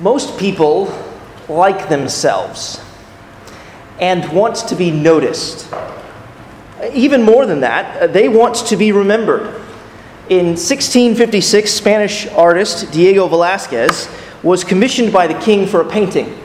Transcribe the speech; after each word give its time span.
Most 0.00 0.38
people 0.38 0.92
like 1.48 1.88
themselves 1.88 2.80
and 3.98 4.30
want 4.32 4.56
to 4.68 4.76
be 4.76 4.92
noticed. 4.92 5.68
Even 6.92 7.22
more 7.22 7.46
than 7.46 7.60
that, 7.60 8.12
they 8.12 8.28
want 8.28 8.54
to 8.66 8.76
be 8.76 8.92
remembered. 8.92 9.60
In 10.28 10.54
1656, 10.54 11.70
Spanish 11.70 12.26
artist 12.28 12.92
Diego 12.92 13.28
Velázquez 13.28 14.08
was 14.44 14.62
commissioned 14.62 15.12
by 15.12 15.26
the 15.26 15.38
king 15.40 15.66
for 15.66 15.80
a 15.80 15.88
painting. 15.88 16.38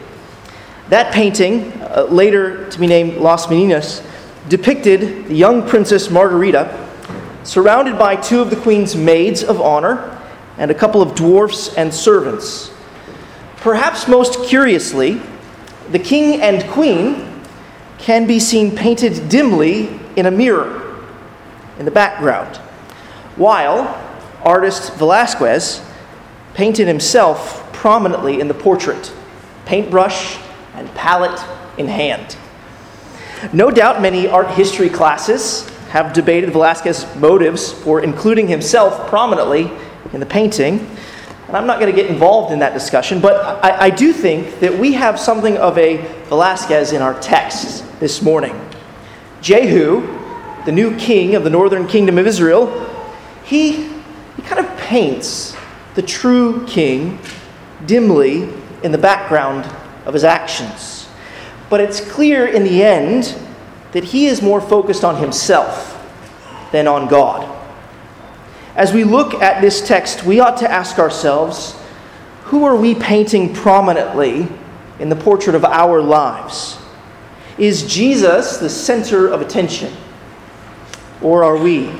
That 0.90 1.14
painting, 1.14 1.74
uh, 1.82 2.08
later 2.10 2.70
to 2.72 2.80
be 2.80 2.88
named 2.88 3.18
Las 3.18 3.48
Meninas, 3.48 4.04
depicted 4.50 5.28
the 5.28 5.36
young 5.36 5.68
princess 5.68 6.10
Margarita 6.10 6.80
surrounded 7.44 8.00
by 8.00 8.16
two 8.16 8.42
of 8.42 8.50
the 8.50 8.56
queen's 8.56 8.96
maids 8.96 9.44
of 9.44 9.62
honor 9.62 10.20
and 10.58 10.72
a 10.72 10.74
couple 10.74 11.02
of 11.02 11.14
dwarfs 11.14 11.76
and 11.76 11.94
servants. 11.94 12.73
Perhaps 13.64 14.10
most 14.10 14.44
curiously, 14.44 15.22
the 15.92 15.98
king 15.98 16.42
and 16.42 16.70
queen 16.70 17.42
can 17.98 18.28
be 18.28 18.38
seen 18.38 18.76
painted 18.76 19.30
dimly 19.30 20.02
in 20.18 20.26
a 20.26 20.32
mirror 20.32 21.02
in 21.80 21.86
the 21.86 21.92
background, 21.92 22.58
while 23.38 23.98
artist 24.44 24.92
Velázquez 24.96 25.82
painted 26.54 26.88
himself 26.88 27.72
prominently 27.72 28.42
in 28.42 28.50
the 28.50 28.54
portrait, 28.54 29.14
paintbrush 29.66 30.38
and 30.74 30.94
palette 30.94 31.42
in 31.78 31.88
hand. 31.88 32.36
No 33.54 33.72
doubt 33.72 34.02
many 34.02 34.28
art 34.28 34.52
history 34.52 34.90
classes 34.90 35.70
have 35.88 36.12
debated 36.12 36.50
Velázquez's 36.50 37.16
motives 37.16 37.72
for 37.72 38.02
including 38.02 38.50
himself 38.50 39.08
prominently 39.08 39.72
in 40.12 40.20
the 40.20 40.26
painting. 40.26 40.86
I'm 41.54 41.68
not 41.68 41.80
going 41.80 41.94
to 41.94 42.02
get 42.02 42.10
involved 42.10 42.52
in 42.52 42.60
that 42.60 42.74
discussion, 42.74 43.22
but 43.22 43.64
I, 43.64 43.86
I 43.86 43.90
do 43.92 44.12
think 44.12 44.60
that 44.60 44.76
we 44.78 44.94
have 44.94 45.20
something 45.20 45.56
of 45.58 45.78
a 45.78 45.98
Velázquez 46.30 46.94
in 46.94 47.02
our 47.02 47.20
text 47.20 47.86
this 48.00 48.22
morning. 48.24 48.60
Jehu, 49.42 50.02
the 50.66 50.72
new 50.72 50.98
king 50.98 51.36
of 51.36 51.44
the 51.44 51.52
northern 51.52 51.86
kingdom 51.86 52.18
of 52.18 52.26
Israel, 52.26 52.90
he, 53.44 53.84
he 54.36 54.42
kind 54.42 54.66
of 54.66 54.78
paints 54.78 55.56
the 55.94 56.02
true 56.02 56.66
king 56.66 57.20
dimly 57.86 58.50
in 58.82 58.92
the 58.92 58.98
background 58.98 59.66
of 60.06 60.14
his 60.14 60.24
actions. 60.24 61.08
But 61.70 61.82
it's 61.82 62.02
clear 62.02 62.48
in 62.48 62.64
the 62.64 62.84
end 62.84 63.36
that 63.92 64.04
he 64.04 64.26
is 64.26 64.42
more 64.42 64.60
focused 64.60 65.04
on 65.04 65.18
himself 65.18 65.92
than 66.72 66.88
on 66.88 67.08
God. 67.08 67.53
As 68.76 68.92
we 68.92 69.04
look 69.04 69.36
at 69.36 69.62
this 69.62 69.86
text, 69.88 70.24
we 70.24 70.40
ought 70.40 70.58
to 70.58 70.72
ask 70.72 70.98
ourselves 70.98 71.76
who 72.46 72.66
are 72.66 72.76
we 72.76 72.96
painting 72.96 73.54
prominently 73.54 74.48
in 75.00 75.10
the 75.10 75.16
portrait 75.16 75.56
of 75.56 75.64
our 75.64 76.02
lives? 76.02 76.78
Is 77.58 77.84
Jesus 77.84 78.58
the 78.58 78.70
center 78.70 79.28
of 79.28 79.42
attention? 79.42 79.94
Or 81.22 81.44
are 81.44 81.58
we? 81.58 81.92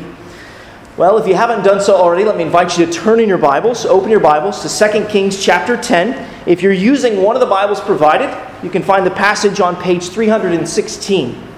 Well, 0.98 1.18
if 1.18 1.28
you 1.28 1.36
haven't 1.36 1.64
done 1.64 1.82
so 1.82 1.96
already, 1.96 2.24
let 2.24 2.38
me 2.38 2.44
invite 2.44 2.78
you 2.78 2.86
to 2.86 2.92
turn 2.92 3.20
in 3.20 3.28
your 3.28 3.38
Bibles, 3.38 3.86
open 3.86 4.10
your 4.10 4.20
Bibles 4.20 4.62
to 4.62 4.92
2 4.92 5.06
Kings 5.06 5.44
chapter 5.44 5.76
10. 5.76 6.48
If 6.48 6.62
you're 6.62 6.72
using 6.72 7.22
one 7.24 7.36
of 7.36 7.40
the 7.40 7.48
Bibles 7.48 7.82
provided, 7.82 8.30
you 8.64 8.70
can 8.70 8.84
find 8.84 9.06
the 9.06 9.12
passage 9.12 9.60
on 9.60 9.76
page 9.76 10.10
316. 10.10 11.53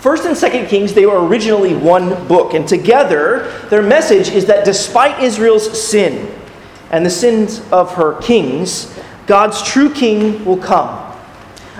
First 0.00 0.26
and 0.26 0.36
Second 0.36 0.68
Kings, 0.68 0.94
they 0.94 1.06
were 1.06 1.26
originally 1.26 1.74
one 1.74 2.28
book, 2.28 2.54
and 2.54 2.68
together 2.68 3.50
their 3.68 3.82
message 3.82 4.28
is 4.28 4.46
that 4.46 4.64
despite 4.64 5.20
Israel's 5.20 5.82
sin 5.82 6.32
and 6.92 7.04
the 7.04 7.10
sins 7.10 7.60
of 7.72 7.94
her 7.94 8.14
kings, 8.20 8.96
God's 9.26 9.60
true 9.60 9.92
king 9.92 10.44
will 10.44 10.56
come. 10.56 11.04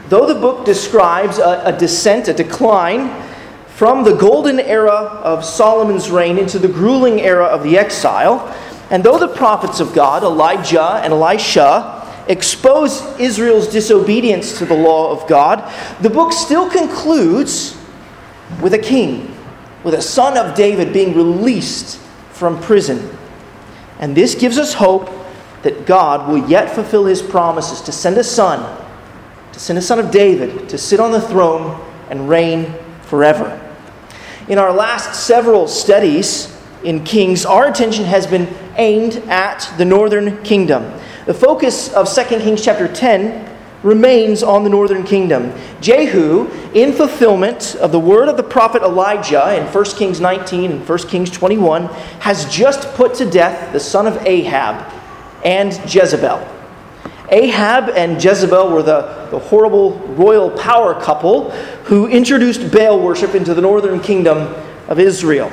Though 0.09 0.27
the 0.27 0.35
book 0.35 0.67
describes 0.67 1.39
a, 1.39 1.63
a 1.67 1.79
descent, 1.79 2.27
a 2.27 2.35
decline 2.35 3.23
from 3.69 4.03
the 4.03 4.15
golden 4.15 4.59
era 4.59 4.91
of 4.91 5.45
Solomon's 5.45 6.11
reign 6.11 6.39
into 6.39 6.59
the 6.59 6.67
grueling 6.67 7.21
era 7.21 7.45
of 7.45 7.63
the 7.63 7.79
exile, 7.79 8.53
and 8.91 9.05
though 9.05 9.19
the 9.19 9.29
prophets 9.29 9.79
of 9.79 9.95
God, 9.95 10.25
Elijah 10.25 11.01
and 11.05 11.13
Elisha, 11.13 11.95
expose 12.27 13.01
Israel's 13.21 13.69
disobedience 13.69 14.59
to 14.59 14.67
the 14.67 14.75
law 14.75 15.13
of 15.13 15.29
God, 15.29 15.73
the 16.03 16.11
book 16.11 16.33
still 16.33 16.69
concludes 16.69 17.78
with 18.63 18.75
a 18.75 18.79
king, 18.79 19.35
with 19.85 19.95
a 19.95 20.03
son 20.03 20.37
of 20.37 20.55
David 20.57 20.93
being 20.93 21.15
released 21.15 21.99
from 22.33 22.61
prison. 22.61 23.17
And 23.99 24.17
this 24.17 24.35
gives 24.35 24.59
us 24.59 24.75
hope 24.75 25.11
that 25.63 25.87
God 25.87 26.29
will 26.29 26.49
yet 26.49 26.71
fulfill 26.71 27.05
his 27.07 27.21
promises 27.21 27.81
to 27.83 27.93
send 27.93 28.17
a 28.17 28.25
son, 28.25 28.87
to 29.53 29.61
send 29.61 29.79
a 29.79 29.83
son 29.83 29.99
of 29.99 30.11
David 30.11 30.69
to 30.69 30.79
sit 30.79 31.01
on 31.01 31.11
the 31.11 31.21
throne 31.21 31.85
and 32.11 32.29
reign 32.29 32.75
forever. 33.03 33.65
In 34.49 34.59
our 34.59 34.73
last 34.73 35.27
several 35.27 35.69
studies 35.69 36.57
in 36.85 37.05
Kings, 37.05 37.45
our 37.45 37.67
attention 37.69 38.05
has 38.05 38.27
been 38.27 38.49
aimed 38.77 39.17
at 39.29 39.73
the 39.77 39.85
northern 39.85 40.43
kingdom. 40.43 40.91
The 41.27 41.35
focus 41.35 41.93
of 41.93 42.11
2 42.11 42.25
Kings 42.39 42.65
chapter 42.65 42.89
10 42.91 43.58
remains 43.83 44.43
on 44.43 44.65
the 44.65 44.71
northern 44.71 45.05
kingdom. 45.05 45.53
Jehu, 45.81 46.49
in 46.73 46.93
fulfillment 46.93 47.77
of 47.77 47.93
the 47.93 48.01
word 48.01 48.29
of 48.29 48.37
the 48.37 48.43
prophet 48.43 48.83
Elijah 48.83 49.57
in 49.57 49.67
1 49.67 49.85
Kings 49.97 50.21
19 50.21 50.71
and 50.73 50.89
1 50.89 50.99
Kings 51.09 51.31
21, 51.31 51.85
has 52.21 52.45
just 52.53 52.93
put 52.95 53.15
to 53.15 53.31
death 53.31 53.73
the 53.73 53.81
son 53.81 54.07
of 54.07 54.17
Ahab 54.27 54.93
and 55.45 55.73
Jezebel. 55.93 56.57
Ahab 57.31 57.91
and 57.91 58.23
Jezebel 58.23 58.71
were 58.71 58.83
the, 58.83 59.29
the 59.31 59.39
horrible 59.39 59.99
royal 59.99 60.51
power 60.51 60.99
couple 60.99 61.51
who 61.85 62.07
introduced 62.07 62.73
Baal 62.73 63.01
worship 63.01 63.35
into 63.35 63.55
the 63.55 63.61
northern 63.61 64.01
kingdom 64.01 64.55
of 64.89 64.99
Israel. 64.99 65.53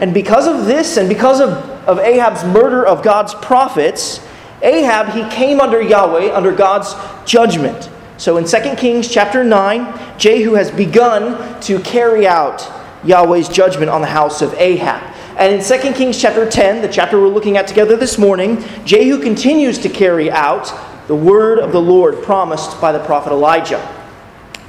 And 0.00 0.12
because 0.12 0.46
of 0.46 0.66
this, 0.66 0.96
and 0.96 1.08
because 1.08 1.40
of, 1.40 1.50
of 1.88 1.98
Ahab's 1.98 2.44
murder 2.44 2.86
of 2.86 3.02
God's 3.02 3.34
prophets, 3.34 4.20
Ahab, 4.62 5.10
he 5.10 5.28
came 5.34 5.60
under 5.60 5.80
Yahweh, 5.80 6.34
under 6.34 6.52
God's 6.52 6.94
judgment. 7.24 7.90
So 8.16 8.36
in 8.36 8.44
2 8.44 8.76
Kings 8.76 9.08
chapter 9.08 9.42
9, 9.42 10.18
Jehu 10.18 10.54
has 10.54 10.70
begun 10.70 11.60
to 11.62 11.80
carry 11.80 12.26
out 12.26 12.62
Yahweh's 13.04 13.48
judgment 13.48 13.90
on 13.90 14.00
the 14.00 14.06
house 14.06 14.40
of 14.40 14.54
Ahab. 14.54 15.14
And 15.36 15.54
in 15.54 15.64
2 15.64 15.92
Kings 15.94 16.20
chapter 16.20 16.48
10, 16.48 16.80
the 16.80 16.88
chapter 16.88 17.20
we're 17.20 17.28
looking 17.28 17.56
at 17.56 17.66
together 17.66 17.96
this 17.96 18.18
morning, 18.18 18.64
Jehu 18.84 19.20
continues 19.20 19.78
to 19.78 19.88
carry 19.88 20.30
out 20.30 20.72
the 21.08 21.16
word 21.16 21.58
of 21.58 21.72
the 21.72 21.80
Lord 21.80 22.22
promised 22.22 22.80
by 22.80 22.92
the 22.92 23.04
prophet 23.04 23.32
Elijah. 23.32 23.82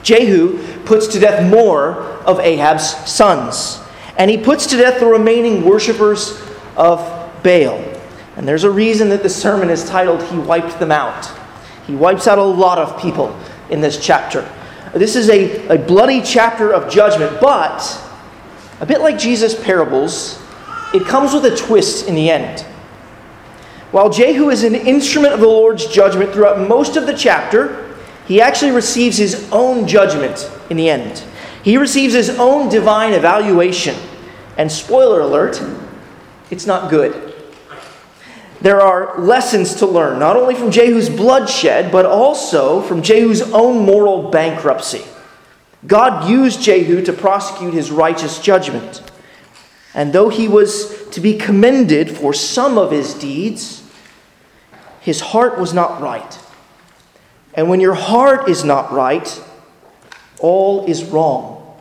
Jehu 0.02 0.84
puts 0.86 1.08
to 1.08 1.20
death 1.20 1.50
more 1.50 1.94
of 2.26 2.40
Ahab's 2.40 2.90
sons, 3.10 3.80
and 4.18 4.30
he 4.30 4.38
puts 4.38 4.66
to 4.68 4.78
death 4.78 5.00
the 5.00 5.06
remaining 5.06 5.64
worshippers 5.64 6.42
of 6.76 7.00
Baal. 7.44 7.80
And 8.36 8.48
there's 8.48 8.64
a 8.64 8.72
reason 8.72 9.10
that 9.10 9.24
the 9.24 9.30
sermon 9.30 9.70
is 9.70 9.88
titled, 9.88 10.24
He 10.24 10.38
Wiped 10.38 10.80
Them 10.80 10.92
Out. 10.92 11.32
He 11.88 11.96
wipes 11.96 12.28
out 12.28 12.38
a 12.38 12.44
lot 12.44 12.78
of 12.78 13.00
people 13.00 13.38
in 13.70 13.82
this 13.82 14.04
chapter. 14.04 14.50
This 14.94 15.16
is 15.16 15.30
a, 15.30 15.68
a 15.68 15.78
bloody 15.78 16.22
chapter 16.22 16.74
of 16.74 16.92
judgment, 16.92 17.40
but 17.42 18.02
a 18.80 18.86
bit 18.86 19.02
like 19.02 19.18
Jesus' 19.18 19.62
parables, 19.62 20.42
it 20.94 21.06
comes 21.06 21.34
with 21.34 21.46
a 21.46 21.56
twist 21.56 22.08
in 22.08 22.16
the 22.16 22.30
end. 22.30 22.62
While 23.92 24.10
Jehu 24.10 24.50
is 24.50 24.64
an 24.64 24.76
instrument 24.76 25.34
of 25.34 25.40
the 25.40 25.48
Lord's 25.48 25.86
judgment 25.88 26.34
throughout 26.34 26.68
most 26.68 26.98
of 26.98 27.06
the 27.06 27.14
chapter, 27.14 27.96
he 28.28 28.42
actually 28.42 28.72
receives 28.72 29.18
his 29.18 29.48
own 29.52 29.88
judgment 29.88 30.50
in 30.70 30.78
the 30.78 30.90
end. 30.90 31.24
He 31.64 31.78
receives 31.78 32.14
his 32.14 32.30
own 32.40 32.70
divine 32.70 33.14
evaluation. 33.14 33.96
And 34.58 34.72
spoiler 34.72 35.22
alert, 35.22 35.62
it's 36.50 36.66
not 36.66 36.90
good 36.90 37.25
there 38.66 38.82
are 38.82 39.20
lessons 39.20 39.76
to 39.76 39.86
learn, 39.86 40.18
not 40.18 40.36
only 40.36 40.56
from 40.56 40.72
Jehu's 40.72 41.08
bloodshed, 41.08 41.92
but 41.92 42.04
also 42.04 42.82
from 42.82 43.04
Jehu's 43.04 43.44
own 43.54 43.86
moral 43.86 44.32
bankruptcy. 44.32 45.04
God 45.86 46.28
used 46.28 46.64
Jehu 46.64 47.06
to 47.06 47.14
prosecute 47.14 47.76
his 47.76 47.92
righteous 47.92 48.40
judgment. 48.40 49.04
And 49.94 50.12
though 50.12 50.30
he 50.30 50.48
was 50.48 51.08
to 51.10 51.22
be 51.22 51.38
commended 51.38 52.10
for 52.10 52.34
some 52.34 52.80
of 52.80 52.90
his 52.90 53.14
deeds, 53.14 53.88
his 55.00 55.22
heart 55.22 55.60
was 55.60 55.72
not 55.72 56.02
right. 56.02 56.40
And 57.54 57.70
when 57.70 57.80
your 57.80 57.94
heart 57.94 58.50
is 58.50 58.64
not 58.64 58.92
right, 58.92 59.44
all 60.40 60.88
is 60.88 61.04
wrong. 61.04 61.78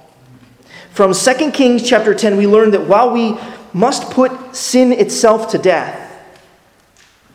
From 0.90 1.14
2 1.14 1.50
Kings 1.52 1.82
chapter 1.82 2.14
10, 2.14 2.36
we 2.36 2.46
learn 2.46 2.72
that 2.72 2.86
while 2.86 3.10
we 3.10 3.38
must 3.72 4.10
put 4.10 4.54
sin 4.54 4.92
itself 4.92 5.50
to 5.52 5.56
death, 5.56 6.02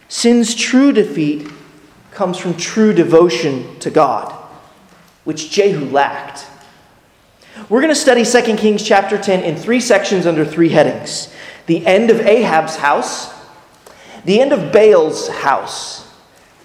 Sin's 0.10 0.56
true 0.56 0.92
defeat 0.92 1.48
comes 2.12 2.38
from 2.38 2.56
true 2.56 2.94
devotion 2.94 3.80
to 3.80 3.92
God, 3.92 4.34
which 5.24 5.52
Jehu 5.52 5.86
lacked. 5.86 6.48
We're 7.70 7.82
going 7.82 7.94
to 7.94 7.96
study 7.96 8.26
2 8.26 8.58
Kings 8.58 8.84
chapter 8.84 9.20
10 9.20 9.44
in 9.44 9.56
three 9.56 9.80
sections 9.80 10.26
under 10.26 10.44
three 10.44 10.70
headings 10.70 11.34
the 11.68 11.86
end 11.86 12.10
of 12.10 12.20
Ahab's 12.22 12.78
house, 12.78 13.32
the 14.26 14.42
end 14.42 14.52
of 14.52 14.74
Baal's 14.74 15.30
house, 15.30 16.12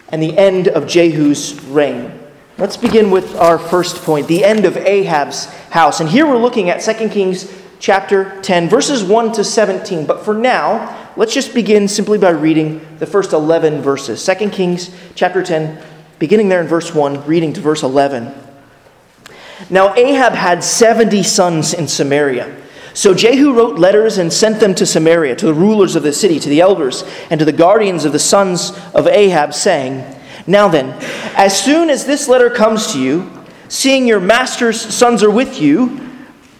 and 0.08 0.22
the 0.22 0.36
end 0.38 0.68
of 0.68 0.86
Jehu's 0.86 1.62
reign. 1.64 2.18
Let's 2.56 2.78
begin 2.78 3.10
with 3.10 3.36
our 3.36 3.58
first 3.58 3.96
point 3.96 4.26
the 4.26 4.42
end 4.42 4.64
of 4.64 4.78
Ahab's 4.78 5.46
house. 5.70 6.00
And 6.00 6.08
here 6.08 6.26
we're 6.26 6.38
looking 6.38 6.70
at 6.70 6.78
2 6.78 7.10
Kings 7.10 7.52
chapter 7.78 8.40
10, 8.40 8.70
verses 8.70 9.04
1 9.04 9.32
to 9.32 9.44
17. 9.44 10.06
But 10.06 10.24
for 10.24 10.32
now, 10.32 11.03
let's 11.16 11.34
just 11.34 11.54
begin 11.54 11.88
simply 11.88 12.18
by 12.18 12.30
reading 12.30 12.80
the 12.98 13.06
first 13.06 13.32
11 13.32 13.82
verses. 13.82 14.24
2 14.24 14.50
Kings 14.50 14.94
chapter 15.14 15.42
10, 15.42 15.82
beginning 16.18 16.48
there 16.48 16.60
in 16.60 16.66
verse 16.66 16.94
1, 16.94 17.26
reading 17.26 17.52
to 17.52 17.60
verse 17.60 17.82
11. 17.82 18.32
Now 19.70 19.94
Ahab 19.94 20.32
had 20.32 20.64
70 20.64 21.22
sons 21.22 21.74
in 21.74 21.88
Samaria. 21.88 22.62
So 22.94 23.12
Jehu 23.12 23.52
wrote 23.52 23.78
letters 23.78 24.18
and 24.18 24.32
sent 24.32 24.60
them 24.60 24.74
to 24.76 24.86
Samaria, 24.86 25.34
to 25.36 25.46
the 25.46 25.54
rulers 25.54 25.96
of 25.96 26.04
the 26.04 26.12
city, 26.12 26.38
to 26.38 26.48
the 26.48 26.60
elders, 26.60 27.02
and 27.28 27.38
to 27.40 27.44
the 27.44 27.52
guardians 27.52 28.04
of 28.04 28.12
the 28.12 28.20
sons 28.20 28.70
of 28.94 29.08
Ahab, 29.08 29.52
saying, 29.52 30.04
Now 30.46 30.68
then, 30.68 30.90
as 31.36 31.60
soon 31.60 31.90
as 31.90 32.06
this 32.06 32.28
letter 32.28 32.50
comes 32.50 32.92
to 32.92 33.00
you, 33.00 33.30
seeing 33.68 34.06
your 34.06 34.20
master's 34.20 34.80
sons 34.80 35.24
are 35.24 35.30
with 35.30 35.60
you, 35.60 36.00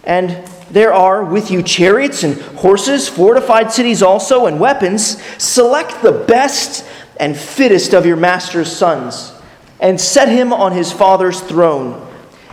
and 0.03 0.45
there 0.75 0.93
are 0.93 1.23
with 1.23 1.51
you 1.51 1.63
chariots 1.63 2.23
and 2.23 2.35
horses, 2.57 3.07
fortified 3.07 3.71
cities 3.71 4.03
also, 4.03 4.45
and 4.45 4.59
weapons, 4.59 5.23
select 5.41 6.01
the 6.01 6.11
best 6.11 6.85
and 7.17 7.37
fittest 7.37 7.93
of 7.93 8.05
your 8.05 8.17
master's 8.17 8.69
sons, 8.75 9.31
and 9.79 10.01
set 10.01 10.27
him 10.27 10.51
on 10.51 10.73
his 10.73 10.91
father's 10.91 11.39
throne, 11.39 12.05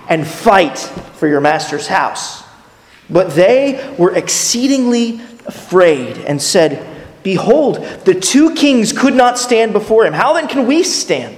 and 0.08 0.24
fight 0.24 0.78
for 0.78 1.26
your 1.26 1.40
master's 1.40 1.88
house. 1.88 2.44
But 3.10 3.32
they 3.32 3.92
were 3.98 4.14
exceedingly 4.14 5.20
afraid 5.44 6.18
and 6.18 6.40
said, 6.40 6.86
Behold, 7.24 7.78
the 8.04 8.14
two 8.14 8.54
kings 8.54 8.92
could 8.92 9.14
not 9.14 9.36
stand 9.36 9.72
before 9.72 10.06
him. 10.06 10.12
How 10.12 10.32
then 10.34 10.46
can 10.46 10.68
we 10.68 10.84
stand? 10.84 11.36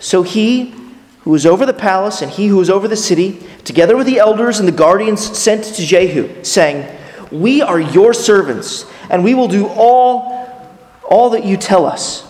So 0.00 0.24
he 0.24 0.74
who 1.22 1.30
was 1.30 1.46
over 1.46 1.64
the 1.64 1.72
palace 1.72 2.20
and 2.20 2.30
he 2.30 2.48
who 2.48 2.56
was 2.56 2.70
over 2.70 2.88
the 2.88 2.96
city, 2.96 3.40
together 3.64 3.96
with 3.96 4.06
the 4.06 4.18
elders 4.18 4.58
and 4.58 4.66
the 4.66 4.72
guardians, 4.72 5.20
sent 5.38 5.64
to 5.64 5.82
Jehu, 5.84 6.42
saying, 6.44 6.98
We 7.30 7.62
are 7.62 7.80
your 7.80 8.12
servants, 8.12 8.86
and 9.08 9.22
we 9.22 9.34
will 9.34 9.48
do 9.48 9.68
all, 9.68 10.68
all 11.08 11.30
that 11.30 11.44
you 11.44 11.56
tell 11.56 11.86
us. 11.86 12.26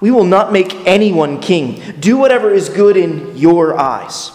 We 0.00 0.10
will 0.10 0.24
not 0.24 0.52
make 0.52 0.74
anyone 0.86 1.40
king. 1.40 1.82
Do 1.98 2.16
whatever 2.16 2.50
is 2.50 2.68
good 2.68 2.96
in 2.96 3.36
your 3.36 3.78
eyes. 3.78 4.30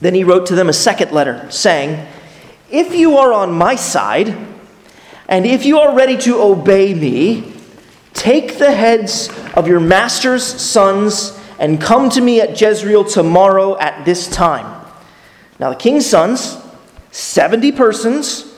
Then 0.00 0.14
he 0.14 0.24
wrote 0.24 0.46
to 0.46 0.54
them 0.54 0.68
a 0.68 0.74
second 0.74 1.12
letter, 1.12 1.50
saying, 1.50 2.06
If 2.70 2.94
you 2.94 3.18
are 3.18 3.32
on 3.32 3.52
my 3.52 3.76
side, 3.76 4.36
and 5.28 5.44
if 5.44 5.66
you 5.66 5.78
are 5.80 5.94
ready 5.94 6.16
to 6.18 6.40
obey 6.40 6.94
me, 6.94 7.52
take 8.14 8.58
the 8.58 8.72
heads 8.72 9.28
of 9.54 9.68
your 9.68 9.80
master's 9.80 10.44
sons 10.44 11.35
and 11.58 11.80
come 11.80 12.10
to 12.10 12.20
me 12.20 12.40
at 12.40 12.60
Jezreel 12.60 13.04
tomorrow 13.04 13.78
at 13.78 14.04
this 14.04 14.28
time. 14.28 14.86
Now 15.58 15.70
the 15.70 15.76
king's 15.76 16.06
sons, 16.06 16.58
70 17.12 17.72
persons, 17.72 18.52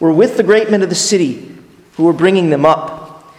were 0.00 0.12
with 0.12 0.36
the 0.36 0.42
great 0.42 0.70
men 0.70 0.82
of 0.82 0.88
the 0.88 0.94
city 0.94 1.56
who 1.96 2.04
were 2.04 2.12
bringing 2.12 2.50
them 2.50 2.64
up. 2.64 3.32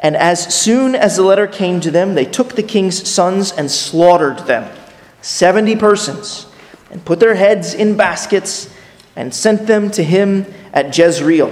And 0.00 0.16
as 0.16 0.54
soon 0.54 0.94
as 0.94 1.16
the 1.16 1.22
letter 1.22 1.46
came 1.46 1.80
to 1.80 1.90
them, 1.90 2.14
they 2.14 2.24
took 2.24 2.54
the 2.54 2.62
king's 2.62 3.08
sons 3.08 3.52
and 3.52 3.70
slaughtered 3.70 4.46
them, 4.46 4.74
70 5.20 5.76
persons 5.76 6.46
and 6.90 7.04
put 7.04 7.20
their 7.20 7.34
heads 7.34 7.72
in 7.72 7.96
baskets 7.96 8.72
and 9.16 9.34
sent 9.34 9.66
them 9.66 9.90
to 9.92 10.02
him 10.02 10.46
at 10.72 10.96
Jezreel. 10.96 11.50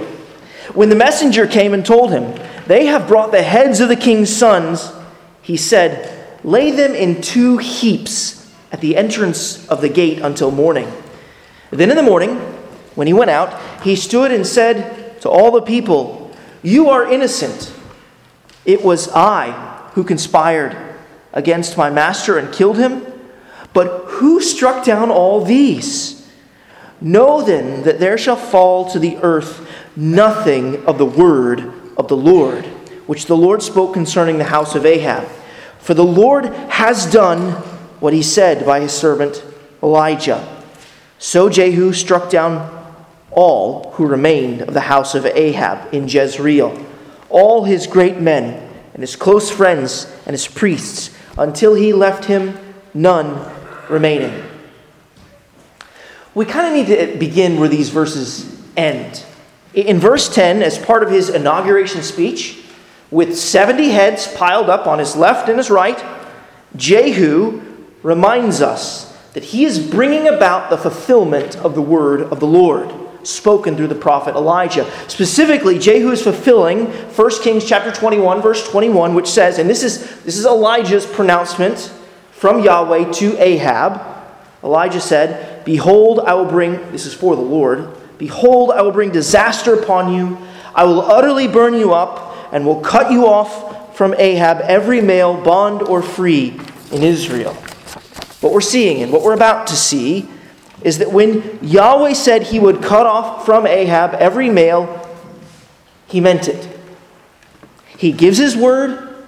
When 0.73 0.89
the 0.89 0.95
messenger 0.95 1.47
came 1.47 1.73
and 1.73 1.85
told 1.85 2.11
him, 2.11 2.35
They 2.67 2.85
have 2.87 3.07
brought 3.07 3.31
the 3.31 3.41
heads 3.41 3.79
of 3.79 3.89
the 3.89 3.95
king's 3.95 4.35
sons, 4.35 4.91
he 5.41 5.57
said, 5.57 6.18
Lay 6.43 6.71
them 6.71 6.93
in 6.93 7.21
two 7.21 7.57
heaps 7.57 8.51
at 8.71 8.81
the 8.81 8.95
entrance 8.95 9.67
of 9.67 9.81
the 9.81 9.89
gate 9.89 10.19
until 10.19 10.51
morning. 10.51 10.91
Then 11.71 11.89
in 11.89 11.97
the 11.97 12.03
morning, 12.03 12.35
when 12.95 13.07
he 13.07 13.13
went 13.13 13.29
out, 13.29 13.59
he 13.83 13.95
stood 13.95 14.31
and 14.31 14.45
said 14.45 15.21
to 15.21 15.29
all 15.29 15.51
the 15.51 15.61
people, 15.61 16.31
You 16.63 16.89
are 16.89 17.11
innocent. 17.11 17.73
It 18.65 18.83
was 18.83 19.09
I 19.09 19.51
who 19.93 20.03
conspired 20.03 20.77
against 21.33 21.77
my 21.77 21.89
master 21.89 22.37
and 22.37 22.53
killed 22.53 22.77
him. 22.77 23.05
But 23.73 24.05
who 24.05 24.41
struck 24.41 24.85
down 24.85 25.11
all 25.11 25.43
these? 25.43 26.27
Know 27.01 27.41
then 27.41 27.83
that 27.83 27.99
there 27.99 28.17
shall 28.17 28.35
fall 28.35 28.89
to 28.91 28.99
the 28.99 29.17
earth 29.17 29.67
nothing 29.95 30.85
of 30.85 30.97
the 30.97 31.05
word 31.05 31.71
of 31.97 32.07
the 32.07 32.17
Lord, 32.17 32.65
which 33.07 33.25
the 33.25 33.37
Lord 33.37 33.61
spoke 33.61 33.93
concerning 33.93 34.37
the 34.37 34.45
house 34.45 34.75
of 34.75 34.85
Ahab. 34.85 35.27
For 35.79 35.93
the 35.93 36.03
Lord 36.03 36.45
has 36.45 37.11
done 37.11 37.51
what 37.99 38.13
he 38.13 38.23
said 38.23 38.65
by 38.65 38.79
his 38.81 38.93
servant 38.93 39.43
Elijah. 39.81 40.47
So 41.17 41.49
Jehu 41.49 41.93
struck 41.93 42.29
down 42.29 42.75
all 43.31 43.91
who 43.91 44.07
remained 44.07 44.61
of 44.61 44.73
the 44.73 44.81
house 44.81 45.15
of 45.15 45.25
Ahab 45.25 45.93
in 45.93 46.07
Jezreel, 46.07 46.85
all 47.29 47.63
his 47.65 47.87
great 47.87 48.19
men 48.19 48.69
and 48.93 49.01
his 49.01 49.15
close 49.15 49.51
friends 49.51 50.11
and 50.25 50.33
his 50.33 50.47
priests, 50.47 51.15
until 51.37 51.73
he 51.73 51.93
left 51.93 52.25
him 52.25 52.57
none 52.93 53.49
remaining. 53.89 54.43
We 56.33 56.45
kind 56.45 56.67
of 56.67 56.73
need 56.73 56.95
to 56.95 57.17
begin 57.17 57.59
where 57.59 57.69
these 57.69 57.89
verses 57.89 58.61
end. 58.77 59.23
In 59.73 59.99
verse 59.99 60.33
10, 60.33 60.63
as 60.63 60.77
part 60.77 61.03
of 61.03 61.11
his 61.11 61.29
inauguration 61.29 62.01
speech, 62.01 62.58
with 63.11 63.37
70 63.37 63.89
heads 63.89 64.27
piled 64.33 64.69
up 64.69 64.87
on 64.87 64.99
his 64.99 65.15
left 65.15 65.49
and 65.49 65.57
his 65.57 65.69
right, 65.69 66.03
Jehu 66.75 67.61
reminds 68.03 68.61
us 68.61 69.15
that 69.33 69.43
he 69.43 69.65
is 69.65 69.79
bringing 69.79 70.27
about 70.27 70.69
the 70.69 70.77
fulfillment 70.77 71.55
of 71.57 71.75
the 71.75 71.81
word 71.81 72.21
of 72.21 72.39
the 72.39 72.47
Lord 72.47 72.93
spoken 73.23 73.75
through 73.75 73.87
the 73.87 73.95
prophet 73.95 74.35
Elijah. 74.35 74.89
Specifically, 75.07 75.77
Jehu 75.77 76.11
is 76.11 76.21
fulfilling 76.21 76.85
1 76.85 77.41
Kings 77.41 77.65
chapter 77.65 77.91
21 77.91 78.41
verse 78.41 78.67
21 78.69 79.13
which 79.13 79.27
says 79.27 79.59
and 79.59 79.69
this 79.69 79.83
is 79.83 80.21
this 80.21 80.37
is 80.37 80.45
Elijah's 80.45 81.05
pronouncement 81.05 81.91
from 82.39 82.63
Yahweh 82.63 83.11
to 83.11 83.37
Ahab, 83.37 83.99
Elijah 84.63 85.01
said, 85.01 85.65
Behold, 85.65 86.21
I 86.21 86.35
will 86.35 86.45
bring, 86.45 86.89
this 86.93 87.05
is 87.05 87.13
for 87.13 87.35
the 87.35 87.41
Lord, 87.41 87.89
behold, 88.17 88.71
I 88.71 88.81
will 88.81 88.93
bring 88.93 89.11
disaster 89.11 89.73
upon 89.73 90.13
you. 90.13 90.37
I 90.73 90.85
will 90.85 91.01
utterly 91.01 91.49
burn 91.49 91.73
you 91.73 91.93
up 91.93 92.28
and 92.51 92.65
will 92.65 92.81
cut 92.81 93.11
you 93.11 93.27
off 93.27 93.95
from 93.95 94.13
Ahab, 94.17 94.61
every 94.61 95.01
male, 95.01 95.39
bond 95.41 95.81
or 95.81 96.01
free, 96.01 96.59
in 96.91 97.03
Israel. 97.03 97.53
What 98.41 98.53
we're 98.53 98.61
seeing 98.61 99.03
and 99.03 99.11
what 99.11 99.23
we're 99.23 99.33
about 99.33 99.67
to 99.67 99.75
see 99.75 100.27
is 100.81 100.99
that 100.99 101.11
when 101.11 101.59
Yahweh 101.61 102.13
said 102.13 102.43
he 102.43 102.59
would 102.59 102.81
cut 102.81 103.05
off 103.05 103.45
from 103.45 103.67
Ahab 103.67 104.13
every 104.15 104.49
male, 104.49 105.05
he 106.07 106.21
meant 106.21 106.47
it. 106.47 106.79
He 107.97 108.11
gives 108.11 108.37
his 108.37 108.55
word 108.55 109.25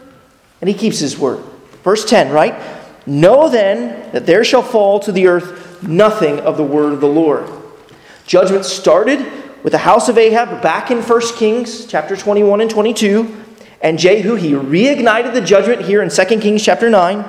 and 0.62 0.70
he 0.70 0.74
keeps 0.74 1.00
his 1.00 1.18
word. 1.18 1.44
Verse 1.84 2.06
10, 2.06 2.32
right? 2.32 2.56
Know 3.06 3.50
then 3.50 4.12
that 4.14 4.26
there 4.26 4.44
shall 4.44 4.62
fall 4.62 5.00
to 5.02 5.12
the 5.12 5.28
earth 5.28 5.84
nothing 5.84 6.40
of 6.40 6.56
the 6.58 6.64
word 6.64 6.94
of 6.94 7.02
the 7.02 7.08
Lord. 7.08 7.50
Judgment 8.26 8.64
started 8.64 9.20
with 9.64 9.72
the 9.72 9.80
house 9.80 10.10
of 10.10 10.18
Ahab 10.18 10.62
back 10.62 10.92
in 10.92 11.02
1 11.02 11.22
Kings 11.36 11.86
chapter 11.86 12.16
21 12.16 12.62
and 12.62 12.70
22. 12.70 13.44
And 13.82 13.98
Jehu, 13.98 14.36
he 14.36 14.52
reignited 14.52 15.34
the 15.34 15.42
judgment 15.42 15.82
here 15.82 16.02
in 16.02 16.10
2 16.10 16.26
Kings 16.40 16.64
chapter 16.64 16.90
9. 16.90 17.26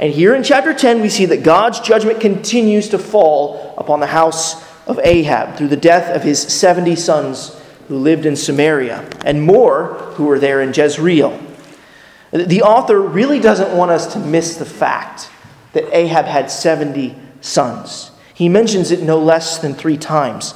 And 0.00 0.12
here 0.12 0.34
in 0.34 0.42
chapter 0.42 0.74
10, 0.74 1.00
we 1.00 1.08
see 1.08 1.26
that 1.26 1.42
God's 1.42 1.80
judgment 1.80 2.20
continues 2.20 2.88
to 2.90 2.98
fall 2.98 3.74
upon 3.78 4.00
the 4.00 4.06
house 4.06 4.62
of 4.86 4.98
Ahab 4.98 5.56
through 5.56 5.68
the 5.68 5.76
death 5.76 6.14
of 6.14 6.22
his 6.22 6.40
70 6.40 6.96
sons 6.96 7.60
who 7.88 7.98
lived 7.98 8.24
in 8.26 8.34
Samaria, 8.34 9.08
and 9.26 9.42
more 9.42 9.94
who 10.14 10.24
were 10.24 10.38
there 10.38 10.62
in 10.62 10.72
Jezreel. 10.72 11.38
The 12.32 12.62
author 12.62 12.98
really 12.98 13.38
doesn't 13.38 13.76
want 13.76 13.90
us 13.90 14.12
to 14.14 14.18
miss 14.18 14.56
the 14.56 14.64
fact 14.64 15.30
that 15.74 15.84
Ahab 15.94 16.24
had 16.24 16.50
70 16.50 17.14
sons. 17.40 18.10
He 18.32 18.48
mentions 18.48 18.90
it 18.90 19.02
no 19.02 19.18
less 19.18 19.58
than 19.58 19.74
three 19.74 19.98
times. 19.98 20.54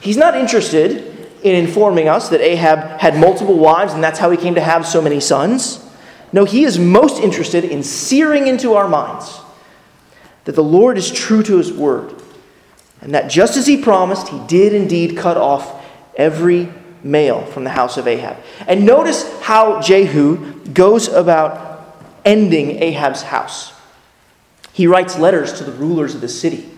He's 0.00 0.16
not 0.16 0.36
interested 0.36 1.28
in 1.42 1.54
informing 1.54 2.08
us 2.08 2.28
that 2.30 2.40
Ahab 2.40 3.00
had 3.00 3.16
multiple 3.16 3.56
wives 3.58 3.92
and 3.94 4.02
that's 4.02 4.18
how 4.18 4.30
he 4.30 4.36
came 4.36 4.54
to 4.54 4.60
have 4.60 4.86
so 4.86 5.00
many 5.00 5.20
sons. 5.20 5.84
No, 6.32 6.44
he 6.44 6.64
is 6.64 6.78
most 6.78 7.22
interested 7.22 7.64
in 7.64 7.82
searing 7.82 8.46
into 8.46 8.74
our 8.74 8.88
minds 8.88 9.40
that 10.44 10.54
the 10.54 10.64
Lord 10.64 10.98
is 10.98 11.10
true 11.10 11.42
to 11.42 11.56
his 11.56 11.72
word 11.72 12.14
and 13.00 13.14
that 13.14 13.30
just 13.30 13.56
as 13.56 13.66
he 13.66 13.80
promised, 13.82 14.28
he 14.28 14.40
did 14.46 14.72
indeed 14.72 15.16
cut 15.16 15.36
off 15.36 15.84
every 16.16 16.68
male 17.02 17.44
from 17.46 17.64
the 17.64 17.70
house 17.70 17.96
of 17.96 18.08
Ahab. 18.08 18.36
And 18.66 18.84
notice 18.84 19.40
how 19.40 19.80
Jehu 19.80 20.64
goes 20.72 21.08
about 21.08 21.96
ending 22.24 22.82
Ahab's 22.82 23.22
house. 23.22 23.72
He 24.72 24.86
writes 24.86 25.18
letters 25.18 25.52
to 25.54 25.64
the 25.64 25.72
rulers 25.72 26.14
of 26.14 26.20
the 26.20 26.28
city. 26.28 26.68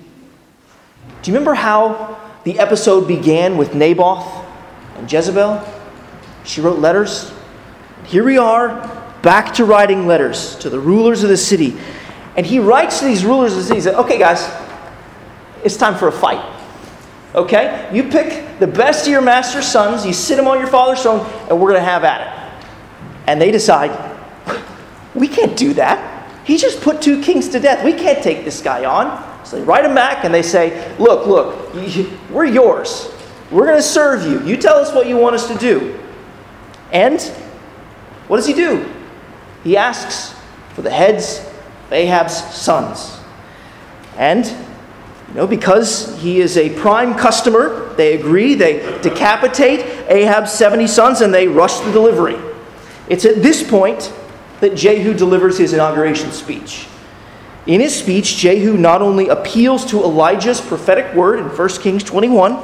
Do 1.22 1.30
you 1.30 1.34
remember 1.34 1.54
how 1.54 2.09
the 2.44 2.58
episode 2.58 3.06
began 3.06 3.56
with 3.56 3.74
Naboth 3.74 4.26
and 4.96 5.10
Jezebel? 5.10 5.62
She 6.44 6.60
wrote 6.60 6.78
letters. 6.78 7.32
Here 8.04 8.24
we 8.24 8.38
are 8.38 8.88
back 9.22 9.54
to 9.54 9.64
writing 9.64 10.06
letters 10.06 10.56
to 10.56 10.70
the 10.70 10.80
rulers 10.80 11.22
of 11.22 11.28
the 11.28 11.36
city. 11.36 11.76
And 12.36 12.46
he 12.46 12.58
writes 12.58 13.00
to 13.00 13.04
these 13.04 13.24
rulers 13.24 13.52
of 13.52 13.58
the 13.58 13.64
city, 13.64 13.76
he 13.76 13.80
says, 13.82 13.94
Okay, 13.96 14.18
guys, 14.18 14.50
it's 15.64 15.76
time 15.76 15.96
for 15.96 16.08
a 16.08 16.12
fight. 16.12 16.44
Okay? 17.34 17.88
You 17.92 18.04
pick 18.04 18.58
the 18.58 18.66
best 18.66 19.06
of 19.06 19.12
your 19.12 19.20
master's 19.20 19.66
sons, 19.66 20.06
you 20.06 20.12
sit 20.12 20.36
them 20.36 20.48
on 20.48 20.58
your 20.58 20.66
father's 20.66 21.02
throne, 21.02 21.20
and 21.48 21.60
we're 21.60 21.70
going 21.70 21.80
to 21.80 21.88
have 21.88 22.04
at 22.04 22.20
it. 22.20 22.66
And 23.26 23.40
they 23.40 23.50
decide, 23.50 23.90
we 25.14 25.28
can't 25.28 25.56
do 25.56 25.74
that. 25.74 26.46
He 26.46 26.56
just 26.56 26.80
put 26.80 27.02
two 27.02 27.22
kings 27.22 27.48
to 27.50 27.60
death. 27.60 27.84
We 27.84 27.92
can't 27.92 28.22
take 28.22 28.44
this 28.44 28.62
guy 28.62 28.84
on. 28.84 29.29
So 29.50 29.56
they 29.56 29.64
write 29.64 29.84
him 29.84 29.96
back 29.96 30.24
and 30.24 30.32
they 30.32 30.44
say, 30.44 30.96
Look, 30.96 31.26
look, 31.26 31.74
we're 32.30 32.44
yours. 32.44 33.12
We're 33.50 33.66
going 33.66 33.78
to 33.78 33.82
serve 33.82 34.24
you. 34.24 34.46
You 34.46 34.56
tell 34.56 34.76
us 34.76 34.94
what 34.94 35.08
you 35.08 35.16
want 35.16 35.34
us 35.34 35.48
to 35.48 35.58
do. 35.58 35.98
And 36.92 37.20
what 38.28 38.36
does 38.36 38.46
he 38.46 38.52
do? 38.52 38.88
He 39.64 39.76
asks 39.76 40.38
for 40.74 40.82
the 40.82 40.90
heads 40.90 41.40
of 41.86 41.92
Ahab's 41.92 42.36
sons. 42.54 43.18
And 44.16 44.46
you 44.46 45.34
know, 45.34 45.48
because 45.48 46.16
he 46.20 46.38
is 46.38 46.56
a 46.56 46.70
prime 46.78 47.16
customer, 47.16 47.92
they 47.94 48.16
agree. 48.16 48.54
They 48.54 49.00
decapitate 49.02 49.80
Ahab's 50.08 50.52
70 50.52 50.86
sons 50.86 51.22
and 51.22 51.34
they 51.34 51.48
rush 51.48 51.80
the 51.80 51.90
delivery. 51.90 52.38
It's 53.08 53.24
at 53.24 53.42
this 53.42 53.68
point 53.68 54.12
that 54.60 54.76
Jehu 54.76 55.12
delivers 55.12 55.58
his 55.58 55.72
inauguration 55.72 56.30
speech. 56.30 56.86
In 57.66 57.80
his 57.80 57.94
speech, 57.94 58.36
Jehu 58.36 58.76
not 58.76 59.02
only 59.02 59.28
appeals 59.28 59.84
to 59.86 60.02
Elijah's 60.02 60.60
prophetic 60.60 61.14
word 61.14 61.38
in 61.38 61.46
1 61.46 61.68
Kings 61.80 62.02
21 62.02 62.58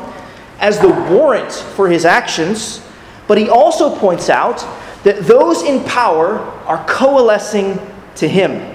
as 0.58 0.78
the 0.78 0.88
warrant 0.88 1.52
for 1.52 1.88
his 1.88 2.04
actions, 2.04 2.80
but 3.28 3.36
he 3.36 3.48
also 3.48 3.94
points 3.96 4.30
out 4.30 4.66
that 5.04 5.24
those 5.24 5.62
in 5.62 5.84
power 5.84 6.38
are 6.66 6.84
coalescing 6.88 7.78
to 8.16 8.26
him. 8.26 8.74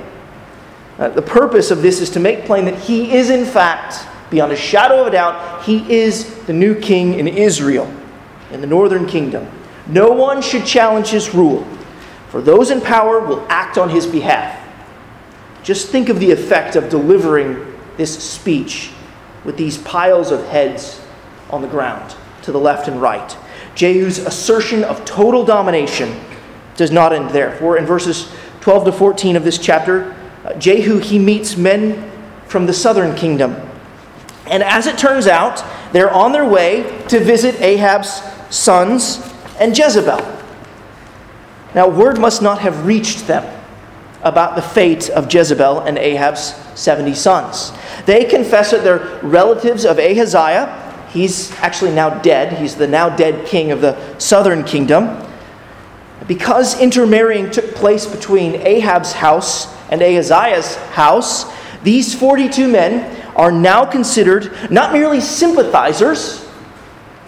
Uh, 1.00 1.10
the 1.10 1.22
purpose 1.22 1.72
of 1.72 1.82
this 1.82 2.00
is 2.00 2.12
to 2.12 2.20
make 2.20 2.46
plain 2.46 2.66
that 2.66 2.78
he 2.78 3.14
is, 3.14 3.30
in 3.30 3.46
fact, 3.46 4.08
beyond 4.30 4.52
a 4.52 4.56
shadow 4.56 5.02
of 5.02 5.08
a 5.08 5.12
doubt, 5.12 5.64
he 5.64 5.92
is 5.92 6.36
the 6.46 6.54
new 6.54 6.80
king 6.80 7.16
in 7.16 7.28
Israel, 7.28 7.92
in 8.52 8.62
the 8.62 8.68
northern 8.68 9.08
kingdom. 9.08 9.48
No 9.88 10.12
one 10.12 10.42
should 10.42 10.66
challenge 10.66 11.08
his 11.08 11.34
rule, 11.34 11.66
for 12.30 12.42
those 12.42 12.70
in 12.70 12.80
power 12.80 13.20
will 13.20 13.46
act 13.50 13.80
on 13.80 13.90
his 13.90 14.06
behalf. 14.06 14.61
Just 15.64 15.90
think 15.90 16.10
of 16.10 16.20
the 16.20 16.32
effect 16.32 16.76
of 16.76 16.90
delivering 16.90 17.78
this 17.98 18.18
speech 18.22 18.92
with 19.44 19.58
these 19.58 19.78
piles 19.78 20.32
of 20.32 20.46
heads 20.48 21.02
on 21.50 21.62
the 21.62 21.68
ground 21.68 22.16
to 22.44 22.52
the 22.52 22.60
left 22.60 22.88
and 22.88 23.02
right. 23.02 23.38
Jehu's 23.76 24.20
assertion 24.20 24.84
of 24.84 25.06
total 25.06 25.46
domination 25.46 26.20
does 26.76 26.92
not 26.92 27.14
end 27.14 27.30
there. 27.30 27.56
For 27.58 27.78
in 27.78 27.86
verses 27.86 28.32
12 28.62 28.86
to 28.86 28.92
14 28.92 29.36
of 29.36 29.44
this 29.44 29.58
chapter, 29.58 30.16
uh, 30.44 30.54
Jehu, 30.56 30.98
he 30.98 31.20
meets 31.20 31.56
men 31.58 32.12
from 32.48 32.66
the 32.66 32.74
southern 32.74 33.16
kingdom. 33.16 33.56
And 34.48 34.64
as 34.64 34.88
it 34.88 34.98
turns 34.98 35.28
out, 35.28 35.64
they're 35.94 36.12
on 36.12 36.32
their 36.32 36.48
way 36.48 37.04
to 37.10 37.20
visit 37.20 37.62
Ahab's 37.62 38.22
sons 38.50 39.22
and 39.60 39.78
Jezebel. 39.78 40.20
Now, 41.76 41.88
word 41.88 42.20
must 42.20 42.42
not 42.42 42.60
have 42.60 42.86
reached 42.86 43.28
them 43.28 43.61
about 44.24 44.56
the 44.56 44.62
fate 44.62 45.10
of 45.10 45.34
Jezebel 45.34 45.80
and 45.82 45.98
Ahab's 45.98 46.54
70 46.76 47.16
sons. 47.16 47.72
They 48.06 48.26
confess 48.26 48.72
that 48.72 48.84
they're 48.84 49.20
relatives 49.24 49.86
of 49.86 50.00
Ahaziah. 50.00 51.08
He's 51.12 51.52
actually 51.60 51.92
now 51.92 52.22
dead. 52.22 52.54
He's 52.54 52.76
the 52.76 52.88
now 52.88 53.10
dead 53.16 53.46
king 53.48 53.72
of 53.72 53.82
the 53.82 54.20
southern 54.20 54.64
kingdom. 54.64 55.28
Because 56.28 56.80
intermarrying 56.80 57.50
took 57.52 57.74
place 57.76 58.06
between 58.06 58.56
Ahab's 58.56 59.12
house 59.12 59.74
and 59.90 60.02
Ahaziah's 60.02 60.76
house, 60.92 61.52
these 61.84 62.14
42 62.14 62.68
men 62.68 63.18
are 63.36 63.52
now 63.52 63.86
considered 63.86 64.52
not 64.70 64.94
merely 64.94 65.20
sympathizers, 65.20 66.48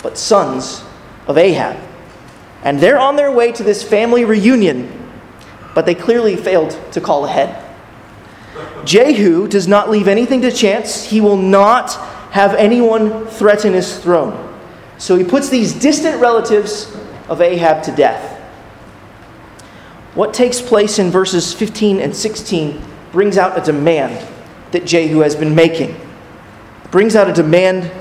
but 0.02 0.18
sons 0.18 0.84
of 1.28 1.38
Ahab. 1.38 1.78
And 2.64 2.80
they're 2.80 3.00
on 3.00 3.16
their 3.16 3.32
way 3.32 3.52
to 3.52 3.64
this 3.64 3.84
family 3.84 4.26
reunion, 4.26 5.03
but 5.74 5.86
they 5.86 5.96
clearly 5.96 6.36
failed 6.36 6.80
to 6.92 7.02
call 7.02 7.26
ahead. 7.26 7.60
Jehu 8.86 9.48
does 9.48 9.68
not 9.68 9.90
leave 9.90 10.08
anything 10.08 10.42
to 10.42 10.52
chance. 10.52 11.04
He 11.04 11.22
will 11.22 11.38
not 11.38 11.94
have 12.32 12.54
anyone 12.56 13.26
threaten 13.28 13.74
his 13.74 13.98
throne. 14.00 14.54
So 14.98 15.16
he 15.16 15.24
puts 15.24 15.50
these 15.50 15.74
distant 15.74 16.22
relatives 16.22 16.96
of 17.28 17.42
Ahab 17.42 17.84
to 17.84 17.92
death. 17.92 18.40
What 20.16 20.34
takes 20.34 20.62
place 20.62 21.00
in 21.00 21.10
verses 21.10 21.54
15 21.54 22.00
and 22.00 22.16
16 22.16 22.82
brings 23.12 23.38
out 23.38 23.58
a 23.58 23.62
demand 23.62 24.28
that 24.72 24.86
Jehu 24.86 25.20
has 25.20 25.36
been 25.36 25.56
making. 25.56 25.92
It 25.92 26.92
brings 26.92 27.16
out 27.16 27.30
a 27.30 27.34
demand 27.34 27.92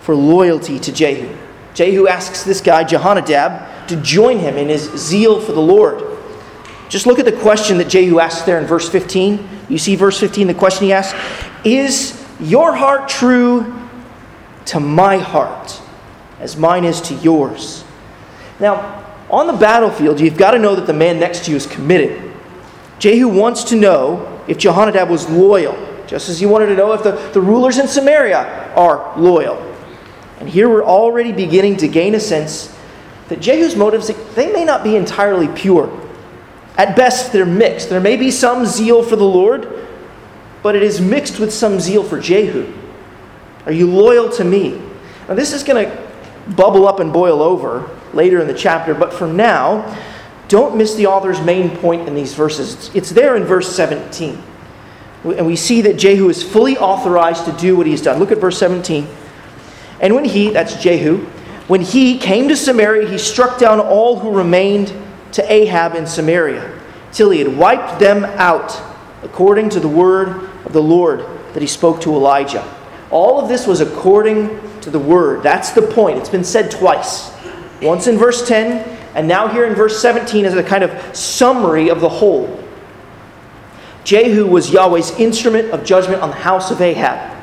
for 0.00 0.14
loyalty 0.14 0.78
to 0.78 0.92
Jehu. 0.92 1.34
Jehu 1.74 2.08
asks 2.08 2.42
this 2.42 2.60
guy, 2.60 2.84
Jehonadab, 2.84 3.86
to 3.88 3.96
join 3.96 4.38
him 4.38 4.56
in 4.56 4.68
his 4.68 4.90
zeal 4.96 5.40
for 5.40 5.52
the 5.52 5.60
Lord. 5.60 6.15
Just 6.88 7.06
look 7.06 7.18
at 7.18 7.24
the 7.24 7.32
question 7.32 7.78
that 7.78 7.88
Jehu 7.88 8.20
asks 8.20 8.42
there 8.42 8.58
in 8.58 8.66
verse 8.66 8.88
15. 8.88 9.48
You 9.68 9.78
see, 9.78 9.96
verse 9.96 10.18
15, 10.20 10.46
the 10.46 10.54
question 10.54 10.86
he 10.86 10.92
asks 10.92 11.18
Is 11.64 12.24
your 12.40 12.74
heart 12.74 13.08
true 13.08 13.74
to 14.66 14.80
my 14.80 15.18
heart, 15.18 15.80
as 16.38 16.56
mine 16.56 16.84
is 16.84 17.00
to 17.02 17.14
yours? 17.14 17.84
Now, 18.60 19.04
on 19.28 19.48
the 19.48 19.52
battlefield, 19.52 20.20
you've 20.20 20.36
got 20.36 20.52
to 20.52 20.58
know 20.58 20.76
that 20.76 20.86
the 20.86 20.92
man 20.92 21.18
next 21.18 21.44
to 21.44 21.50
you 21.50 21.56
is 21.56 21.66
committed. 21.66 22.32
Jehu 22.98 23.28
wants 23.28 23.64
to 23.64 23.76
know 23.76 24.42
if 24.46 24.58
Jehonadab 24.58 25.08
was 25.08 25.28
loyal, 25.28 25.76
just 26.06 26.28
as 26.28 26.38
he 26.38 26.46
wanted 26.46 26.66
to 26.66 26.76
know 26.76 26.92
if 26.92 27.02
the, 27.02 27.12
the 27.32 27.40
rulers 27.40 27.78
in 27.78 27.88
Samaria 27.88 28.72
are 28.76 29.18
loyal. 29.18 29.60
And 30.38 30.48
here 30.48 30.68
we're 30.68 30.84
already 30.84 31.32
beginning 31.32 31.78
to 31.78 31.88
gain 31.88 32.14
a 32.14 32.20
sense 32.20 32.72
that 33.28 33.40
Jehu's 33.40 33.74
motives, 33.74 34.10
they 34.34 34.52
may 34.52 34.64
not 34.64 34.84
be 34.84 34.94
entirely 34.94 35.48
pure. 35.48 35.88
At 36.76 36.94
best, 36.94 37.32
they're 37.32 37.46
mixed. 37.46 37.88
There 37.88 38.00
may 38.00 38.16
be 38.16 38.30
some 38.30 38.66
zeal 38.66 39.02
for 39.02 39.16
the 39.16 39.24
Lord, 39.24 39.86
but 40.62 40.76
it 40.76 40.82
is 40.82 41.00
mixed 41.00 41.38
with 41.38 41.52
some 41.52 41.80
zeal 41.80 42.04
for 42.04 42.20
Jehu. 42.20 42.72
Are 43.64 43.72
you 43.72 43.90
loyal 43.90 44.30
to 44.32 44.44
me? 44.44 44.80
Now, 45.28 45.34
this 45.34 45.52
is 45.52 45.62
going 45.62 45.86
to 45.86 46.06
bubble 46.54 46.86
up 46.86 47.00
and 47.00 47.12
boil 47.12 47.42
over 47.42 47.90
later 48.12 48.40
in 48.40 48.46
the 48.46 48.54
chapter, 48.54 48.94
but 48.94 49.12
for 49.12 49.26
now, 49.26 49.98
don't 50.48 50.76
miss 50.76 50.94
the 50.94 51.06
author's 51.06 51.40
main 51.40 51.76
point 51.78 52.06
in 52.06 52.14
these 52.14 52.34
verses. 52.34 52.94
It's 52.94 53.10
there 53.10 53.36
in 53.36 53.44
verse 53.44 53.74
17. 53.74 54.40
And 55.24 55.46
we 55.46 55.56
see 55.56 55.80
that 55.82 55.96
Jehu 55.96 56.28
is 56.28 56.42
fully 56.42 56.76
authorized 56.76 57.46
to 57.46 57.52
do 57.52 57.76
what 57.76 57.86
he's 57.86 58.02
done. 58.02 58.20
Look 58.20 58.30
at 58.30 58.38
verse 58.38 58.58
17. 58.58 59.08
And 60.00 60.14
when 60.14 60.24
he, 60.24 60.50
that's 60.50 60.80
Jehu, 60.80 61.24
when 61.66 61.80
he 61.80 62.18
came 62.18 62.48
to 62.48 62.56
Samaria, 62.56 63.08
he 63.08 63.18
struck 63.18 63.58
down 63.58 63.80
all 63.80 64.20
who 64.20 64.30
remained 64.30 64.92
to 65.36 65.52
Ahab 65.52 65.94
in 65.94 66.06
Samaria, 66.06 66.80
till 67.12 67.28
he 67.28 67.38
had 67.38 67.56
wiped 67.56 68.00
them 68.00 68.24
out, 68.24 68.82
according 69.22 69.68
to 69.68 69.80
the 69.80 69.88
word 69.88 70.48
of 70.64 70.72
the 70.72 70.82
Lord 70.82 71.26
that 71.52 71.60
he 71.60 71.66
spoke 71.66 72.00
to 72.00 72.14
Elijah. 72.14 72.66
All 73.10 73.38
of 73.38 73.48
this 73.48 73.66
was 73.66 73.82
according 73.82 74.58
to 74.80 74.90
the 74.90 74.98
word. 74.98 75.42
That's 75.42 75.72
the 75.72 75.82
point. 75.82 76.16
It's 76.16 76.30
been 76.30 76.42
said 76.42 76.70
twice. 76.70 77.30
Once 77.82 78.06
in 78.06 78.16
verse 78.16 78.48
10, 78.48 78.98
and 79.14 79.28
now 79.28 79.46
here 79.48 79.66
in 79.66 79.74
verse 79.74 80.00
17 80.00 80.46
as 80.46 80.54
a 80.54 80.62
kind 80.62 80.82
of 80.82 81.16
summary 81.16 81.90
of 81.90 82.00
the 82.00 82.08
whole. 82.08 82.62
Jehu 84.04 84.46
was 84.46 84.70
Yahweh's 84.70 85.10
instrument 85.18 85.70
of 85.70 85.84
judgment 85.84 86.22
on 86.22 86.30
the 86.30 86.36
house 86.36 86.70
of 86.70 86.80
Ahab, 86.80 87.36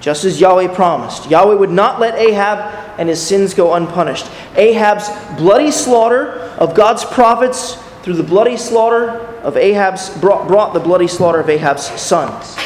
just 0.00 0.24
as 0.24 0.40
Yahweh 0.40 0.72
promised. 0.72 1.28
Yahweh 1.28 1.54
would 1.54 1.70
not 1.70 1.98
let 1.98 2.14
Ahab 2.16 2.83
and 2.98 3.08
his 3.08 3.24
sins 3.24 3.54
go 3.54 3.74
unpunished. 3.74 4.30
Ahab's 4.56 5.08
bloody 5.36 5.70
slaughter 5.70 6.32
of 6.58 6.74
God's 6.74 7.04
prophets 7.04 7.74
through 8.02 8.14
the 8.14 8.22
bloody 8.22 8.56
slaughter 8.56 9.10
of 9.42 9.56
Ahab's 9.56 10.10
brought, 10.18 10.46
brought 10.46 10.74
the 10.74 10.80
bloody 10.80 11.08
slaughter 11.08 11.40
of 11.40 11.48
Ahab's 11.48 11.86
sons. 12.00 12.56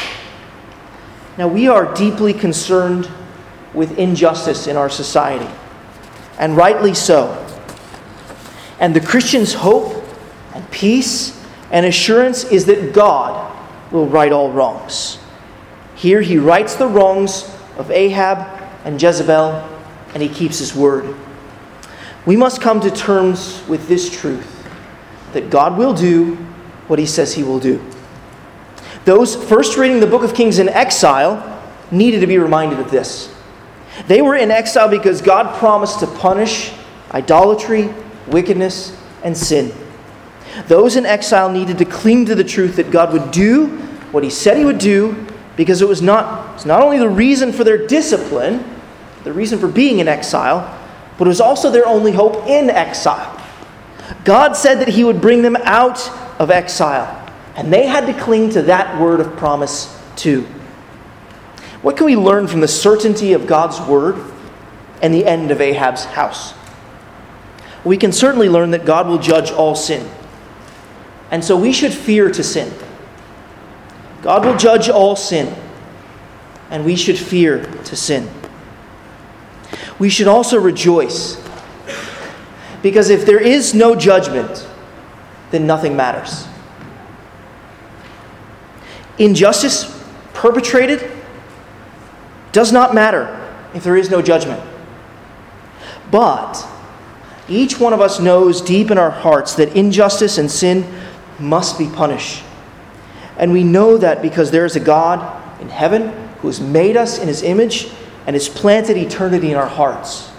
Now 1.37 1.47
we 1.47 1.67
are 1.67 1.93
deeply 1.93 2.33
concerned 2.33 3.09
with 3.73 3.97
injustice 3.97 4.67
in 4.67 4.75
our 4.75 4.89
society, 4.89 5.49
and 6.37 6.57
rightly 6.57 6.93
so. 6.93 7.45
And 8.79 8.95
the 8.95 9.01
Christian's 9.01 9.53
hope 9.53 10.03
and 10.53 10.69
peace 10.71 11.41
and 11.71 11.85
assurance 11.85 12.43
is 12.45 12.65
that 12.65 12.93
God 12.93 13.55
will 13.91 14.07
right 14.07 14.31
all 14.31 14.51
wrongs. 14.51 15.19
Here 15.95 16.21
he 16.21 16.37
rights 16.37 16.75
the 16.75 16.87
wrongs 16.87 17.49
of 17.77 17.91
Ahab 17.91 18.39
and 18.85 19.01
Jezebel, 19.01 19.78
and 20.13 20.23
he 20.23 20.29
keeps 20.29 20.59
his 20.59 20.75
word. 20.75 21.15
We 22.25 22.35
must 22.35 22.61
come 22.61 22.79
to 22.81 22.91
terms 22.91 23.63
with 23.67 23.87
this 23.87 24.09
truth 24.09 24.55
that 25.33 25.49
God 25.49 25.77
will 25.77 25.93
do 25.93 26.35
what 26.87 26.99
he 26.99 27.05
says 27.05 27.33
he 27.33 27.43
will 27.43 27.59
do. 27.59 27.83
Those 29.05 29.35
first 29.35 29.77
reading 29.77 29.99
the 29.99 30.07
book 30.07 30.23
of 30.23 30.33
Kings 30.33 30.59
in 30.59 30.69
exile 30.69 31.63
needed 31.91 32.19
to 32.21 32.27
be 32.27 32.37
reminded 32.37 32.79
of 32.79 32.91
this. 32.91 33.33
They 34.07 34.21
were 34.21 34.35
in 34.35 34.51
exile 34.51 34.89
because 34.89 35.21
God 35.21 35.57
promised 35.57 35.99
to 35.99 36.07
punish 36.07 36.71
idolatry, 37.11 37.93
wickedness, 38.27 38.95
and 39.23 39.35
sin. 39.35 39.73
Those 40.67 40.95
in 40.95 41.05
exile 41.05 41.51
needed 41.51 41.77
to 41.77 41.85
cling 41.85 42.25
to 42.25 42.35
the 42.35 42.43
truth 42.43 42.75
that 42.77 42.91
God 42.91 43.13
would 43.13 43.31
do 43.31 43.67
what 44.11 44.23
he 44.23 44.29
said 44.29 44.57
he 44.57 44.65
would 44.65 44.79
do 44.79 45.27
because 45.55 45.81
it 45.81 45.87
was 45.87 46.01
not, 46.01 46.55
it's 46.55 46.65
not 46.65 46.81
only 46.81 46.97
the 46.97 47.09
reason 47.09 47.51
for 47.51 47.63
their 47.63 47.85
discipline, 47.85 48.63
the 49.23 49.33
reason 49.33 49.59
for 49.59 49.67
being 49.67 49.99
in 49.99 50.07
exile, 50.07 50.77
but 51.17 51.25
it 51.25 51.29
was 51.29 51.41
also 51.41 51.69
their 51.69 51.85
only 51.85 52.11
hope 52.11 52.47
in 52.47 52.69
exile. 52.69 53.35
God 54.23 54.53
said 54.53 54.75
that 54.75 54.87
he 54.87 55.03
would 55.03 55.21
bring 55.21 55.41
them 55.41 55.57
out 55.57 56.09
of 56.39 56.49
exile, 56.49 57.27
and 57.55 57.71
they 57.71 57.85
had 57.85 58.05
to 58.05 58.13
cling 58.13 58.49
to 58.51 58.61
that 58.63 58.99
word 58.99 59.19
of 59.19 59.35
promise 59.37 60.01
too. 60.15 60.47
What 61.81 61.95
can 61.95 62.05
we 62.05 62.15
learn 62.15 62.47
from 62.47 62.59
the 62.59 62.67
certainty 62.67 63.33
of 63.33 63.47
God's 63.47 63.79
word 63.81 64.15
and 65.01 65.13
the 65.13 65.25
end 65.25 65.51
of 65.51 65.61
Ahab's 65.61 66.05
house? 66.05 66.53
We 67.85 67.95
can 67.97 68.11
certainly 68.11 68.49
learn 68.49 68.71
that 68.71 68.85
God 68.85 69.07
will 69.07 69.17
judge 69.17 69.51
all 69.51 69.75
sin. 69.75 70.09
And 71.31 71.43
so 71.43 71.57
we 71.57 71.71
should 71.71 71.93
fear 71.93 72.29
to 72.31 72.43
sin. 72.43 72.73
God 74.21 74.45
will 74.45 74.57
judge 74.57 74.89
all 74.89 75.15
sin, 75.15 75.55
and 76.69 76.83
we 76.83 76.95
should 76.95 77.17
fear 77.17 77.63
to 77.63 77.95
sin. 77.95 78.29
We 79.97 80.09
should 80.09 80.27
also 80.27 80.59
rejoice, 80.59 81.41
because 82.81 83.09
if 83.09 83.25
there 83.25 83.39
is 83.39 83.73
no 83.73 83.95
judgment, 83.95 84.67
then 85.51 85.67
nothing 85.67 85.95
matters. 85.95 86.47
Injustice 89.17 90.03
perpetrated 90.33 91.11
does 92.51 92.71
not 92.71 92.95
matter 92.95 93.35
if 93.73 93.83
there 93.83 93.97
is 93.97 94.09
no 94.09 94.21
judgment. 94.21 94.63
But 96.09 96.65
each 97.47 97.79
one 97.79 97.93
of 97.93 98.01
us 98.01 98.19
knows 98.19 98.61
deep 98.61 98.91
in 98.91 98.97
our 98.97 99.11
hearts 99.11 99.55
that 99.55 99.75
injustice 99.75 100.37
and 100.37 100.49
sin 100.49 100.85
must 101.39 101.77
be 101.77 101.87
punished. 101.87 102.43
And 103.37 103.51
we 103.51 103.63
know 103.63 103.97
that 103.97 104.21
because 104.21 104.51
there 104.51 104.65
is 104.65 104.75
a 104.75 104.79
God 104.79 105.61
in 105.61 105.69
heaven 105.69 106.09
who 106.39 106.47
has 106.47 106.59
made 106.59 106.95
us 106.95 107.19
in 107.19 107.27
his 107.27 107.43
image 107.43 107.91
and 108.27 108.35
has 108.35 108.49
planted 108.49 108.97
eternity 108.97 109.51
in 109.51 109.57
our 109.57 109.67
hearts. 109.67 110.31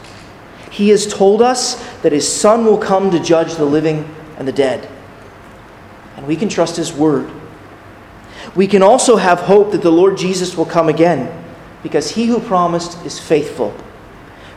He 0.71 0.91
has 0.91 1.07
told 1.07 1.43
us 1.43 1.75
that 2.03 2.13
his 2.13 2.31
Son 2.31 2.65
will 2.65 2.79
come 2.79 3.11
to 3.11 3.21
judge 3.21 3.55
the 3.55 3.65
living 3.65 4.15
and 4.39 4.47
the 4.47 4.53
dead. 4.53 4.89
And 6.17 6.27
we 6.27 6.37
can 6.37 6.49
trust 6.49 6.77
his 6.77 6.93
word. 6.93 7.31
We 8.55 8.67
can 8.67 8.83
also 8.83 9.17
have 9.17 9.41
hope 9.41 9.73
that 9.73 9.83
the 9.83 9.93
Lord 9.93 10.17
Jesus 10.17 10.57
will 10.57 10.67
come 10.67 10.89
again 10.89 11.45
because 11.83 12.11
he 12.11 12.27
who 12.27 12.41
promised 12.41 13.05
is 13.05 13.19
faithful. 13.19 13.75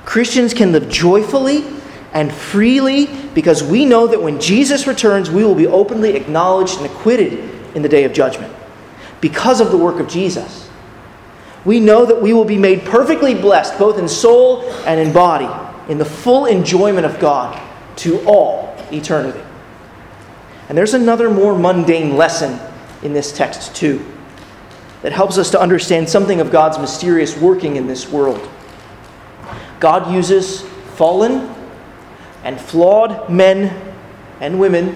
Christians 0.06 0.54
can 0.54 0.72
live 0.72 0.90
joyfully 0.90 1.66
and 2.14 2.32
freely 2.32 3.08
because 3.34 3.64
we 3.64 3.86
know 3.86 4.08
that 4.08 4.22
when 4.22 4.40
Jesus 4.40 4.88
returns, 4.88 5.32
we 5.32 5.44
will 5.44 5.56
be 5.56 5.68
openly 5.68 6.16
acknowledged 6.16 6.78
and 6.78 6.86
acquitted 6.86 7.34
in 7.76 7.82
the 7.82 7.90
day 7.90 8.04
of 8.04 8.14
judgment 8.14 8.54
because 9.22 9.62
of 9.62 9.72
the 9.72 9.78
work 9.78 10.00
of 10.00 10.08
Jesus. 10.08 10.70
We 11.66 11.80
know 11.80 12.06
that 12.06 12.22
we 12.22 12.34
will 12.34 12.46
be 12.46 12.58
made 12.58 12.84
perfectly 12.84 13.34
blessed, 13.34 13.80
both 13.80 13.98
in 13.98 14.08
soul 14.08 14.64
and 14.86 15.00
in 15.00 15.14
body, 15.14 15.50
in 15.92 15.98
the 15.98 16.06
full 16.06 16.46
enjoyment 16.46 17.06
of 17.06 17.20
God 17.20 17.62
to 17.98 18.20
all 18.26 18.76
eternity. 18.92 19.42
And 20.70 20.78
there's 20.78 20.94
another 20.94 21.30
more 21.30 21.58
mundane 21.58 22.16
lesson 22.18 22.60
in 23.02 23.14
this 23.14 23.32
text, 23.32 23.76
too 23.76 24.04
that 25.04 25.12
helps 25.12 25.38
us 25.38 25.52
to 25.52 25.60
understand 25.60 26.10
something 26.10 26.40
of 26.40 26.50
God's 26.50 26.80
mysterious 26.80 27.38
working 27.38 27.76
in 27.76 27.88
this 27.88 28.10
world. 28.10 28.50
God 29.80 30.12
uses 30.12 30.62
fallen 30.96 31.54
and 32.46 32.60
flawed 32.60 33.30
men 33.30 33.94
and 34.40 34.60
women 34.60 34.96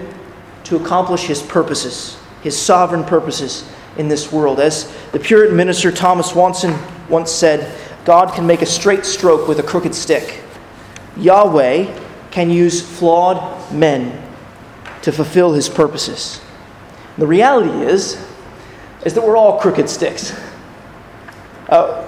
to 0.63 0.77
accomplish 0.77 1.23
his 1.23 1.41
purposes, 1.43 2.17
his 2.41 2.57
sovereign 2.57 3.03
purposes 3.03 3.69
in 3.97 4.07
this 4.07 4.31
world. 4.31 4.59
As 4.59 4.93
the 5.11 5.19
Puritan 5.19 5.55
minister 5.55 5.91
Thomas 5.91 6.33
Watson 6.33 6.77
once 7.09 7.31
said, 7.31 7.75
God 8.05 8.33
can 8.33 8.47
make 8.47 8.61
a 8.61 8.65
straight 8.65 9.05
stroke 9.05 9.47
with 9.47 9.59
a 9.59 9.63
crooked 9.63 9.93
stick. 9.93 10.41
Yahweh 11.17 11.99
can 12.31 12.49
use 12.49 12.81
flawed 12.81 13.73
men 13.73 14.23
to 15.01 15.11
fulfill 15.11 15.53
his 15.53 15.67
purposes. 15.67 16.41
The 17.17 17.27
reality 17.27 17.71
is, 17.85 18.23
is 19.05 19.13
that 19.13 19.23
we're 19.25 19.37
all 19.37 19.59
crooked 19.59 19.89
sticks. 19.89 20.39
Uh, 21.69 22.03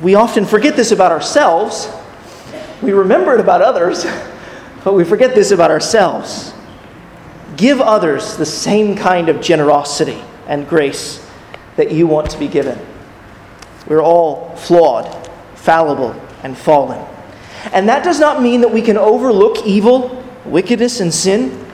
we 0.00 0.14
often 0.14 0.44
forget 0.44 0.76
this 0.76 0.90
about 0.92 1.12
ourselves. 1.12 1.88
We 2.82 2.92
remember 2.92 3.34
it 3.34 3.40
about 3.40 3.62
others, 3.62 4.04
but 4.84 4.94
we 4.94 5.04
forget 5.04 5.34
this 5.34 5.50
about 5.50 5.70
ourselves. 5.70 6.52
Give 7.56 7.80
others 7.80 8.36
the 8.36 8.46
same 8.46 8.96
kind 8.96 9.28
of 9.28 9.40
generosity 9.40 10.22
and 10.46 10.68
grace 10.68 11.24
that 11.76 11.90
you 11.90 12.06
want 12.06 12.30
to 12.30 12.38
be 12.38 12.48
given. 12.48 12.78
We're 13.86 14.02
all 14.02 14.54
flawed, 14.56 15.28
fallible, 15.54 16.20
and 16.42 16.56
fallen. 16.56 17.04
And 17.72 17.88
that 17.88 18.04
does 18.04 18.20
not 18.20 18.42
mean 18.42 18.60
that 18.60 18.72
we 18.72 18.82
can 18.82 18.96
overlook 18.96 19.66
evil, 19.66 20.24
wickedness, 20.44 21.00
and 21.00 21.12
sin. 21.12 21.66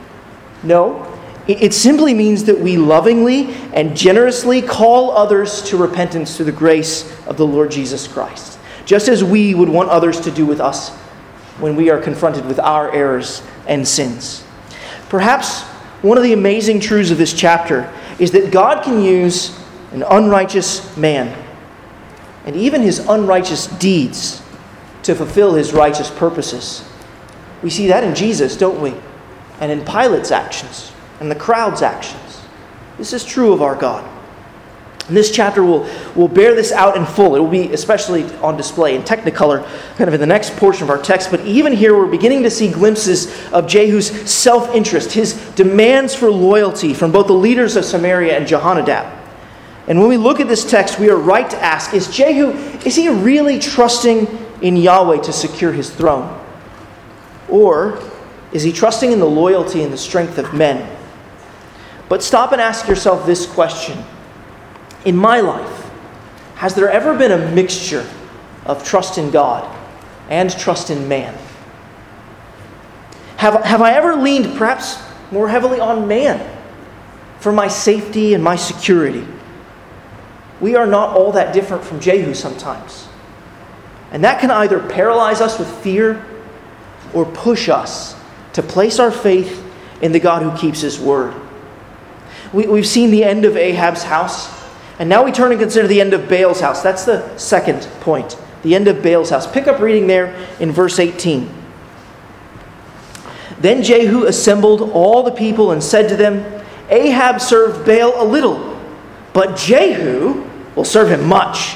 No, 0.62 1.08
it 1.48 1.74
simply 1.74 2.14
means 2.14 2.44
that 2.44 2.58
we 2.58 2.76
lovingly 2.76 3.52
and 3.74 3.96
generously 3.96 4.62
call 4.62 5.10
others 5.10 5.62
to 5.62 5.76
repentance 5.76 6.36
through 6.36 6.46
the 6.46 6.52
grace 6.52 7.10
of 7.26 7.36
the 7.36 7.46
Lord 7.46 7.70
Jesus 7.70 8.06
Christ, 8.06 8.58
just 8.84 9.08
as 9.08 9.24
we 9.24 9.54
would 9.54 9.68
want 9.68 9.88
others 9.88 10.20
to 10.20 10.30
do 10.30 10.46
with 10.46 10.60
us 10.60 10.90
when 11.58 11.74
we 11.74 11.90
are 11.90 12.00
confronted 12.00 12.46
with 12.46 12.60
our 12.60 12.92
errors 12.92 13.42
and 13.66 13.86
sins. 13.86 14.44
Perhaps 15.08 15.62
one 16.02 16.16
of 16.16 16.22
the 16.22 16.32
amazing 16.32 16.78
truths 16.78 17.10
of 17.10 17.18
this 17.18 17.34
chapter 17.34 17.92
is 18.18 18.32
that 18.32 18.50
God 18.50 18.84
can 18.84 19.02
use 19.02 19.58
an 19.92 20.02
unrighteous 20.02 20.96
man 20.96 21.38
and 22.44 22.56
even 22.56 22.82
his 22.82 22.98
unrighteous 23.00 23.66
deeds 23.66 24.42
to 25.02 25.14
fulfill 25.14 25.54
his 25.54 25.72
righteous 25.72 26.10
purposes. 26.10 26.84
We 27.62 27.70
see 27.70 27.86
that 27.88 28.04
in 28.04 28.14
Jesus, 28.14 28.56
don't 28.56 28.80
we? 28.80 28.94
And 29.60 29.70
in 29.70 29.84
Pilate's 29.84 30.30
actions 30.30 30.92
and 31.20 31.30
the 31.30 31.36
crowd's 31.36 31.82
actions. 31.82 32.40
This 32.98 33.12
is 33.12 33.24
true 33.24 33.52
of 33.52 33.62
our 33.62 33.76
God. 33.76 34.08
This 35.08 35.32
chapter 35.32 35.64
will, 35.64 35.88
will 36.14 36.28
bear 36.28 36.54
this 36.54 36.70
out 36.70 36.96
in 36.96 37.04
full. 37.04 37.34
It 37.34 37.40
will 37.40 37.50
be 37.50 37.72
especially 37.72 38.24
on 38.36 38.56
display 38.56 38.94
in 38.94 39.02
Technicolor, 39.02 39.66
kind 39.96 40.06
of 40.06 40.14
in 40.14 40.20
the 40.20 40.26
next 40.26 40.56
portion 40.56 40.84
of 40.84 40.90
our 40.90 41.02
text. 41.02 41.30
But 41.30 41.40
even 41.40 41.72
here, 41.72 41.96
we're 41.96 42.06
beginning 42.06 42.44
to 42.44 42.50
see 42.50 42.70
glimpses 42.70 43.26
of 43.50 43.66
Jehu's 43.66 44.08
self 44.30 44.72
interest, 44.74 45.12
his 45.12 45.34
demands 45.56 46.14
for 46.14 46.30
loyalty 46.30 46.94
from 46.94 47.10
both 47.10 47.26
the 47.26 47.32
leaders 47.32 47.74
of 47.74 47.84
Samaria 47.84 48.36
and 48.36 48.46
Jehonadab. 48.46 49.18
And 49.88 49.98
when 49.98 50.08
we 50.08 50.16
look 50.16 50.38
at 50.38 50.46
this 50.46 50.64
text, 50.64 51.00
we 51.00 51.10
are 51.10 51.16
right 51.16 51.50
to 51.50 51.58
ask 51.58 51.92
is 51.92 52.08
Jehu, 52.08 52.50
is 52.86 52.94
he 52.94 53.08
really 53.08 53.58
trusting 53.58 54.28
in 54.62 54.76
Yahweh 54.76 55.22
to 55.22 55.32
secure 55.32 55.72
his 55.72 55.90
throne? 55.90 56.40
Or 57.48 58.00
is 58.52 58.62
he 58.62 58.72
trusting 58.72 59.10
in 59.10 59.18
the 59.18 59.26
loyalty 59.26 59.82
and 59.82 59.92
the 59.92 59.98
strength 59.98 60.38
of 60.38 60.54
men? 60.54 60.96
But 62.08 62.22
stop 62.22 62.52
and 62.52 62.60
ask 62.60 62.86
yourself 62.86 63.26
this 63.26 63.46
question 63.46 64.04
In 65.04 65.16
my 65.16 65.40
life, 65.40 65.90
has 66.56 66.74
there 66.74 66.90
ever 66.90 67.16
been 67.16 67.32
a 67.32 67.50
mixture 67.52 68.08
of 68.64 68.84
trust 68.84 69.18
in 69.18 69.30
God 69.30 69.68
and 70.28 70.50
trust 70.50 70.90
in 70.90 71.08
man? 71.08 71.36
Have, 73.38 73.64
have 73.64 73.82
I 73.82 73.94
ever 73.94 74.14
leaned 74.14 74.56
perhaps 74.56 75.02
more 75.32 75.48
heavily 75.48 75.80
on 75.80 76.06
man 76.06 76.48
for 77.40 77.50
my 77.50 77.66
safety 77.66 78.34
and 78.34 78.44
my 78.44 78.54
security? 78.54 79.26
We 80.60 80.76
are 80.76 80.86
not 80.86 81.16
all 81.16 81.32
that 81.32 81.52
different 81.52 81.82
from 81.82 81.98
Jehu 81.98 82.34
sometimes. 82.34 83.08
And 84.12 84.22
that 84.22 84.40
can 84.40 84.52
either 84.52 84.78
paralyze 84.78 85.40
us 85.40 85.58
with 85.58 85.68
fear 85.82 86.24
or 87.12 87.24
push 87.24 87.68
us 87.68 88.14
to 88.52 88.62
place 88.62 89.00
our 89.00 89.10
faith 89.10 89.64
in 90.02 90.12
the 90.12 90.20
God 90.20 90.42
who 90.42 90.56
keeps 90.56 90.80
his 90.80 91.00
word. 91.00 91.34
We, 92.52 92.66
we've 92.68 92.86
seen 92.86 93.10
the 93.10 93.24
end 93.24 93.44
of 93.44 93.56
Ahab's 93.56 94.04
house, 94.04 94.61
and 95.02 95.08
now 95.08 95.24
we 95.24 95.32
turn 95.32 95.50
and 95.50 95.60
consider 95.60 95.88
the 95.88 96.00
end 96.00 96.14
of 96.14 96.28
Baal's 96.28 96.60
house. 96.60 96.80
That's 96.80 97.04
the 97.04 97.36
second 97.36 97.88
point. 98.02 98.38
The 98.62 98.76
end 98.76 98.86
of 98.86 99.02
Baal's 99.02 99.30
house. 99.30 99.50
Pick 99.50 99.66
up 99.66 99.80
reading 99.80 100.06
there 100.06 100.32
in 100.60 100.70
verse 100.70 101.00
18. 101.00 101.52
Then 103.58 103.82
Jehu 103.82 104.26
assembled 104.26 104.92
all 104.92 105.24
the 105.24 105.32
people 105.32 105.72
and 105.72 105.82
said 105.82 106.08
to 106.10 106.14
them, 106.14 106.64
Ahab 106.88 107.40
served 107.40 107.84
Baal 107.84 108.12
a 108.14 108.22
little, 108.22 108.80
but 109.32 109.56
Jehu 109.56 110.48
will 110.76 110.84
serve 110.84 111.08
him 111.08 111.26
much. 111.26 111.74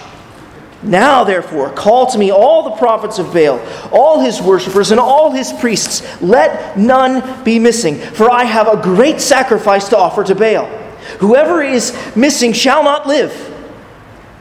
Now, 0.85 1.25
therefore, 1.25 1.73
call 1.73 2.07
to 2.13 2.19
me 2.19 2.31
all 2.31 2.63
the 2.63 2.77
prophets 2.77 3.19
of 3.19 3.35
Baal, 3.35 3.59
all 3.91 4.21
his 4.21 4.41
worshippers, 4.41 4.93
and 4.93 5.01
all 5.01 5.33
his 5.33 5.53
priests. 5.55 6.23
Let 6.23 6.79
none 6.79 7.43
be 7.43 7.59
missing, 7.59 7.97
for 7.97 8.31
I 8.31 8.45
have 8.45 8.69
a 8.69 8.81
great 8.81 9.21
sacrifice 9.21 9.89
to 9.89 9.99
offer 9.99 10.23
to 10.23 10.37
Baal. 10.37 10.86
Whoever 11.19 11.63
is 11.63 11.97
missing 12.15 12.53
shall 12.53 12.83
not 12.83 13.07
live. 13.07 13.53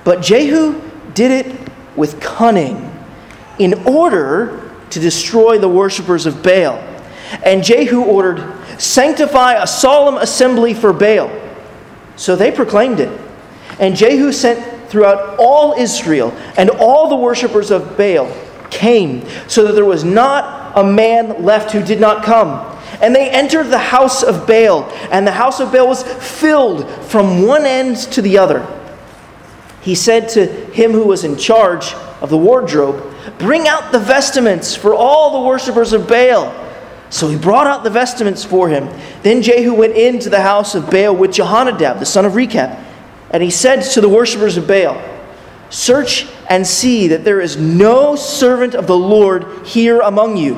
But 0.04 0.22
Jehu 0.22 0.82
did 1.14 1.32
it 1.32 1.70
with 1.96 2.20
cunning 2.22 2.92
in 3.58 3.74
order 3.86 4.72
to 4.90 5.00
destroy 5.00 5.58
the 5.58 5.70
worshippers 5.70 6.26
of 6.26 6.44
Baal. 6.44 6.78
And 7.44 7.64
Jehu 7.64 8.04
ordered, 8.04 8.44
Sanctify 8.80 9.54
a 9.54 9.68
solemn 9.68 10.18
assembly 10.18 10.74
for 10.74 10.94
Baal. 10.94 11.32
So 12.18 12.36
they 12.36 12.52
proclaimed 12.52 13.00
it. 13.00 13.22
And 13.80 13.96
Jehu 13.96 14.32
sent 14.32 14.90
throughout 14.90 15.38
all 15.40 15.74
Israel, 15.74 16.32
and 16.58 16.70
all 16.70 17.10
the 17.10 17.16
worshippers 17.16 17.72
of 17.72 17.98
Baal 17.98 18.32
came, 18.70 19.28
so 19.48 19.66
that 19.66 19.74
there 19.74 19.86
was 19.86 20.04
not 20.04 20.78
a 20.78 20.84
man 20.84 21.44
left 21.44 21.72
who 21.72 21.84
did 21.84 22.00
not 22.00 22.24
come. 22.24 22.75
And 23.02 23.16
they 23.16 23.30
entered 23.30 23.66
the 23.66 23.78
house 23.78 24.24
of 24.24 24.48
Baal, 24.48 24.84
and 25.12 25.26
the 25.26 25.32
house 25.32 25.60
of 25.60 25.72
Baal 25.72 25.88
was 25.88 26.04
filled 26.04 26.90
from 27.06 27.46
one 27.46 27.66
end 27.66 27.98
to 28.14 28.22
the 28.22 28.38
other. 28.38 28.66
He 29.82 29.96
said 29.96 30.30
to 30.30 30.48
him 30.72 30.92
who 30.92 31.06
was 31.06 31.24
in 31.24 31.38
charge 31.38 31.94
of 32.22 32.30
the 32.30 32.38
wardrobe, 32.38 33.14
Bring 33.38 33.68
out 33.68 33.92
the 33.92 34.00
vestments 34.00 34.76
for 34.76 34.94
all 34.94 35.42
the 35.42 35.48
worshippers 35.48 35.94
of 35.94 36.08
Baal. 36.08 36.54
So 37.10 37.28
he 37.30 37.38
brought 37.38 37.68
out 37.68 37.84
the 37.84 37.90
vestments 37.90 38.44
for 38.44 38.68
him. 38.68 38.90
Then 39.22 39.42
Jehu 39.42 39.74
went 39.74 39.96
into 39.96 40.30
the 40.30 40.42
house 40.42 40.76
of 40.76 40.90
Baal 40.90 41.16
with 41.16 41.32
Jehonadab, 41.32 42.00
the 42.00 42.06
son 42.06 42.26
of 42.26 42.36
Rechab. 42.36 42.78
And 43.32 43.44
he 43.44 43.52
said 43.52 43.82
to 43.94 44.02
the 44.02 44.10
worshippers 44.10 44.58
of 44.58 44.68
Baal, 44.68 45.02
Search 45.70 46.28
and 46.50 46.66
see 46.66 47.08
that 47.10 47.24
there 47.24 47.42
is 47.42 47.58
no 47.58 48.16
servant 48.16 48.76
of 48.76 48.88
the 48.88 48.98
Lord 48.98 49.66
here 49.66 50.00
among 50.00 50.38
you, 50.38 50.56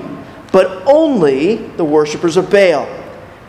but 0.52 0.84
only 0.86 1.56
the 1.56 1.86
worshippers 1.86 2.38
of 2.38 2.50
Baal. 2.50 2.88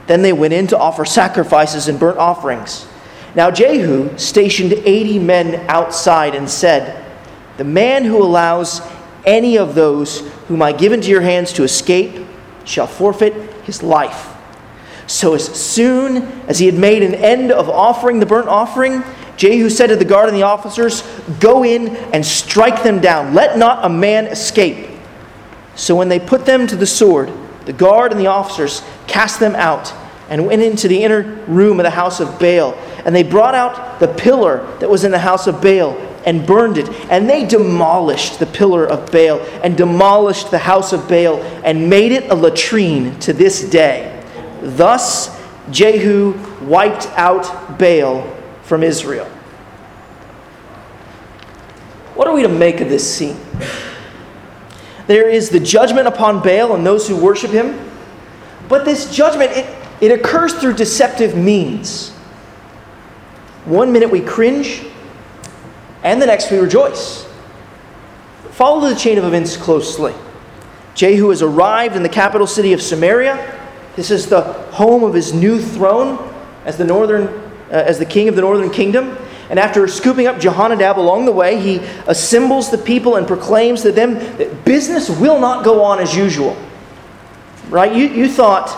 Then 0.06 0.22
they 0.22 0.32
went 0.32 0.54
in 0.54 0.66
to 0.68 0.78
offer 0.78 1.04
sacrifices 1.04 1.88
and 1.88 2.00
burnt 2.00 2.18
offerings. 2.18 2.86
Now 3.34 3.50
Jehu 3.50 4.16
stationed 4.18 4.72
80 4.72 5.18
men 5.18 5.66
outside 5.68 6.34
and 6.34 6.48
said, 6.48 7.04
The 7.56 7.64
man 7.64 8.04
who 8.04 8.22
allows 8.22 8.80
any 9.24 9.58
of 9.58 9.74
those 9.74 10.20
whom 10.48 10.62
I 10.62 10.72
give 10.72 10.92
into 10.92 11.08
your 11.08 11.20
hands 11.20 11.52
to 11.54 11.62
escape 11.62 12.26
shall 12.64 12.86
forfeit 12.86 13.34
his 13.64 13.82
life. 13.82 14.34
So 15.06 15.34
as 15.34 15.44
soon 15.44 16.18
as 16.48 16.58
he 16.58 16.66
had 16.66 16.74
made 16.74 17.02
an 17.02 17.14
end 17.14 17.50
of 17.50 17.68
offering 17.68 18.20
the 18.20 18.26
burnt 18.26 18.48
offering, 18.48 19.02
Jehu 19.36 19.70
said 19.70 19.86
to 19.88 19.96
the 19.96 20.04
guard 20.04 20.28
and 20.28 20.36
the 20.36 20.42
officers, 20.42 21.02
Go 21.38 21.64
in 21.64 21.96
and 22.12 22.24
strike 22.24 22.82
them 22.82 23.00
down. 23.00 23.34
Let 23.34 23.56
not 23.56 23.84
a 23.84 23.88
man 23.88 24.26
escape. 24.26 24.97
So 25.78 25.94
when 25.94 26.08
they 26.08 26.18
put 26.18 26.44
them 26.44 26.66
to 26.66 26.74
the 26.74 26.86
sword, 26.86 27.32
the 27.64 27.72
guard 27.72 28.10
and 28.10 28.20
the 28.20 28.26
officers 28.26 28.82
cast 29.06 29.38
them 29.38 29.54
out 29.54 29.94
and 30.28 30.44
went 30.44 30.60
into 30.60 30.88
the 30.88 31.04
inner 31.04 31.22
room 31.46 31.78
of 31.78 31.84
the 31.84 31.90
house 31.90 32.18
of 32.18 32.36
Baal. 32.40 32.74
And 33.04 33.14
they 33.14 33.22
brought 33.22 33.54
out 33.54 34.00
the 34.00 34.08
pillar 34.08 34.66
that 34.80 34.90
was 34.90 35.04
in 35.04 35.12
the 35.12 35.20
house 35.20 35.46
of 35.46 35.62
Baal 35.62 35.96
and 36.26 36.44
burned 36.44 36.78
it. 36.78 36.88
And 37.10 37.30
they 37.30 37.46
demolished 37.46 38.40
the 38.40 38.46
pillar 38.46 38.86
of 38.86 39.12
Baal 39.12 39.38
and 39.62 39.76
demolished 39.76 40.50
the 40.50 40.58
house 40.58 40.92
of 40.92 41.08
Baal 41.08 41.40
and 41.64 41.88
made 41.88 42.10
it 42.10 42.28
a 42.28 42.34
latrine 42.34 43.16
to 43.20 43.32
this 43.32 43.70
day. 43.70 44.20
Thus 44.60 45.40
Jehu 45.70 46.32
wiped 46.64 47.06
out 47.16 47.78
Baal 47.78 48.28
from 48.62 48.82
Israel. 48.82 49.26
What 52.16 52.26
are 52.26 52.34
we 52.34 52.42
to 52.42 52.48
make 52.48 52.80
of 52.80 52.88
this 52.88 53.08
scene? 53.08 53.38
There 55.08 55.28
is 55.28 55.48
the 55.48 55.58
judgment 55.58 56.06
upon 56.06 56.42
Baal 56.42 56.74
and 56.74 56.86
those 56.86 57.08
who 57.08 57.16
worship 57.16 57.50
him, 57.50 57.90
but 58.68 58.84
this 58.84 59.10
judgment, 59.12 59.50
it, 59.52 59.66
it 60.02 60.12
occurs 60.12 60.52
through 60.52 60.74
deceptive 60.74 61.34
means. 61.34 62.10
One 63.64 63.90
minute 63.90 64.10
we 64.10 64.20
cringe, 64.20 64.84
and 66.04 66.20
the 66.22 66.26
next 66.26 66.50
we 66.50 66.58
rejoice. 66.58 67.26
Follow 68.50 68.88
the 68.88 68.94
chain 68.94 69.18
of 69.18 69.24
events 69.24 69.56
closely. 69.56 70.14
Jehu 70.94 71.30
has 71.30 71.40
arrived 71.42 71.96
in 71.96 72.02
the 72.02 72.08
capital 72.08 72.46
city 72.46 72.72
of 72.74 72.82
Samaria. 72.82 73.58
This 73.96 74.10
is 74.10 74.26
the 74.26 74.42
home 74.42 75.04
of 75.04 75.14
his 75.14 75.32
new 75.32 75.60
throne 75.60 76.18
as 76.64 76.76
the 76.76 76.84
northern 76.84 77.28
uh, 77.70 77.84
as 77.86 77.98
the 77.98 78.04
king 78.04 78.28
of 78.28 78.34
the 78.34 78.42
northern 78.42 78.70
kingdom. 78.70 79.16
And 79.50 79.58
after 79.58 79.88
scooping 79.88 80.26
up 80.26 80.36
Jehonadab 80.36 80.96
along 80.96 81.24
the 81.24 81.32
way, 81.32 81.58
he 81.60 81.78
assembles 82.06 82.70
the 82.70 82.78
people 82.78 83.16
and 83.16 83.26
proclaims 83.26 83.82
to 83.82 83.92
them 83.92 84.14
that 84.36 84.64
business 84.64 85.08
will 85.08 85.40
not 85.40 85.64
go 85.64 85.82
on 85.82 86.00
as 86.00 86.14
usual. 86.14 86.56
Right? 87.70 87.94
You, 87.94 88.08
you, 88.08 88.28
thought, 88.28 88.68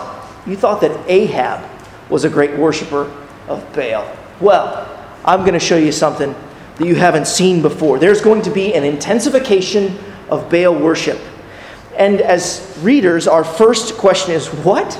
you 0.47 0.55
thought 0.55 0.81
that 0.81 1.09
Ahab 1.09 1.69
was 2.09 2.23
a 2.23 2.29
great 2.29 2.57
worshiper 2.57 3.11
of 3.47 3.73
Baal. 3.73 4.09
Well, 4.39 4.87
I'm 5.25 5.41
going 5.41 5.53
to 5.53 5.59
show 5.59 5.77
you 5.77 5.91
something 5.91 6.33
that 6.77 6.87
you 6.87 6.95
haven't 6.95 7.27
seen 7.27 7.61
before. 7.61 7.99
There's 7.99 8.21
going 8.21 8.41
to 8.43 8.49
be 8.49 8.73
an 8.73 8.83
intensification 8.83 9.97
of 10.29 10.49
Baal 10.49 10.73
worship. 10.73 11.19
And 11.97 12.21
as 12.21 12.77
readers, 12.81 13.27
our 13.27 13.43
first 13.43 13.97
question 13.97 14.33
is 14.33 14.47
what? 14.47 14.99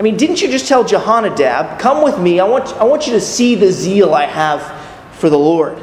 I 0.00 0.02
mean, 0.02 0.16
didn't 0.16 0.40
you 0.40 0.50
just 0.50 0.66
tell 0.66 0.82
Jehonadab, 0.82 1.78
come 1.78 2.02
with 2.02 2.18
me? 2.18 2.40
I 2.40 2.44
want, 2.44 2.68
I 2.78 2.84
want 2.84 3.06
you 3.06 3.12
to 3.12 3.20
see 3.20 3.54
the 3.54 3.70
zeal 3.70 4.14
I 4.14 4.24
have 4.24 4.62
for 5.16 5.28
the 5.28 5.38
Lord. 5.38 5.78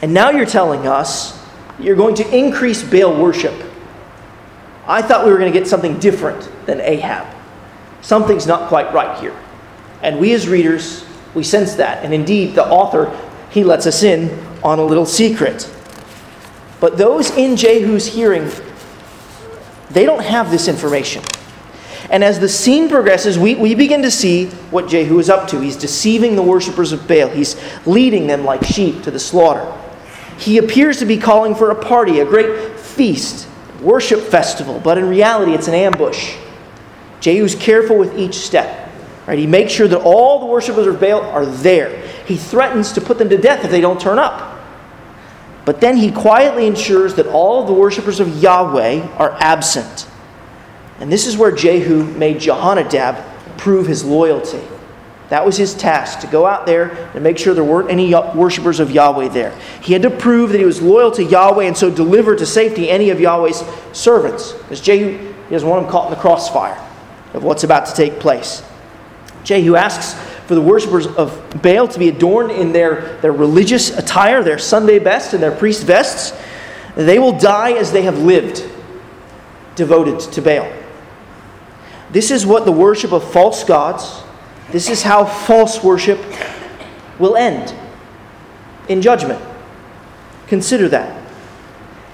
And 0.00 0.14
now 0.14 0.30
you're 0.30 0.46
telling 0.46 0.86
us 0.86 1.38
you're 1.78 1.94
going 1.94 2.14
to 2.14 2.34
increase 2.34 2.82
Baal 2.82 3.14
worship. 3.20 3.52
I 4.86 5.02
thought 5.02 5.26
we 5.26 5.30
were 5.30 5.36
going 5.36 5.52
to 5.52 5.58
get 5.58 5.68
something 5.68 5.98
different 5.98 6.50
than 6.64 6.80
Ahab. 6.80 7.26
Something's 8.00 8.46
not 8.46 8.70
quite 8.70 8.94
right 8.94 9.20
here. 9.20 9.36
And 10.02 10.18
we 10.18 10.32
as 10.32 10.48
readers, 10.48 11.04
we 11.34 11.44
sense 11.44 11.74
that. 11.74 12.02
And 12.02 12.14
indeed, 12.14 12.54
the 12.54 12.64
author, 12.64 13.14
he 13.50 13.62
lets 13.62 13.86
us 13.86 14.02
in 14.02 14.30
on 14.64 14.78
a 14.78 14.84
little 14.84 15.04
secret. 15.04 15.70
But 16.80 16.96
those 16.96 17.30
in 17.32 17.56
Jehu's 17.56 18.06
hearing, 18.06 18.50
they 19.90 20.06
don't 20.06 20.24
have 20.24 20.50
this 20.50 20.66
information. 20.66 21.22
And 22.10 22.24
as 22.24 22.40
the 22.40 22.48
scene 22.48 22.88
progresses, 22.88 23.38
we, 23.38 23.54
we 23.54 23.76
begin 23.76 24.02
to 24.02 24.10
see 24.10 24.46
what 24.70 24.88
Jehu 24.88 25.18
is 25.20 25.30
up 25.30 25.48
to. 25.50 25.60
He's 25.60 25.76
deceiving 25.76 26.34
the 26.34 26.42
worshippers 26.42 26.90
of 26.92 27.06
Baal, 27.06 27.28
he's 27.28 27.56
leading 27.86 28.26
them 28.26 28.44
like 28.44 28.64
sheep 28.64 29.02
to 29.04 29.10
the 29.10 29.20
slaughter. 29.20 29.72
He 30.36 30.58
appears 30.58 30.98
to 30.98 31.06
be 31.06 31.18
calling 31.18 31.54
for 31.54 31.70
a 31.70 31.74
party, 31.74 32.20
a 32.20 32.24
great 32.24 32.78
feast, 32.78 33.46
worship 33.80 34.20
festival, 34.20 34.80
but 34.82 34.98
in 34.98 35.08
reality, 35.08 35.52
it's 35.52 35.68
an 35.68 35.74
ambush. 35.74 36.34
Jehu's 37.20 37.54
careful 37.54 37.96
with 37.96 38.18
each 38.18 38.34
step. 38.34 38.90
Right? 39.26 39.38
He 39.38 39.46
makes 39.46 39.70
sure 39.70 39.86
that 39.86 40.00
all 40.00 40.40
the 40.40 40.46
worshippers 40.46 40.86
of 40.86 40.98
Baal 40.98 41.20
are 41.20 41.46
there. 41.46 42.04
He 42.26 42.36
threatens 42.36 42.92
to 42.92 43.00
put 43.00 43.18
them 43.18 43.28
to 43.28 43.38
death 43.38 43.64
if 43.64 43.70
they 43.70 43.80
don't 43.80 44.00
turn 44.00 44.18
up. 44.18 44.58
But 45.64 45.80
then 45.80 45.96
he 45.96 46.10
quietly 46.10 46.66
ensures 46.66 47.14
that 47.14 47.26
all 47.26 47.60
of 47.60 47.68
the 47.68 47.74
worshippers 47.74 48.18
of 48.18 48.42
Yahweh 48.42 49.06
are 49.18 49.36
absent. 49.38 50.09
And 51.00 51.10
this 51.10 51.26
is 51.26 51.36
where 51.36 51.50
Jehu 51.50 52.04
made 52.04 52.36
Jehonadab 52.36 53.58
prove 53.58 53.86
his 53.86 54.04
loyalty. 54.04 54.62
That 55.30 55.46
was 55.46 55.56
his 55.56 55.74
task, 55.74 56.20
to 56.20 56.26
go 56.26 56.44
out 56.44 56.66
there 56.66 56.90
and 57.14 57.22
make 57.22 57.38
sure 57.38 57.54
there 57.54 57.64
weren't 57.64 57.90
any 57.90 58.12
worshippers 58.12 58.80
of 58.80 58.90
Yahweh 58.90 59.28
there. 59.28 59.56
He 59.80 59.92
had 59.92 60.02
to 60.02 60.10
prove 60.10 60.50
that 60.50 60.58
he 60.58 60.64
was 60.64 60.82
loyal 60.82 61.10
to 61.12 61.24
Yahweh 61.24 61.64
and 61.64 61.76
so 61.76 61.88
deliver 61.88 62.34
to 62.34 62.44
safety 62.44 62.90
any 62.90 63.10
of 63.10 63.20
Yahweh's 63.20 63.64
servants. 63.92 64.52
Because 64.52 64.80
Jehu 64.80 65.30
he 65.50 65.54
doesn't 65.54 65.68
want 65.68 65.82
them 65.84 65.90
caught 65.90 66.06
in 66.06 66.10
the 66.10 66.20
crossfire 66.20 66.78
of 67.34 67.42
what's 67.42 67.64
about 67.64 67.86
to 67.86 67.94
take 67.94 68.20
place. 68.20 68.62
Jehu 69.42 69.74
asks 69.74 70.14
for 70.46 70.54
the 70.54 70.60
worshippers 70.60 71.06
of 71.06 71.60
Baal 71.62 71.88
to 71.88 71.98
be 71.98 72.08
adorned 72.08 72.52
in 72.52 72.72
their, 72.72 73.16
their 73.20 73.32
religious 73.32 73.96
attire, 73.96 74.44
their 74.44 74.58
Sunday 74.58 74.98
best 74.98 75.32
and 75.32 75.42
their 75.42 75.54
priest 75.54 75.84
vests. 75.84 76.38
They 76.94 77.18
will 77.18 77.36
die 77.36 77.72
as 77.72 77.90
they 77.90 78.02
have 78.02 78.18
lived, 78.18 78.68
devoted 79.74 80.20
to 80.32 80.40
Baal. 80.40 80.79
This 82.12 82.30
is 82.30 82.44
what 82.44 82.64
the 82.64 82.72
worship 82.72 83.12
of 83.12 83.30
false 83.32 83.64
gods, 83.64 84.22
this 84.72 84.88
is 84.88 85.02
how 85.02 85.24
false 85.24 85.82
worship 85.82 86.20
will 87.18 87.36
end 87.36 87.74
in 88.88 89.02
judgment. 89.02 89.40
Consider 90.46 90.88
that. 90.88 91.22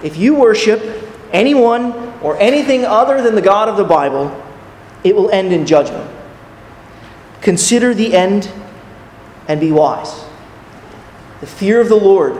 If 0.03 0.17
you 0.17 0.35
worship 0.35 0.83
anyone 1.33 1.93
or 2.23 2.39
anything 2.39 2.85
other 2.85 3.23
than 3.23 3.35
the 3.35 3.43
God 3.43 3.69
of 3.69 3.77
the 3.77 3.85
Bible, 3.85 4.31
it 5.05 5.15
will 5.15 5.31
end 5.31 5.53
in 5.53 5.67
judgment. 5.67 6.11
Consider 7.41 7.95
the 7.95 8.15
end 8.15 8.51
and 9.49 9.61
be 9.61 9.73
wise. 9.73 10.25
The 11.41 11.47
fear 11.47 11.81
of 11.81 11.89
the 11.89 11.97
Lord 11.97 12.37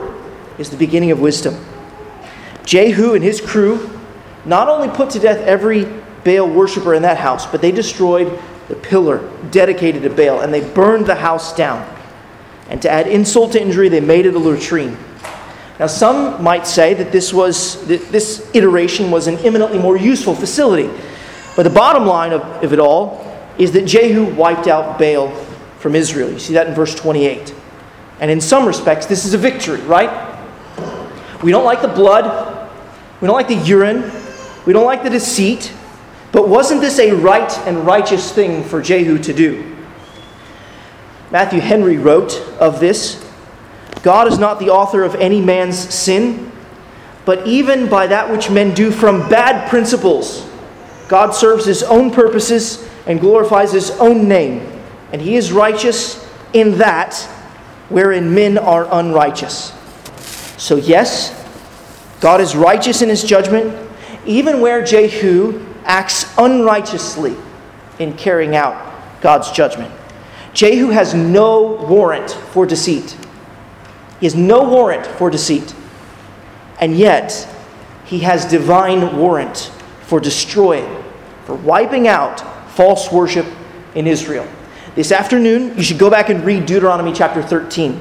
is 0.57 0.69
the 0.69 0.77
beginning 0.77 1.11
of 1.11 1.19
wisdom. 1.19 1.63
Jehu 2.65 3.13
and 3.13 3.23
his 3.23 3.39
crew 3.39 3.99
not 4.45 4.67
only 4.67 4.89
put 4.89 5.09
to 5.11 5.19
death 5.19 5.39
every 5.39 5.87
Baal 6.27 6.49
worshiper 6.49 6.93
in 6.93 7.01
that 7.03 7.17
house, 7.17 7.45
but 7.45 7.61
they 7.61 7.71
destroyed 7.71 8.39
the 8.67 8.75
pillar 8.75 9.31
dedicated 9.49 10.03
to 10.03 10.09
Baal 10.09 10.41
and 10.41 10.53
they 10.53 10.61
burned 10.73 11.05
the 11.05 11.15
house 11.15 11.55
down. 11.55 11.87
And 12.69 12.81
to 12.81 12.89
add 12.89 13.07
insult 13.07 13.53
to 13.53 13.61
injury, 13.61 13.87
they 13.87 14.01
made 14.01 14.25
it 14.25 14.35
a 14.35 14.39
latrine. 14.39 14.97
Now, 15.79 15.87
some 15.87 16.43
might 16.43 16.67
say 16.67 16.93
that 16.95 17.11
this 17.11 17.33
was 17.33 17.85
that 17.87 18.11
this 18.11 18.49
iteration 18.53 19.09
was 19.09 19.27
an 19.27 19.37
eminently 19.37 19.79
more 19.79 19.95
useful 19.95 20.35
facility. 20.35 20.89
But 21.55 21.63
the 21.63 21.69
bottom 21.69 22.05
line 22.05 22.33
of, 22.33 22.41
of 22.63 22.73
it 22.73 22.79
all 22.79 23.23
is 23.57 23.71
that 23.71 23.85
Jehu 23.85 24.25
wiped 24.35 24.67
out 24.67 24.99
Baal 24.99 25.31
from 25.79 25.95
Israel. 25.95 26.31
You 26.31 26.39
see 26.39 26.53
that 26.53 26.67
in 26.67 26.73
verse 26.73 26.93
28. 26.93 27.53
And 28.19 28.31
in 28.31 28.41
some 28.41 28.65
respects, 28.65 29.05
this 29.05 29.25
is 29.25 29.33
a 29.33 29.37
victory, 29.37 29.79
right? 29.81 30.35
We 31.43 31.51
don't 31.51 31.65
like 31.65 31.81
the 31.81 31.87
blood. 31.87 32.69
We 33.21 33.27
don't 33.27 33.35
like 33.35 33.47
the 33.47 33.55
urine. 33.55 34.11
We 34.65 34.73
don't 34.73 34.85
like 34.85 35.03
the 35.03 35.09
deceit. 35.09 35.71
But 36.31 36.49
wasn't 36.49 36.81
this 36.81 36.99
a 36.99 37.13
right 37.13 37.51
and 37.67 37.85
righteous 37.85 38.31
thing 38.31 38.63
for 38.63 38.81
Jehu 38.81 39.17
to 39.19 39.33
do? 39.33 39.75
Matthew 41.31 41.59
Henry 41.59 41.97
wrote 41.97 42.39
of 42.59 42.79
this 42.79 43.23
God 44.03 44.27
is 44.27 44.37
not 44.37 44.59
the 44.59 44.69
author 44.69 45.03
of 45.03 45.15
any 45.15 45.41
man's 45.41 45.77
sin, 45.77 46.51
but 47.25 47.45
even 47.45 47.89
by 47.89 48.07
that 48.07 48.31
which 48.31 48.49
men 48.49 48.73
do 48.73 48.91
from 48.91 49.27
bad 49.27 49.69
principles, 49.69 50.47
God 51.07 51.31
serves 51.31 51.65
his 51.65 51.83
own 51.83 52.11
purposes 52.11 52.87
and 53.05 53.19
glorifies 53.19 53.71
his 53.71 53.91
own 53.91 54.27
name, 54.27 54.81
and 55.11 55.21
he 55.21 55.35
is 55.35 55.51
righteous 55.51 56.25
in 56.53 56.77
that 56.77 57.15
wherein 57.89 58.33
men 58.33 58.57
are 58.57 58.87
unrighteous. 58.91 59.73
So, 60.57 60.75
yes, 60.75 61.33
God 62.19 62.41
is 62.41 62.55
righteous 62.55 63.01
in 63.01 63.09
his 63.09 63.23
judgment, 63.23 63.75
even 64.25 64.61
where 64.61 64.83
Jehu 64.83 65.66
acts 65.87 66.31
unrighteously 66.37 67.35
in 67.97 68.13
carrying 68.13 68.55
out 68.55 69.21
God's 69.21 69.51
judgment. 69.51 69.91
Jehu 70.53 70.89
has 70.89 71.13
no 71.13 71.73
warrant 71.87 72.31
for 72.31 72.65
deceit. 72.65 73.17
He 74.19 74.25
has 74.25 74.35
no 74.35 74.63
warrant 74.63 75.05
for 75.05 75.29
deceit. 75.29 75.73
And 76.79 76.97
yet, 76.97 77.47
he 78.05 78.19
has 78.19 78.45
divine 78.45 79.17
warrant 79.17 79.71
for 80.01 80.19
destroying, 80.19 81.03
for 81.45 81.55
wiping 81.55 82.07
out 82.07 82.39
false 82.71 83.11
worship 83.11 83.45
in 83.95 84.07
Israel. 84.07 84.47
This 84.95 85.11
afternoon, 85.11 85.75
you 85.77 85.83
should 85.83 85.99
go 85.99 86.09
back 86.09 86.29
and 86.29 86.43
read 86.43 86.65
Deuteronomy 86.65 87.13
chapter 87.13 87.41
13. 87.41 87.99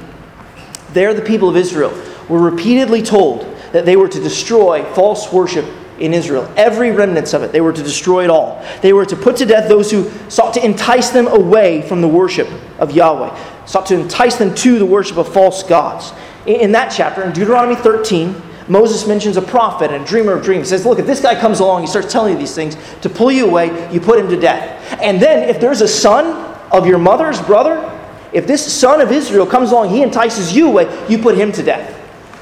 There, 0.93 1.13
the 1.13 1.23
people 1.23 1.49
of 1.49 1.57
Israel 1.57 1.91
were 2.29 2.41
repeatedly 2.41 3.03
told 3.03 3.43
that 3.73 3.85
they 3.85 3.97
were 3.97 4.09
to 4.09 4.21
destroy 4.21 4.83
false 4.95 5.33
worship 5.33 5.67
in 5.99 6.13
Israel. 6.13 6.53
Every 6.57 6.91
remnants 6.91 7.33
of 7.33 7.43
it, 7.43 7.53
they 7.53 7.61
were 7.61 7.73
to 7.73 7.83
destroy 7.83 8.25
it 8.25 8.31
all. 8.31 8.65
They 8.83 8.93
were 8.93 9.07
to 9.07 9.17
put 9.17 9.37
to 9.37 9.47
death 9.47 9.69
those 9.69 9.91
who 9.91 10.11
sought 10.29 10.55
to 10.55 10.65
entice 10.65 11.11
them 11.11 11.27
away 11.27 11.83
from 11.83 12.01
the 12.01 12.09
worship 12.09 12.49
of 12.79 12.93
Yahweh, 12.93 13.65
sought 13.67 13.87
to 13.87 13.99
entice 13.99 14.37
them 14.37 14.55
to 14.57 14.79
the 14.79 14.87
worship 14.87 15.17
of 15.17 15.33
false 15.33 15.63
gods. 15.63 16.13
In 16.47 16.73
that 16.73 16.91
chapter, 16.91 17.23
in 17.23 17.33
Deuteronomy 17.33 17.75
13, 17.75 18.43
Moses 18.69 19.07
mentions 19.07 19.37
a 19.37 19.43
prophet 19.43 19.91
and 19.91 20.05
a 20.05 20.07
dreamer 20.07 20.33
of 20.33 20.45
dreams. 20.45 20.69
He 20.69 20.77
says, 20.77 20.85
Look, 20.85 20.99
if 20.99 21.07
this 21.07 21.21
guy 21.21 21.39
comes 21.39 21.61
along, 21.61 21.83
he 21.83 21.87
starts 21.87 22.13
telling 22.13 22.33
you 22.33 22.39
these 22.39 22.55
things, 22.55 22.77
to 23.03 23.09
pull 23.09 23.31
you 23.31 23.47
away, 23.47 23.93
you 23.93 24.01
put 24.01 24.19
him 24.19 24.29
to 24.29 24.39
death. 24.39 25.01
And 25.01 25.21
then, 25.21 25.49
if 25.49 25.61
there's 25.61 25.81
a 25.81 25.89
son 25.89 26.55
of 26.73 26.87
your 26.87 26.99
mother's 26.99 27.41
brother, 27.41 27.93
if 28.33 28.47
this 28.47 28.73
son 28.73 29.01
of 29.01 29.13
Israel 29.13 29.47
comes 29.47 29.71
along, 29.71 29.91
he 29.91 30.03
entices 30.03 30.55
you 30.55 30.69
away, 30.69 31.07
you 31.09 31.19
put 31.19 31.37
him 31.37 31.53
to 31.53 31.63
death. 31.63 31.93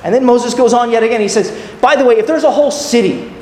And 0.02 0.14
then 0.14 0.24
Moses 0.24 0.54
goes 0.54 0.72
on 0.72 0.90
yet 0.90 1.02
again. 1.02 1.20
He 1.20 1.28
says, 1.28 1.50
By 1.80 1.96
the 1.96 2.04
way, 2.04 2.16
if 2.16 2.26
there's 2.26 2.44
a 2.44 2.50
whole 2.50 2.70
city 2.70 3.33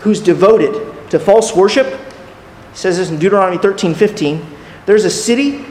who's 0.00 0.20
devoted 0.20 1.10
to 1.10 1.18
false 1.18 1.54
worship, 1.54 1.86
he 1.86 2.76
says 2.76 2.98
this 2.98 3.10
in 3.10 3.18
Deuteronomy 3.18 3.58
13 3.58 3.94
15, 3.94 4.46
there's 4.86 5.04
a 5.04 5.10
city 5.10 5.64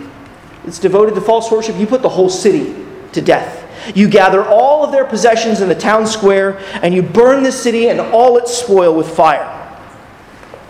that's 0.63 0.79
devoted 0.79 1.15
to 1.15 1.21
false 1.21 1.51
worship, 1.51 1.75
you 1.77 1.87
put 1.87 2.01
the 2.01 2.09
whole 2.09 2.29
city 2.29 2.75
to 3.13 3.21
death. 3.21 3.63
You 3.95 4.09
gather 4.09 4.43
all 4.43 4.83
of 4.83 4.91
their 4.91 5.05
possessions 5.05 5.61
in 5.61 5.69
the 5.69 5.75
town 5.75 6.07
square, 6.07 6.59
and 6.81 6.93
you 6.93 7.01
burn 7.01 7.43
the 7.43 7.51
city 7.51 7.89
and 7.89 7.99
all 7.99 8.37
its 8.37 8.53
spoil 8.53 8.95
with 8.95 9.07
fire. 9.07 9.53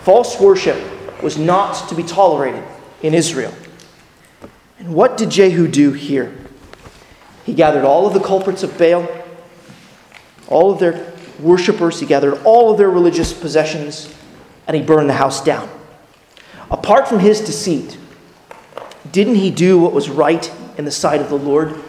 False 0.02 0.40
worship 0.40 0.78
was 1.22 1.36
not 1.36 1.88
to 1.88 1.94
be 1.94 2.02
tolerated 2.02 2.62
in 3.02 3.14
Israel. 3.14 3.52
And 4.78 4.94
what 4.94 5.16
did 5.16 5.30
Jehu 5.30 5.66
do 5.66 5.92
here? 5.92 6.34
He 7.44 7.54
gathered 7.54 7.84
all 7.84 8.06
of 8.06 8.14
the 8.14 8.20
culprits 8.20 8.62
of 8.62 8.78
Baal, 8.78 9.08
all 10.48 10.70
of 10.70 10.78
their 10.78 11.12
worshippers, 11.38 12.00
he 12.00 12.06
gathered 12.06 12.40
all 12.44 12.70
of 12.70 12.78
their 12.78 12.90
religious 12.90 13.32
possessions, 13.32 14.14
and 14.66 14.76
he 14.76 14.82
burned 14.82 15.08
the 15.08 15.14
house 15.14 15.42
down. 15.42 15.68
Apart 16.70 17.08
from 17.08 17.18
his 17.20 17.40
deceit, 17.40 17.96
didn't 19.10 19.36
he 19.36 19.50
do 19.50 19.78
what 19.78 19.92
was 19.92 20.10
right 20.10 20.52
in 20.76 20.84
the 20.84 20.90
sight 20.90 21.20
of 21.20 21.28
the 21.28 21.38
Lord? 21.38 21.80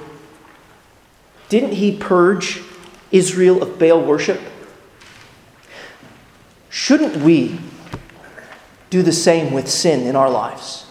Didn't 1.50 1.74
he 1.74 1.98
purge 1.98 2.62
Israel 3.12 3.62
of 3.62 3.80
Baal 3.80 4.04
worship? 4.04 4.40
Shouldn't 6.70 7.18
we 7.18 7.60
do 8.90 9.02
the 9.02 9.12
same 9.12 9.54
with 9.54 9.68
sin 9.68 10.08
in 10.08 10.16
our 10.16 10.30
lives? 10.30 10.86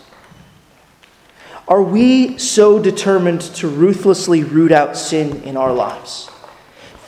Are 1.66 1.82
we 1.82 2.38
so 2.38 2.78
determined 2.78 3.42
to 3.56 3.68
ruthlessly 3.68 4.42
root 4.42 4.72
out 4.72 4.96
sin 4.96 5.42
in 5.42 5.56
our 5.56 5.72
lives? 5.72 6.30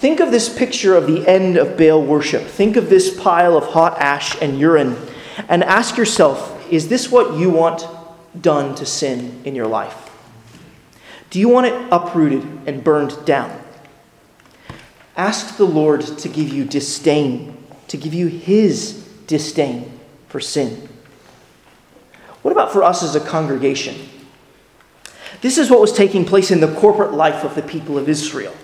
Think 0.01 0.21
of 0.21 0.31
this 0.31 0.49
picture 0.49 0.97
of 0.97 1.07
the 1.07 1.29
end 1.29 1.59
of 1.59 1.77
Baal 1.77 2.03
worship. 2.03 2.47
Think 2.47 2.77
of 2.77 2.89
this 2.89 3.15
pile 3.21 3.55
of 3.55 3.67
hot 3.67 4.01
ash 4.01 4.35
and 4.41 4.59
urine 4.59 4.97
and 5.47 5.63
ask 5.63 5.99
yourself 5.99 6.57
is 6.73 6.89
this 6.89 7.13
what 7.13 7.37
you 7.37 7.51
want 7.51 7.87
done 8.41 8.75
to 8.77 8.87
sin 8.87 9.43
in 9.45 9.55
your 9.55 9.67
life? 9.67 10.11
Do 11.29 11.39
you 11.39 11.51
want 11.51 11.67
it 11.67 11.89
uprooted 11.93 12.43
and 12.67 12.83
burned 12.83 13.27
down? 13.27 13.63
Ask 15.19 15.59
the 15.59 15.67
Lord 15.67 16.01
to 16.01 16.29
give 16.31 16.49
you 16.49 16.65
disdain, 16.65 17.63
to 17.89 17.99
give 17.99 18.15
you 18.15 18.29
His 18.29 19.07
disdain 19.27 20.01
for 20.29 20.41
sin. 20.41 20.89
What 22.41 22.53
about 22.53 22.73
for 22.73 22.83
us 22.83 23.03
as 23.03 23.17
a 23.17 23.21
congregation? 23.21 24.09
This 25.43 25.59
is 25.59 25.71
what 25.71 25.79
was 25.79 25.93
taking 25.93 26.25
place 26.25 26.51
in 26.51 26.61
the 26.61 26.75
corporate 26.77 27.13
life 27.13 27.45
of 27.45 27.55
the 27.55 27.63
people 27.63 27.99
of 27.99 28.09
Israel. 28.09 28.55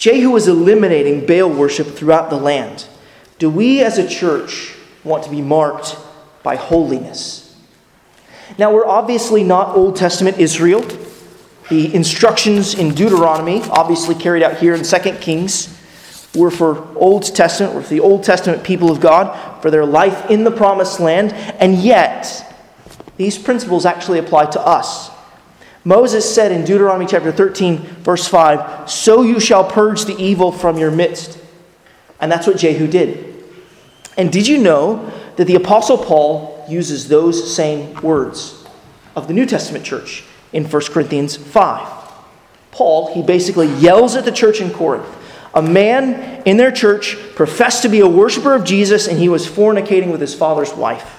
Jehu 0.00 0.34
is 0.34 0.48
eliminating 0.48 1.26
Baal 1.26 1.50
worship 1.50 1.86
throughout 1.88 2.30
the 2.30 2.36
land. 2.36 2.86
Do 3.38 3.50
we 3.50 3.82
as 3.82 3.98
a 3.98 4.08
church 4.08 4.74
want 5.04 5.24
to 5.24 5.30
be 5.30 5.42
marked 5.42 5.94
by 6.42 6.56
holiness? 6.56 7.54
Now, 8.58 8.72
we're 8.72 8.86
obviously 8.86 9.44
not 9.44 9.76
Old 9.76 9.96
Testament 9.96 10.38
Israel. 10.38 10.80
The 11.68 11.94
instructions 11.94 12.74
in 12.74 12.94
Deuteronomy, 12.94 13.60
obviously 13.70 14.14
carried 14.14 14.42
out 14.42 14.56
here 14.56 14.74
in 14.74 14.82
2 14.84 14.98
Kings, 15.20 15.78
were 16.34 16.50
for 16.50 16.88
Old 16.96 17.34
Testament, 17.34 17.74
were 17.74 17.82
for 17.82 17.90
the 17.90 18.00
Old 18.00 18.24
Testament 18.24 18.64
people 18.64 18.90
of 18.90 19.00
God, 19.00 19.60
for 19.60 19.70
their 19.70 19.84
life 19.84 20.30
in 20.30 20.44
the 20.44 20.50
promised 20.50 20.98
land, 20.98 21.34
and 21.60 21.74
yet 21.74 22.56
these 23.18 23.36
principles 23.36 23.84
actually 23.84 24.18
apply 24.18 24.46
to 24.46 24.60
us. 24.60 25.09
Moses 25.84 26.32
said 26.34 26.52
in 26.52 26.64
Deuteronomy 26.64 27.06
chapter 27.06 27.32
13, 27.32 27.78
verse 27.78 28.28
5, 28.28 28.90
So 28.90 29.22
you 29.22 29.40
shall 29.40 29.64
purge 29.64 30.04
the 30.04 30.16
evil 30.16 30.52
from 30.52 30.78
your 30.78 30.90
midst. 30.90 31.38
And 32.20 32.30
that's 32.30 32.46
what 32.46 32.58
Jehu 32.58 32.86
did. 32.86 33.44
And 34.16 34.30
did 34.30 34.46
you 34.46 34.58
know 34.58 35.10
that 35.36 35.46
the 35.46 35.54
Apostle 35.54 35.96
Paul 35.96 36.66
uses 36.68 37.08
those 37.08 37.54
same 37.54 37.94
words 38.02 38.66
of 39.16 39.26
the 39.26 39.32
New 39.32 39.46
Testament 39.46 39.84
church? 39.84 40.24
in 40.52 40.64
1 40.64 40.82
Corinthians 40.86 41.36
5. 41.36 41.88
Paul, 42.70 43.14
he 43.14 43.22
basically 43.22 43.68
yells 43.74 44.16
at 44.16 44.24
the 44.24 44.32
church 44.32 44.60
in 44.60 44.70
Corinth. 44.70 45.06
A 45.54 45.62
man 45.62 46.42
in 46.44 46.56
their 46.56 46.70
church 46.70 47.16
professed 47.34 47.82
to 47.82 47.88
be 47.88 48.00
a 48.00 48.06
worshiper 48.06 48.54
of 48.54 48.64
Jesus, 48.64 49.08
and 49.08 49.18
he 49.18 49.28
was 49.28 49.46
fornicating 49.46 50.12
with 50.12 50.20
his 50.20 50.34
father's 50.34 50.72
wife. 50.72 51.16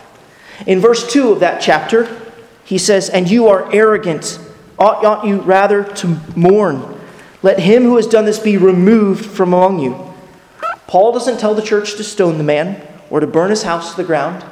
In 0.65 0.79
verse 0.79 1.11
2 1.11 1.31
of 1.31 1.39
that 1.41 1.61
chapter, 1.61 2.21
he 2.63 2.77
says, 2.77 3.09
And 3.09 3.29
you 3.29 3.47
are 3.47 3.73
arrogant. 3.73 4.39
Ought 4.81 5.03
not 5.03 5.27
you 5.27 5.41
rather 5.41 5.83
to 5.83 6.19
mourn? 6.35 6.99
Let 7.43 7.59
him 7.59 7.83
who 7.83 7.97
has 7.97 8.07
done 8.07 8.25
this 8.25 8.39
be 8.39 8.57
removed 8.57 9.23
from 9.23 9.53
among 9.53 9.79
you. 9.79 10.11
Paul 10.87 11.13
doesn't 11.13 11.39
tell 11.39 11.53
the 11.53 11.61
church 11.61 11.97
to 11.97 12.03
stone 12.03 12.39
the 12.39 12.43
man 12.43 12.81
or 13.11 13.19
to 13.19 13.27
burn 13.27 13.51
his 13.51 13.61
house 13.61 13.91
to 13.91 13.97
the 13.97 14.03
ground. 14.03 14.43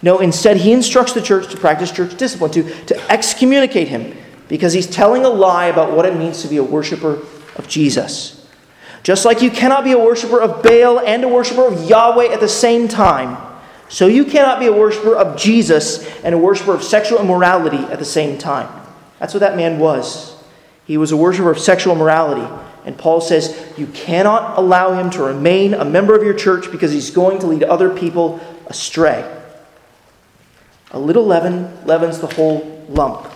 No, 0.00 0.20
instead, 0.20 0.58
he 0.58 0.72
instructs 0.72 1.12
the 1.12 1.20
church 1.20 1.50
to 1.50 1.56
practice 1.56 1.90
church 1.90 2.16
discipline, 2.16 2.52
to, 2.52 2.84
to 2.84 3.12
excommunicate 3.12 3.88
him, 3.88 4.16
because 4.46 4.72
he's 4.72 4.86
telling 4.86 5.24
a 5.24 5.28
lie 5.28 5.66
about 5.66 5.90
what 5.90 6.06
it 6.06 6.16
means 6.16 6.42
to 6.42 6.48
be 6.48 6.58
a 6.58 6.62
worshiper 6.62 7.18
of 7.56 7.66
Jesus. 7.66 8.46
Just 9.02 9.24
like 9.24 9.42
you 9.42 9.50
cannot 9.50 9.82
be 9.82 9.90
a 9.90 9.98
worshiper 9.98 10.40
of 10.40 10.62
Baal 10.62 11.00
and 11.00 11.24
a 11.24 11.28
worshiper 11.28 11.66
of 11.66 11.90
Yahweh 11.90 12.32
at 12.32 12.38
the 12.38 12.48
same 12.48 12.86
time, 12.86 13.36
so 13.88 14.06
you 14.06 14.24
cannot 14.24 14.60
be 14.60 14.66
a 14.66 14.72
worshiper 14.72 15.16
of 15.16 15.36
Jesus 15.36 16.06
and 16.22 16.32
a 16.32 16.38
worshiper 16.38 16.74
of 16.74 16.84
sexual 16.84 17.18
immorality 17.18 17.78
at 17.92 17.98
the 17.98 18.04
same 18.04 18.38
time. 18.38 18.83
That's 19.24 19.32
what 19.32 19.40
that 19.40 19.56
man 19.56 19.78
was. 19.78 20.36
He 20.84 20.98
was 20.98 21.10
a 21.10 21.16
worshiper 21.16 21.50
of 21.50 21.58
sexual 21.58 21.94
morality. 21.94 22.46
And 22.84 22.98
Paul 22.98 23.22
says 23.22 23.58
you 23.78 23.86
cannot 23.86 24.58
allow 24.58 24.92
him 24.92 25.08
to 25.12 25.22
remain 25.22 25.72
a 25.72 25.82
member 25.82 26.14
of 26.14 26.22
your 26.22 26.34
church 26.34 26.70
because 26.70 26.92
he's 26.92 27.10
going 27.10 27.38
to 27.38 27.46
lead 27.46 27.62
other 27.62 27.88
people 27.88 28.38
astray. 28.66 29.24
A 30.90 30.98
little 30.98 31.24
leaven 31.24 31.86
leavens 31.86 32.18
the 32.18 32.26
whole 32.26 32.84
lump. 32.90 33.26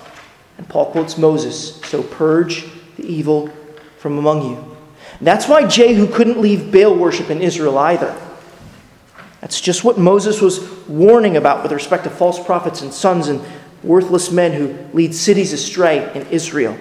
And 0.59 0.69
Paul 0.69 0.91
quotes 0.91 1.17
Moses 1.17 1.81
So 1.87 2.03
purge 2.03 2.67
the 2.99 3.07
evil 3.07 3.49
from 3.97 4.19
among 4.19 4.43
you. 4.43 4.77
And 5.17 5.27
that's 5.27 5.49
why 5.49 5.67
Jehu 5.67 6.07
couldn't 6.07 6.39
leave 6.39 6.71
Baal 6.71 6.95
worship 6.95 7.31
in 7.31 7.41
Israel 7.41 7.79
either. 7.79 8.15
That's 9.41 9.59
just 9.59 9.85
what 9.85 9.97
Moses 9.97 10.43
was 10.43 10.69
warning 10.87 11.39
about 11.39 11.63
with 11.63 11.73
respect 11.73 12.05
to 12.05 12.11
false 12.11 12.45
prophets 12.45 12.83
and 12.83 12.93
sons 12.93 13.29
and 13.29 13.41
worthless 13.83 14.31
men 14.31 14.53
who 14.53 14.77
lead 14.97 15.15
cities 15.15 15.53
astray 15.53 16.13
in 16.15 16.27
Israel. 16.29 16.77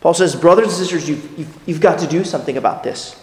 Paul 0.00 0.14
says, 0.14 0.34
Brothers 0.34 0.68
and 0.68 0.76
sisters, 0.76 1.08
you've, 1.08 1.38
you've, 1.38 1.58
you've 1.66 1.80
got 1.80 1.98
to 2.00 2.06
do 2.06 2.24
something 2.24 2.56
about 2.56 2.82
this. 2.82 3.20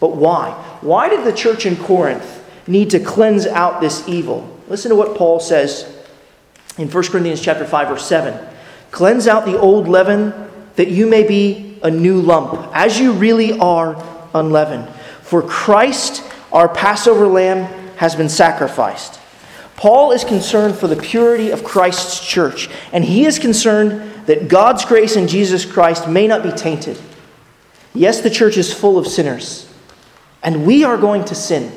But 0.00 0.16
why? 0.16 0.50
Why 0.80 1.08
did 1.08 1.24
the 1.24 1.32
church 1.32 1.64
in 1.64 1.76
Corinth 1.76 2.44
need 2.66 2.90
to 2.90 3.00
cleanse 3.00 3.46
out 3.46 3.80
this 3.80 4.06
evil. 4.08 4.58
Listen 4.68 4.90
to 4.90 4.96
what 4.96 5.16
Paul 5.16 5.40
says 5.40 5.90
in 6.78 6.90
1 6.90 7.04
Corinthians 7.04 7.40
chapter 7.40 7.64
5 7.64 7.88
verse 7.88 8.06
7. 8.06 8.46
Cleanse 8.90 9.26
out 9.26 9.44
the 9.44 9.58
old 9.58 9.88
leaven 9.88 10.32
that 10.76 10.88
you 10.88 11.06
may 11.06 11.26
be 11.26 11.78
a 11.82 11.90
new 11.90 12.20
lump, 12.20 12.70
as 12.72 12.98
you 12.98 13.12
really 13.12 13.58
are 13.58 14.02
unleavened. 14.32 14.88
For 15.22 15.42
Christ, 15.42 16.22
our 16.52 16.68
Passover 16.68 17.26
lamb, 17.26 17.64
has 17.96 18.16
been 18.16 18.28
sacrificed. 18.28 19.20
Paul 19.84 20.12
is 20.12 20.24
concerned 20.24 20.76
for 20.76 20.88
the 20.88 20.96
purity 20.96 21.50
of 21.50 21.62
Christ's 21.62 22.18
church, 22.18 22.70
and 22.90 23.04
he 23.04 23.26
is 23.26 23.38
concerned 23.38 24.24
that 24.24 24.48
God's 24.48 24.82
grace 24.86 25.14
in 25.14 25.28
Jesus 25.28 25.66
Christ 25.66 26.08
may 26.08 26.26
not 26.26 26.42
be 26.42 26.52
tainted. 26.52 26.98
Yes, 27.92 28.22
the 28.22 28.30
church 28.30 28.56
is 28.56 28.72
full 28.72 28.96
of 28.96 29.06
sinners, 29.06 29.70
and 30.42 30.64
we 30.64 30.84
are 30.84 30.96
going 30.96 31.26
to 31.26 31.34
sin. 31.34 31.70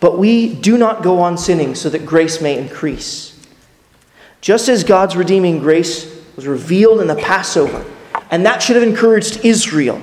But 0.00 0.18
we 0.18 0.52
do 0.52 0.76
not 0.76 1.04
go 1.04 1.20
on 1.20 1.38
sinning 1.38 1.76
so 1.76 1.88
that 1.90 2.04
grace 2.04 2.40
may 2.40 2.58
increase. 2.58 3.40
Just 4.40 4.68
as 4.68 4.82
God's 4.82 5.14
redeeming 5.14 5.60
grace 5.60 6.20
was 6.34 6.48
revealed 6.48 7.00
in 7.00 7.06
the 7.06 7.14
Passover, 7.14 7.86
and 8.32 8.44
that 8.44 8.60
should 8.60 8.74
have 8.74 8.82
encouraged 8.82 9.44
Israel 9.44 10.02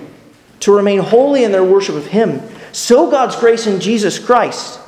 to 0.61 0.73
remain 0.73 0.99
holy 0.99 1.43
in 1.43 1.51
their 1.51 1.65
worship 1.65 1.95
of 1.95 2.07
Him, 2.07 2.41
so 2.71 3.11
God's 3.11 3.35
grace 3.35 3.67
in 3.67 3.81
Jesus 3.81 4.17
Christ, 4.17 4.80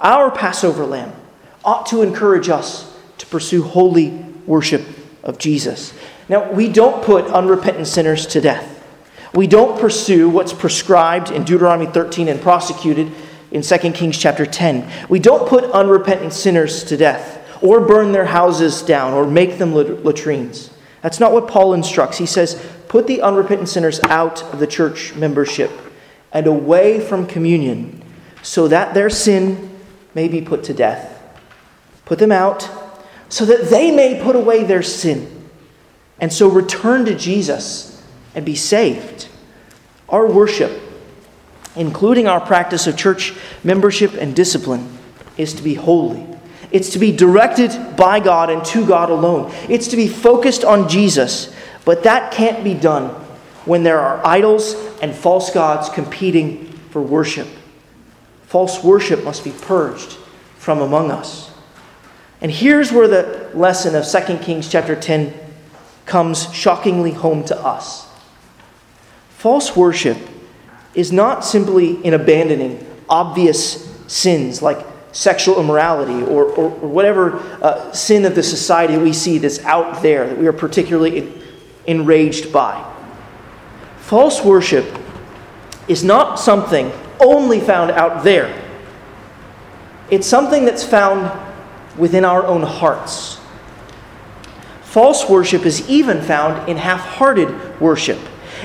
our 0.00 0.30
Passover 0.30 0.84
lamb, 0.84 1.12
ought 1.64 1.86
to 1.86 2.02
encourage 2.02 2.48
us 2.48 2.96
to 3.18 3.26
pursue 3.26 3.62
holy 3.62 4.10
worship 4.46 4.86
of 5.22 5.38
Jesus. 5.38 5.92
Now, 6.28 6.50
we 6.50 6.68
don't 6.68 7.04
put 7.04 7.26
unrepentant 7.26 7.86
sinners 7.86 8.26
to 8.28 8.40
death. 8.40 8.76
We 9.34 9.46
don't 9.46 9.78
pursue 9.78 10.28
what's 10.28 10.52
prescribed 10.52 11.30
in 11.30 11.44
Deuteronomy 11.44 11.90
13 11.90 12.28
and 12.28 12.40
prosecuted 12.40 13.12
in 13.50 13.62
2 13.62 13.78
Kings 13.92 14.18
chapter 14.18 14.46
10. 14.46 15.08
We 15.08 15.18
don't 15.18 15.48
put 15.48 15.64
unrepentant 15.64 16.32
sinners 16.32 16.84
to 16.84 16.96
death 16.96 17.38
or 17.62 17.80
burn 17.80 18.12
their 18.12 18.26
houses 18.26 18.82
down 18.82 19.12
or 19.12 19.26
make 19.26 19.58
them 19.58 19.74
latrines. 19.74 20.70
That's 21.02 21.20
not 21.20 21.32
what 21.32 21.48
Paul 21.48 21.74
instructs. 21.74 22.18
He 22.18 22.26
says, 22.26 22.64
put 22.88 23.06
the 23.06 23.22
unrepentant 23.22 23.68
sinners 23.68 24.00
out 24.04 24.42
of 24.52 24.58
the 24.58 24.66
church 24.66 25.14
membership 25.14 25.70
and 26.32 26.46
away 26.46 27.00
from 27.00 27.26
communion 27.26 28.02
so 28.42 28.68
that 28.68 28.94
their 28.94 29.10
sin 29.10 29.69
may 30.14 30.28
be 30.28 30.40
put 30.40 30.64
to 30.64 30.74
death. 30.74 31.16
Put 32.04 32.18
them 32.18 32.32
out 32.32 32.68
so 33.28 33.44
that 33.44 33.70
they 33.70 33.90
may 33.90 34.20
put 34.22 34.34
away 34.36 34.64
their 34.64 34.82
sin 34.82 35.48
and 36.20 36.32
so 36.32 36.48
return 36.48 37.04
to 37.06 37.14
Jesus 37.14 38.02
and 38.34 38.44
be 38.44 38.54
saved. 38.54 39.28
Our 40.08 40.26
worship, 40.26 40.80
including 41.76 42.26
our 42.26 42.40
practice 42.40 42.86
of 42.86 42.96
church 42.96 43.34
membership 43.64 44.14
and 44.14 44.34
discipline, 44.34 44.98
is 45.36 45.54
to 45.54 45.62
be 45.62 45.74
holy. 45.74 46.26
It's 46.72 46.90
to 46.90 46.98
be 46.98 47.16
directed 47.16 47.96
by 47.96 48.20
God 48.20 48.50
and 48.50 48.64
to 48.66 48.86
God 48.86 49.10
alone. 49.10 49.52
It's 49.68 49.88
to 49.88 49.96
be 49.96 50.08
focused 50.08 50.64
on 50.64 50.88
Jesus. 50.88 51.54
But 51.84 52.02
that 52.04 52.32
can't 52.32 52.62
be 52.62 52.74
done 52.74 53.08
when 53.64 53.82
there 53.82 54.00
are 54.00 54.24
idols 54.24 54.74
and 55.02 55.14
false 55.14 55.50
gods 55.50 55.88
competing 55.88 56.66
for 56.90 57.02
worship. 57.02 57.48
False 58.50 58.82
worship 58.82 59.22
must 59.22 59.44
be 59.44 59.52
purged 59.52 60.14
from 60.58 60.80
among 60.80 61.12
us. 61.12 61.52
And 62.40 62.50
here's 62.50 62.90
where 62.90 63.06
the 63.06 63.48
lesson 63.54 63.94
of 63.94 64.04
2 64.04 64.38
Kings 64.38 64.68
chapter 64.68 64.96
10 64.96 65.32
comes 66.04 66.52
shockingly 66.52 67.12
home 67.12 67.44
to 67.44 67.56
us. 67.56 68.08
False 69.28 69.76
worship 69.76 70.18
is 70.94 71.12
not 71.12 71.44
simply 71.44 72.04
in 72.04 72.12
abandoning 72.12 72.84
obvious 73.08 73.88
sins 74.08 74.60
like 74.60 74.84
sexual 75.12 75.60
immorality 75.60 76.20
or, 76.24 76.46
or, 76.46 76.72
or 76.72 76.88
whatever 76.88 77.36
uh, 77.62 77.92
sin 77.92 78.24
of 78.24 78.34
the 78.34 78.42
society 78.42 78.96
we 78.96 79.12
see 79.12 79.38
that's 79.38 79.60
out 79.60 80.02
there 80.02 80.26
that 80.26 80.36
we 80.36 80.48
are 80.48 80.52
particularly 80.52 81.40
enraged 81.86 82.52
by. 82.52 82.84
False 84.00 84.44
worship 84.44 84.98
is 85.86 86.02
not 86.02 86.40
something 86.40 86.90
only 87.20 87.60
found 87.60 87.90
out 87.90 88.24
there, 88.24 88.54
it's 90.10 90.26
something 90.26 90.64
that's 90.64 90.84
found 90.84 91.30
within 91.96 92.24
our 92.24 92.44
own 92.44 92.62
hearts. 92.62 93.38
False 94.82 95.28
worship 95.28 95.64
is 95.64 95.88
even 95.88 96.20
found 96.20 96.68
in 96.68 96.76
half 96.76 97.00
hearted 97.00 97.80
worship. 97.80 98.18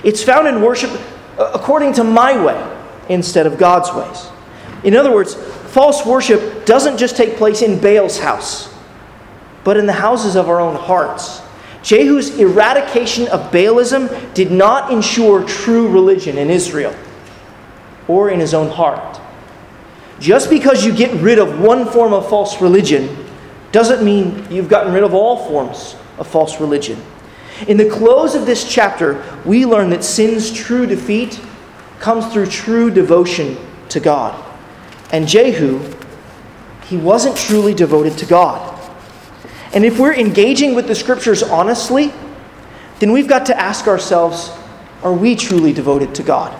It's 0.03 0.23
found 0.23 0.47
in 0.47 0.61
worship 0.61 0.89
uh, 1.37 1.51
according 1.53 1.93
to 1.93 2.03
my 2.03 2.43
way 2.43 2.77
instead 3.09 3.45
of 3.45 3.57
God's 3.57 3.93
ways. 3.93 4.31
In 4.83 4.95
other 4.95 5.13
words, 5.13 5.35
false 5.35 6.05
worship 6.05 6.65
doesn't 6.65 6.97
just 6.97 7.15
take 7.15 7.37
place 7.37 7.61
in 7.61 7.79
Baal's 7.79 8.17
house, 8.17 8.73
but 9.63 9.77
in 9.77 9.85
the 9.85 9.93
houses 9.93 10.35
of 10.35 10.49
our 10.49 10.59
own 10.59 10.75
hearts. 10.75 11.41
Jehu's 11.83 12.39
eradication 12.39 13.27
of 13.27 13.51
Baalism 13.51 14.33
did 14.33 14.51
not 14.51 14.91
ensure 14.91 15.43
true 15.43 15.87
religion 15.87 16.39
in 16.39 16.49
Israel 16.49 16.95
or 18.07 18.29
in 18.29 18.39
his 18.39 18.53
own 18.53 18.69
heart. 18.69 19.19
Just 20.19 20.49
because 20.49 20.85
you 20.85 20.93
get 20.95 21.11
rid 21.21 21.39
of 21.39 21.59
one 21.59 21.85
form 21.85 22.13
of 22.13 22.29
false 22.29 22.61
religion 22.61 23.25
doesn't 23.71 24.03
mean 24.03 24.47
you've 24.49 24.69
gotten 24.69 24.93
rid 24.93 25.03
of 25.03 25.13
all 25.13 25.47
forms 25.49 25.95
of 26.17 26.27
false 26.27 26.61
religion. 26.61 27.01
In 27.67 27.77
the 27.77 27.89
close 27.89 28.35
of 28.35 28.45
this 28.45 28.69
chapter, 28.69 29.23
we 29.45 29.65
learn 29.65 29.89
that 29.89 30.03
sin's 30.03 30.51
true 30.51 30.85
defeat 30.85 31.39
comes 31.99 32.31
through 32.31 32.47
true 32.47 32.89
devotion 32.91 33.57
to 33.89 33.99
God. 33.99 34.41
And 35.11 35.27
Jehu, 35.27 35.93
he 36.85 36.97
wasn't 36.97 37.35
truly 37.35 37.73
devoted 37.73 38.17
to 38.19 38.25
God. 38.25 38.71
And 39.73 39.83
if 39.83 39.99
we're 39.99 40.13
engaging 40.13 40.75
with 40.75 40.87
the 40.87 40.95
scriptures 40.95 41.43
honestly, 41.43 42.13
then 42.99 43.11
we've 43.11 43.27
got 43.27 43.45
to 43.47 43.59
ask 43.59 43.87
ourselves 43.87 44.51
are 45.03 45.13
we 45.13 45.35
truly 45.35 45.73
devoted 45.73 46.15
to 46.15 46.23
God? 46.23 46.59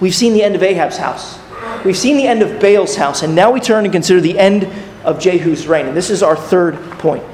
We've 0.00 0.14
seen 0.14 0.32
the 0.32 0.42
end 0.42 0.54
of 0.54 0.62
Ahab's 0.62 0.96
house. 0.96 1.38
We've 1.84 1.96
seen 1.96 2.16
the 2.16 2.26
end 2.26 2.42
of 2.42 2.60
Baal's 2.60 2.96
house, 2.96 3.22
and 3.22 3.34
now 3.34 3.50
we 3.50 3.60
turn 3.60 3.84
and 3.84 3.92
consider 3.92 4.20
the 4.20 4.38
end 4.38 4.68
of 5.04 5.20
Jehu's 5.20 5.66
reign. 5.66 5.86
And 5.86 5.96
this 5.96 6.10
is 6.10 6.22
our 6.22 6.36
third 6.36 6.74
point 6.98 7.24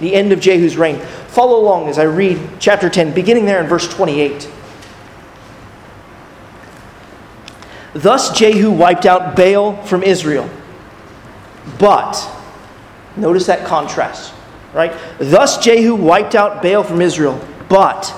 the 0.00 0.14
end 0.14 0.32
of 0.32 0.40
Jehu's 0.40 0.76
reign. 0.76 1.00
Follow 1.28 1.60
along 1.60 1.88
as 1.88 1.98
I 1.98 2.04
read 2.04 2.40
chapter 2.60 2.88
10, 2.88 3.14
beginning 3.14 3.46
there 3.46 3.60
in 3.60 3.66
verse 3.66 3.88
28. 3.88 4.48
Thus 7.94 8.36
Jehu 8.38 8.70
wiped 8.70 9.06
out 9.06 9.34
Baal 9.34 9.82
from 9.84 10.02
Israel. 10.02 10.48
But, 11.78 12.30
notice 13.16 13.46
that 13.46 13.66
contrast, 13.66 14.32
right? 14.72 14.92
Thus 15.18 15.58
Jehu 15.58 15.94
wiped 15.94 16.34
out 16.34 16.62
Baal 16.62 16.84
from 16.84 17.02
Israel. 17.02 17.44
But 17.68 18.14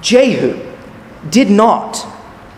Jehu 0.00 0.64
did 1.28 1.50
not 1.50 2.06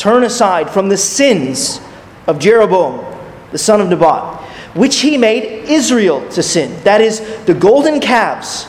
turn 0.01 0.25
aside 0.25 0.71
from 0.71 0.89
the 0.89 0.97
sins 0.97 1.79
of 2.27 2.39
Jeroboam, 2.39 3.05
the 3.53 3.59
son 3.59 3.83
of 3.83 3.89
Nebat, 3.91 4.41
which 4.75 5.01
he 5.01 5.19
made 5.19 5.69
Israel 5.69 6.27
to 6.31 6.43
sin. 6.43 6.83
That 6.85 7.03
is, 7.03 7.21
the 7.45 7.53
golden 7.53 8.01
calves 8.01 8.67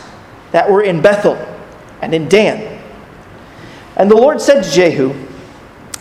that 0.51 0.69
were 0.69 0.83
in 0.83 1.01
Bethel 1.01 1.35
and 2.01 2.13
in 2.13 2.27
Dan. 2.27 2.83
And 3.95 4.11
the 4.11 4.15
Lord 4.15 4.41
said 4.41 4.61
to 4.61 4.69
Jehu, 4.69 5.15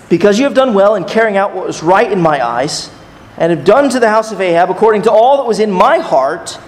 because 0.08 0.36
you 0.36 0.44
have 0.46 0.54
done 0.54 0.74
well 0.74 0.96
in 0.96 1.04
carrying 1.04 1.36
out 1.36 1.54
what 1.54 1.64
was 1.64 1.80
right 1.80 2.10
in 2.10 2.20
my 2.20 2.44
eyes, 2.44 2.90
and 3.36 3.52
have 3.52 3.64
done 3.64 3.88
to 3.90 4.00
the 4.00 4.08
house 4.08 4.32
of 4.32 4.40
Ahab 4.40 4.68
according 4.68 5.02
to 5.02 5.12
all 5.12 5.36
that 5.36 5.46
was 5.46 5.60
in 5.60 5.70
my 5.70 5.98
heart, 5.98 6.58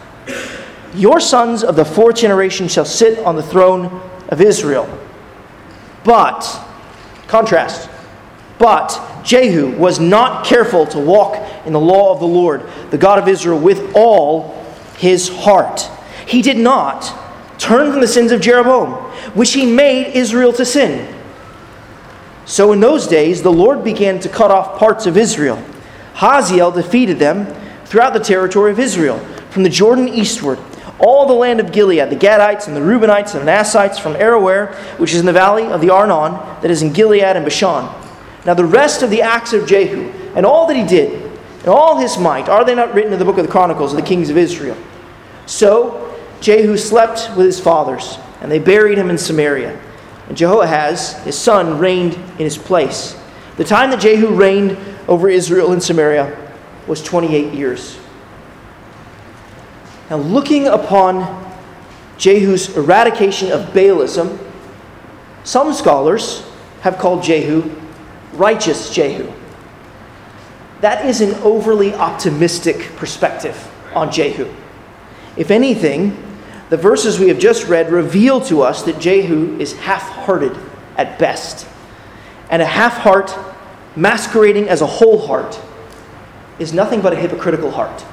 your 0.95 1.19
sons 1.19 1.65
of 1.65 1.75
the 1.75 1.85
fourth 1.85 2.15
generation 2.15 2.69
shall 2.69 2.85
sit 2.85 3.19
on 3.21 3.35
the 3.35 3.43
throne 3.43 4.01
of 4.29 4.41
Israel. 4.41 4.87
But, 6.05 6.65
contrast, 7.27 7.89
but 8.63 8.99
Jehu 9.25 9.77
was 9.77 10.01
not 10.01 10.47
careful 10.47 10.87
to 10.87 10.99
walk 10.99 11.37
in 11.67 11.75
the 11.75 11.81
law 11.81 12.15
of 12.15 12.21
the 12.21 12.27
Lord, 12.27 12.67
the 12.91 12.97
God 12.97 13.19
of 13.19 13.29
Israel, 13.29 13.59
with 13.59 13.95
all 13.95 14.65
his 14.97 15.29
heart. 15.29 15.91
He 16.27 16.41
did 16.41 16.57
not 16.57 17.13
turn 17.59 17.93
from 17.93 18.01
the 18.01 18.09
sins 18.09 18.33
of 18.33 18.41
Jeroboam, 18.41 18.93
which 19.35 19.53
he 19.53 19.67
made 19.67 20.15
Israel 20.15 20.55
to 20.55 20.65
sin 20.65 21.13
so 22.45 22.73
in 22.73 22.81
those 22.81 23.07
days, 23.07 23.43
the 23.43 23.53
Lord 23.53 23.85
began 23.85 24.19
to 24.21 24.29
cut 24.29 24.51
off 24.51 24.79
parts 24.79 25.07
of 25.07 25.17
Israel. 25.17 25.63
Hazael 26.15 26.73
defeated 26.73 27.19
them 27.19 27.47
throughout 27.85 28.13
the 28.13 28.21
territory 28.21 28.73
of 28.73 28.79
Israel, 28.79 29.19
from 29.51 29.63
the 29.63 29.69
Jordan 29.69 30.09
eastward, 30.09 30.59
all 30.99 31.27
the 31.27 31.33
land 31.33 31.61
of 31.61 31.73
Gilead, 31.73 32.11
the 32.11 32.17
Gadites 32.17 32.67
and 32.67 32.77
the 32.77 32.81
Reubenites 32.81 33.35
and 33.35 33.47
the 33.47 33.51
Manassites 33.51 33.99
from 33.99 34.15
Aroer, 34.15 34.75
which 34.99 35.13
is 35.13 35.21
in 35.21 35.27
the 35.27 35.33
valley 35.33 35.67
of 35.67 35.81
the 35.81 35.91
Arnon, 35.91 36.33
that 36.63 36.71
is 36.71 36.83
in 36.83 36.93
Gilead 36.93 37.23
and 37.23 37.45
Bashan. 37.45 38.02
Now 38.45 38.55
the 38.55 38.65
rest 38.65 39.03
of 39.03 39.11
the 39.11 39.23
acts 39.23 39.53
of 39.53 39.67
Jehu, 39.67 40.11
and 40.35 40.45
all 40.45 40.67
that 40.67 40.77
he 40.77 40.85
did, 40.85 41.23
and 41.61 41.69
all 41.69 41.99
his 41.99 42.19
might, 42.19 42.49
are 42.49 42.65
they 42.65 42.75
not 42.75 42.93
written 42.95 43.13
in 43.13 43.19
the 43.19 43.25
book 43.25 43.39
of 43.39 43.47
the 43.47 43.53
Chronicles 43.53 43.93
of 43.93 44.01
the 44.01 44.07
kings 44.07 44.31
of 44.31 44.37
Israel? 44.37 44.77
So 45.47 46.17
Jehu 46.41 46.77
slept 46.77 47.37
with 47.37 47.47
his 47.47 47.61
fathers, 47.61 48.19
and 48.41 48.51
they 48.51 48.59
buried 48.59 48.99
him 48.99 49.11
in 49.11 49.19
Samaria. 49.19 49.79
And 50.29 50.37
Jehoahaz, 50.37 51.23
his 51.25 51.39
son, 51.39 51.79
reigned 51.79 52.15
in 52.15 52.39
his 52.39 52.59
place. 52.59 53.17
The 53.57 53.65
time 53.65 53.91
that 53.91 54.01
Jehu 54.01 54.35
reigned 54.35 54.77
over 55.07 55.29
Israel 55.29 55.73
and 55.73 55.83
Samaria 55.83 56.37
was 56.87 57.03
28 57.03 57.53
years. 57.53 57.99
Now, 60.11 60.17
looking 60.17 60.67
upon 60.67 61.53
Jehu's 62.19 62.77
eradication 62.77 63.53
of 63.53 63.73
Baalism, 63.73 64.39
some 65.45 65.73
scholars 65.73 66.45
have 66.81 66.99
called 66.99 67.23
Jehu 67.23 67.71
righteous 68.33 68.93
Jehu. 68.95 69.33
That 70.81 71.07
is 71.07 71.21
an 71.21 71.35
overly 71.43 71.95
optimistic 71.95 72.91
perspective 72.97 73.71
on 73.95 74.11
Jehu. 74.11 74.53
If 75.37 75.51
anything, 75.51 76.17
the 76.71 76.77
verses 76.77 77.19
we 77.19 77.29
have 77.29 77.39
just 77.39 77.69
read 77.69 77.93
reveal 77.93 78.41
to 78.43 78.63
us 78.63 78.83
that 78.83 78.99
Jehu 78.99 79.59
is 79.61 79.75
half 79.75 80.03
hearted 80.03 80.57
at 80.97 81.19
best. 81.19 81.67
And 82.51 82.61
a 82.61 82.67
half 82.67 82.95
heart 82.95 83.35
masquerading 83.95 84.69
as 84.69 84.81
a 84.81 84.87
whole 84.87 85.27
heart 85.27 85.61
is 86.59 86.73
nothing 86.73 87.01
but 87.01 87.13
a 87.13 87.17
hypocritical 87.17 87.71
heart. 87.71 88.05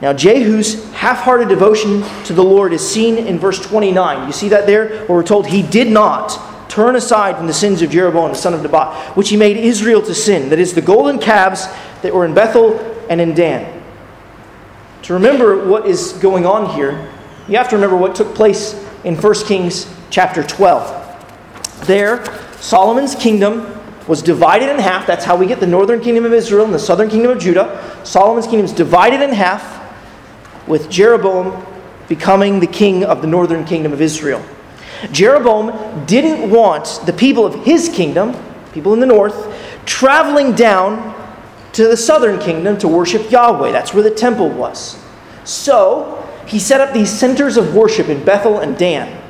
Now, 0.00 0.14
Jehu's 0.14 0.90
half 0.92 1.18
hearted 1.18 1.48
devotion 1.48 2.02
to 2.24 2.32
the 2.32 2.42
Lord 2.42 2.72
is 2.72 2.86
seen 2.86 3.18
in 3.18 3.38
verse 3.38 3.60
29. 3.60 4.26
You 4.26 4.32
see 4.32 4.48
that 4.48 4.66
there? 4.66 4.88
Where 5.06 5.18
we're 5.18 5.22
told 5.22 5.46
he 5.46 5.62
did 5.62 5.88
not 5.92 6.49
turn 6.70 6.96
aside 6.96 7.36
from 7.36 7.46
the 7.46 7.52
sins 7.52 7.82
of 7.82 7.90
Jeroboam 7.90 8.30
the 8.30 8.36
son 8.36 8.54
of 8.54 8.62
Nebat, 8.62 9.16
which 9.16 9.28
he 9.28 9.36
made 9.36 9.56
Israel 9.56 10.00
to 10.02 10.14
sin. 10.14 10.48
That 10.48 10.58
is, 10.58 10.72
the 10.72 10.80
golden 10.80 11.18
calves 11.18 11.66
that 12.02 12.14
were 12.14 12.24
in 12.24 12.32
Bethel 12.32 12.78
and 13.10 13.20
in 13.20 13.34
Dan. 13.34 13.82
To 15.02 15.14
remember 15.14 15.66
what 15.66 15.86
is 15.86 16.12
going 16.14 16.46
on 16.46 16.74
here, 16.74 17.10
you 17.48 17.56
have 17.56 17.68
to 17.70 17.74
remember 17.76 17.96
what 17.96 18.14
took 18.14 18.34
place 18.34 18.74
in 19.04 19.16
1 19.16 19.34
Kings 19.46 19.92
chapter 20.10 20.42
12. 20.42 21.86
There, 21.86 22.24
Solomon's 22.60 23.14
kingdom 23.14 23.76
was 24.06 24.22
divided 24.22 24.68
in 24.68 24.78
half. 24.78 25.06
That's 25.06 25.24
how 25.24 25.36
we 25.36 25.46
get 25.46 25.60
the 25.60 25.66
northern 25.66 26.00
kingdom 26.00 26.24
of 26.24 26.32
Israel 26.32 26.64
and 26.64 26.74
the 26.74 26.78
southern 26.78 27.08
kingdom 27.08 27.32
of 27.32 27.38
Judah. 27.38 28.00
Solomon's 28.04 28.46
kingdom 28.46 28.64
is 28.64 28.72
divided 28.72 29.20
in 29.22 29.30
half, 29.30 29.78
with 30.68 30.88
Jeroboam 30.90 31.66
becoming 32.08 32.60
the 32.60 32.66
king 32.66 33.04
of 33.04 33.22
the 33.22 33.26
northern 33.26 33.64
kingdom 33.64 33.92
of 33.92 34.00
Israel. 34.00 34.44
Jeroboam 35.12 36.04
didn't 36.06 36.50
want 36.50 37.00
the 37.06 37.12
people 37.12 37.46
of 37.46 37.64
his 37.64 37.88
kingdom, 37.88 38.36
people 38.72 38.92
in 38.92 39.00
the 39.00 39.06
north, 39.06 39.54
traveling 39.86 40.54
down 40.54 41.16
to 41.72 41.88
the 41.88 41.96
southern 41.96 42.38
kingdom 42.38 42.76
to 42.78 42.88
worship 42.88 43.30
Yahweh. 43.30 43.72
That's 43.72 43.94
where 43.94 44.02
the 44.02 44.10
temple 44.10 44.50
was. 44.50 45.02
So, 45.44 46.16
he 46.46 46.58
set 46.58 46.80
up 46.80 46.92
these 46.92 47.10
centers 47.10 47.56
of 47.56 47.74
worship 47.74 48.08
in 48.08 48.24
Bethel 48.24 48.58
and 48.58 48.76
Dan. 48.76 49.20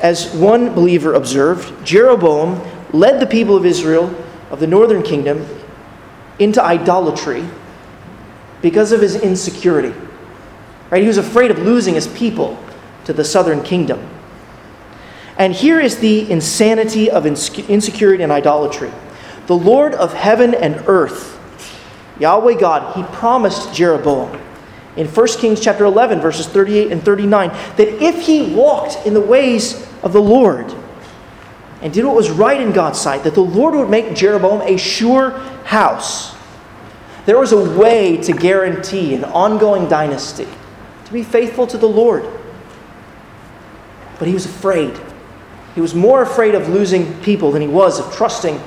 As 0.00 0.32
one 0.34 0.74
believer 0.74 1.14
observed, 1.14 1.84
Jeroboam 1.84 2.60
led 2.92 3.20
the 3.20 3.26
people 3.26 3.56
of 3.56 3.66
Israel 3.66 4.14
of 4.50 4.60
the 4.60 4.66
northern 4.66 5.02
kingdom 5.02 5.46
into 6.38 6.62
idolatry 6.62 7.44
because 8.62 8.92
of 8.92 9.00
his 9.00 9.16
insecurity. 9.16 9.94
Right? 10.90 11.02
He 11.02 11.08
was 11.08 11.18
afraid 11.18 11.50
of 11.50 11.58
losing 11.58 11.94
his 11.94 12.06
people 12.08 12.62
to 13.06 13.12
the 13.12 13.24
southern 13.24 13.62
kingdom. 13.62 14.06
And 15.38 15.52
here 15.52 15.80
is 15.80 15.98
the 15.98 16.30
insanity 16.30 17.10
of 17.10 17.26
insecurity 17.26 18.22
and 18.22 18.32
idolatry. 18.32 18.90
The 19.46 19.56
Lord 19.56 19.94
of 19.94 20.12
heaven 20.12 20.54
and 20.54 20.82
earth, 20.86 21.38
Yahweh 22.18 22.58
God, 22.58 22.96
he 22.96 23.02
promised 23.16 23.74
Jeroboam 23.74 24.40
in 24.96 25.06
1 25.06 25.26
Kings 25.38 25.60
chapter 25.60 25.84
11 25.84 26.20
verses 26.20 26.46
38 26.46 26.90
and 26.90 27.02
39 27.02 27.50
that 27.76 28.02
if 28.02 28.26
he 28.26 28.54
walked 28.54 29.06
in 29.06 29.14
the 29.14 29.20
ways 29.20 29.86
of 30.02 30.12
the 30.12 30.22
Lord 30.22 30.74
and 31.82 31.92
did 31.92 32.04
what 32.04 32.16
was 32.16 32.30
right 32.30 32.60
in 32.60 32.72
God's 32.72 32.98
sight, 32.98 33.22
that 33.24 33.34
the 33.34 33.42
Lord 33.42 33.74
would 33.74 33.90
make 33.90 34.16
Jeroboam 34.16 34.62
a 34.62 34.78
sure 34.78 35.30
house. 35.64 36.34
There 37.26 37.38
was 37.38 37.52
a 37.52 37.78
way 37.78 38.16
to 38.18 38.32
guarantee 38.32 39.14
an 39.14 39.24
ongoing 39.24 39.88
dynasty, 39.88 40.48
to 41.04 41.12
be 41.12 41.22
faithful 41.22 41.66
to 41.66 41.76
the 41.76 41.88
Lord. 41.88 42.24
But 44.18 44.28
he 44.28 44.34
was 44.34 44.46
afraid. 44.46 44.98
He 45.74 45.80
was 45.80 45.94
more 45.94 46.22
afraid 46.22 46.54
of 46.54 46.68
losing 46.68 47.20
people 47.20 47.52
than 47.52 47.62
he 47.62 47.68
was 47.68 48.00
of 48.00 48.14
trusting 48.14 48.60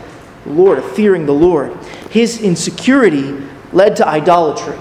the 0.46 0.52
Lord, 0.52 0.78
of 0.78 0.92
fearing 0.96 1.26
the 1.26 1.34
Lord. 1.34 1.76
His 2.12 2.42
insecurity 2.42 3.36
led 3.74 3.96
to 3.98 4.08
idolatry. 4.08 4.78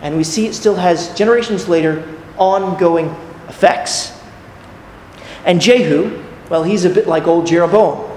And 0.00 0.16
we 0.16 0.24
see 0.24 0.46
it 0.46 0.54
still 0.54 0.76
has, 0.76 1.12
generations 1.16 1.68
later, 1.68 2.06
ongoing 2.36 3.06
effects. 3.48 4.12
And 5.44 5.60
Jehu, 5.60 6.24
well, 6.48 6.62
he's 6.62 6.84
a 6.84 6.90
bit 6.90 7.08
like 7.08 7.26
old 7.26 7.46
Jeroboam. 7.46 8.08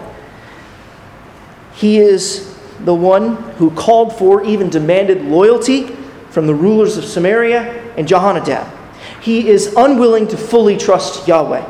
He 1.73 1.97
is 1.97 2.55
the 2.81 2.93
one 2.93 3.37
who 3.53 3.71
called 3.71 4.17
for, 4.17 4.43
even 4.43 4.69
demanded 4.69 5.23
loyalty 5.23 5.87
from 6.29 6.45
the 6.45 6.53
rulers 6.53 6.97
of 6.97 7.05
Samaria 7.05 7.93
and 7.97 8.07
Jehonadab 8.07 8.80
he 9.21 9.47
is 9.47 9.73
unwilling 9.77 10.27
to 10.29 10.37
fully 10.37 10.77
trust 10.77 11.27
Yahweh. 11.27 11.63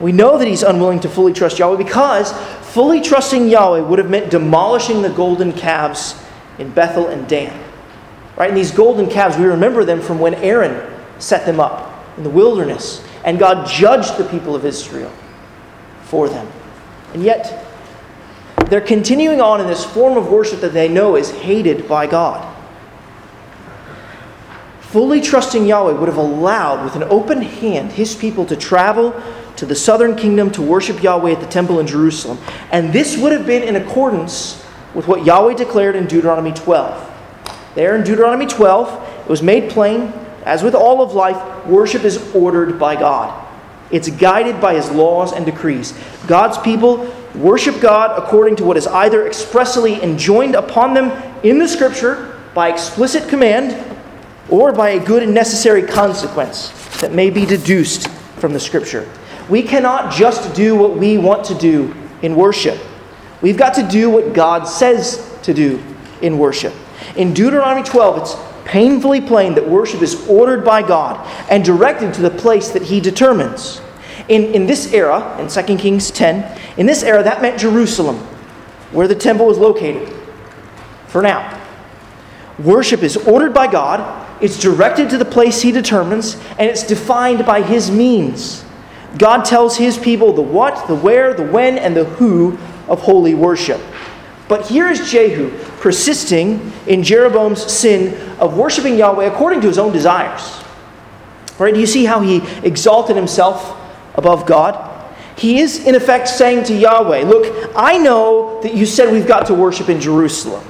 We 0.00 0.10
know 0.10 0.38
that 0.38 0.48
he's 0.48 0.62
unwilling 0.62 1.00
to 1.00 1.08
fully 1.08 1.34
trust 1.34 1.58
Yahweh 1.58 1.76
because 1.76 2.32
fully 2.72 3.00
trusting 3.02 3.48
Yahweh 3.48 3.80
would 3.80 3.98
have 3.98 4.10
meant 4.10 4.30
demolishing 4.30 5.02
the 5.02 5.10
golden 5.10 5.52
calves 5.52 6.20
in 6.58 6.70
Bethel 6.70 7.08
and 7.08 7.28
Dan. 7.28 7.56
Right? 8.36 8.48
And 8.48 8.56
these 8.56 8.70
golden 8.70 9.08
calves, 9.08 9.36
we 9.36 9.44
remember 9.44 9.84
them 9.84 10.00
from 10.00 10.18
when 10.18 10.34
Aaron 10.36 10.90
set 11.18 11.44
them 11.44 11.60
up 11.60 12.06
in 12.16 12.24
the 12.24 12.30
wilderness 12.30 13.04
and 13.24 13.38
God 13.38 13.68
judged 13.68 14.16
the 14.16 14.24
people 14.24 14.56
of 14.56 14.64
Israel 14.64 15.12
for 16.02 16.28
them. 16.28 16.50
And 17.12 17.22
yet, 17.22 17.66
they're 18.70 18.80
continuing 18.80 19.42
on 19.42 19.60
in 19.60 19.66
this 19.66 19.84
form 19.84 20.16
of 20.16 20.30
worship 20.30 20.60
that 20.62 20.72
they 20.72 20.88
know 20.88 21.16
is 21.16 21.30
hated 21.30 21.86
by 21.86 22.06
God 22.06 22.51
fully 24.92 25.22
trusting 25.22 25.64
Yahweh 25.64 25.94
would 25.94 26.08
have 26.08 26.18
allowed, 26.18 26.84
with 26.84 26.96
an 26.96 27.04
open 27.04 27.40
hand, 27.40 27.92
his 27.92 28.14
people 28.14 28.44
to 28.44 28.54
travel 28.54 29.18
to 29.56 29.64
the 29.64 29.74
southern 29.74 30.14
kingdom 30.14 30.50
to 30.50 30.60
worship 30.60 31.02
Yahweh 31.02 31.32
at 31.32 31.40
the 31.40 31.46
temple 31.46 31.80
in 31.80 31.86
Jerusalem. 31.86 32.38
And 32.70 32.92
this 32.92 33.16
would 33.16 33.32
have 33.32 33.46
been 33.46 33.62
in 33.62 33.76
accordance 33.76 34.62
with 34.94 35.08
what 35.08 35.24
Yahweh 35.24 35.54
declared 35.54 35.96
in 35.96 36.06
Deuteronomy 36.06 36.52
12. 36.52 37.10
There 37.74 37.96
in 37.96 38.04
Deuteronomy 38.04 38.44
12, 38.44 39.22
it 39.24 39.30
was 39.30 39.42
made 39.42 39.70
plain, 39.70 40.12
as 40.44 40.62
with 40.62 40.74
all 40.74 41.00
of 41.00 41.14
life, 41.14 41.66
worship 41.66 42.04
is 42.04 42.34
ordered 42.34 42.78
by 42.78 42.94
God. 42.94 43.48
It's 43.90 44.10
guided 44.10 44.60
by 44.60 44.74
his 44.74 44.90
laws 44.90 45.32
and 45.32 45.46
decrees. 45.46 45.98
God's 46.26 46.58
people 46.58 47.10
worship 47.34 47.80
God 47.80 48.22
according 48.22 48.56
to 48.56 48.64
what 48.64 48.76
is 48.76 48.86
either 48.86 49.26
expressly 49.26 50.02
enjoined 50.02 50.54
upon 50.54 50.92
them 50.92 51.10
in 51.42 51.58
the 51.58 51.66
scripture 51.66 52.38
by 52.52 52.68
explicit 52.68 53.26
command 53.30 53.91
or 54.52 54.70
by 54.70 54.90
a 54.90 55.04
good 55.04 55.22
and 55.22 55.32
necessary 55.32 55.82
consequence 55.82 56.68
that 57.00 57.10
may 57.10 57.30
be 57.30 57.46
deduced 57.46 58.06
from 58.36 58.52
the 58.52 58.60
Scripture. 58.60 59.10
We 59.48 59.62
cannot 59.62 60.12
just 60.12 60.54
do 60.54 60.76
what 60.76 60.96
we 60.96 61.16
want 61.16 61.46
to 61.46 61.54
do 61.54 61.92
in 62.20 62.36
worship. 62.36 62.78
We've 63.40 63.56
got 63.56 63.74
to 63.74 63.82
do 63.82 64.10
what 64.10 64.34
God 64.34 64.64
says 64.64 65.38
to 65.44 65.54
do 65.54 65.82
in 66.20 66.38
worship. 66.38 66.74
In 67.16 67.32
Deuteronomy 67.32 67.82
12, 67.82 68.18
it's 68.18 68.36
painfully 68.66 69.22
plain 69.22 69.54
that 69.54 69.66
worship 69.66 70.02
is 70.02 70.28
ordered 70.28 70.64
by 70.64 70.82
God 70.82 71.26
and 71.50 71.64
directed 71.64 72.12
to 72.14 72.20
the 72.20 72.30
place 72.30 72.68
that 72.68 72.82
He 72.82 73.00
determines. 73.00 73.80
In, 74.28 74.54
in 74.54 74.66
this 74.66 74.92
era, 74.92 75.36
in 75.40 75.48
2 75.48 75.76
Kings 75.78 76.10
10, 76.10 76.60
in 76.76 76.84
this 76.84 77.02
era, 77.02 77.22
that 77.22 77.40
meant 77.40 77.58
Jerusalem, 77.58 78.18
where 78.92 79.08
the 79.08 79.14
temple 79.14 79.46
was 79.46 79.56
located. 79.56 80.14
For 81.06 81.22
now, 81.22 81.58
worship 82.58 83.02
is 83.02 83.16
ordered 83.16 83.54
by 83.54 83.66
God 83.66 84.21
it's 84.42 84.58
directed 84.58 85.08
to 85.10 85.18
the 85.18 85.24
place 85.24 85.62
He 85.62 85.72
determines, 85.72 86.34
and 86.58 86.68
it's 86.68 86.82
defined 86.82 87.46
by 87.46 87.62
His 87.62 87.90
means. 87.90 88.64
God 89.16 89.44
tells 89.44 89.76
His 89.76 89.96
people 89.96 90.32
the 90.32 90.42
what, 90.42 90.88
the 90.88 90.96
where, 90.96 91.32
the 91.32 91.44
when, 91.44 91.78
and 91.78 91.96
the 91.96 92.04
who 92.04 92.58
of 92.88 93.00
holy 93.00 93.34
worship. 93.34 93.80
But 94.48 94.66
here 94.66 94.88
is 94.88 95.10
Jehu 95.10 95.50
persisting 95.78 96.72
in 96.86 97.02
Jeroboam's 97.02 97.72
sin 97.72 98.14
of 98.38 98.56
worshiping 98.56 98.98
Yahweh 98.98 99.24
according 99.24 99.62
to 99.62 99.66
his 99.66 99.78
own 99.78 99.92
desires. 99.92 100.62
Right? 101.58 101.72
Do 101.72 101.80
you 101.80 101.86
see 101.86 102.04
how 102.04 102.20
he 102.20 102.42
exalted 102.62 103.16
himself 103.16 103.78
above 104.14 104.44
God? 104.44 104.90
He 105.36 105.60
is, 105.60 105.86
in 105.86 105.94
effect, 105.94 106.28
saying 106.28 106.64
to 106.64 106.74
Yahweh, 106.74 107.22
Look, 107.22 107.72
I 107.74 107.96
know 107.96 108.60
that 108.62 108.74
you 108.74 108.84
said 108.84 109.12
we've 109.12 109.26
got 109.26 109.46
to 109.46 109.54
worship 109.54 109.88
in 109.88 110.00
Jerusalem. 110.00 110.64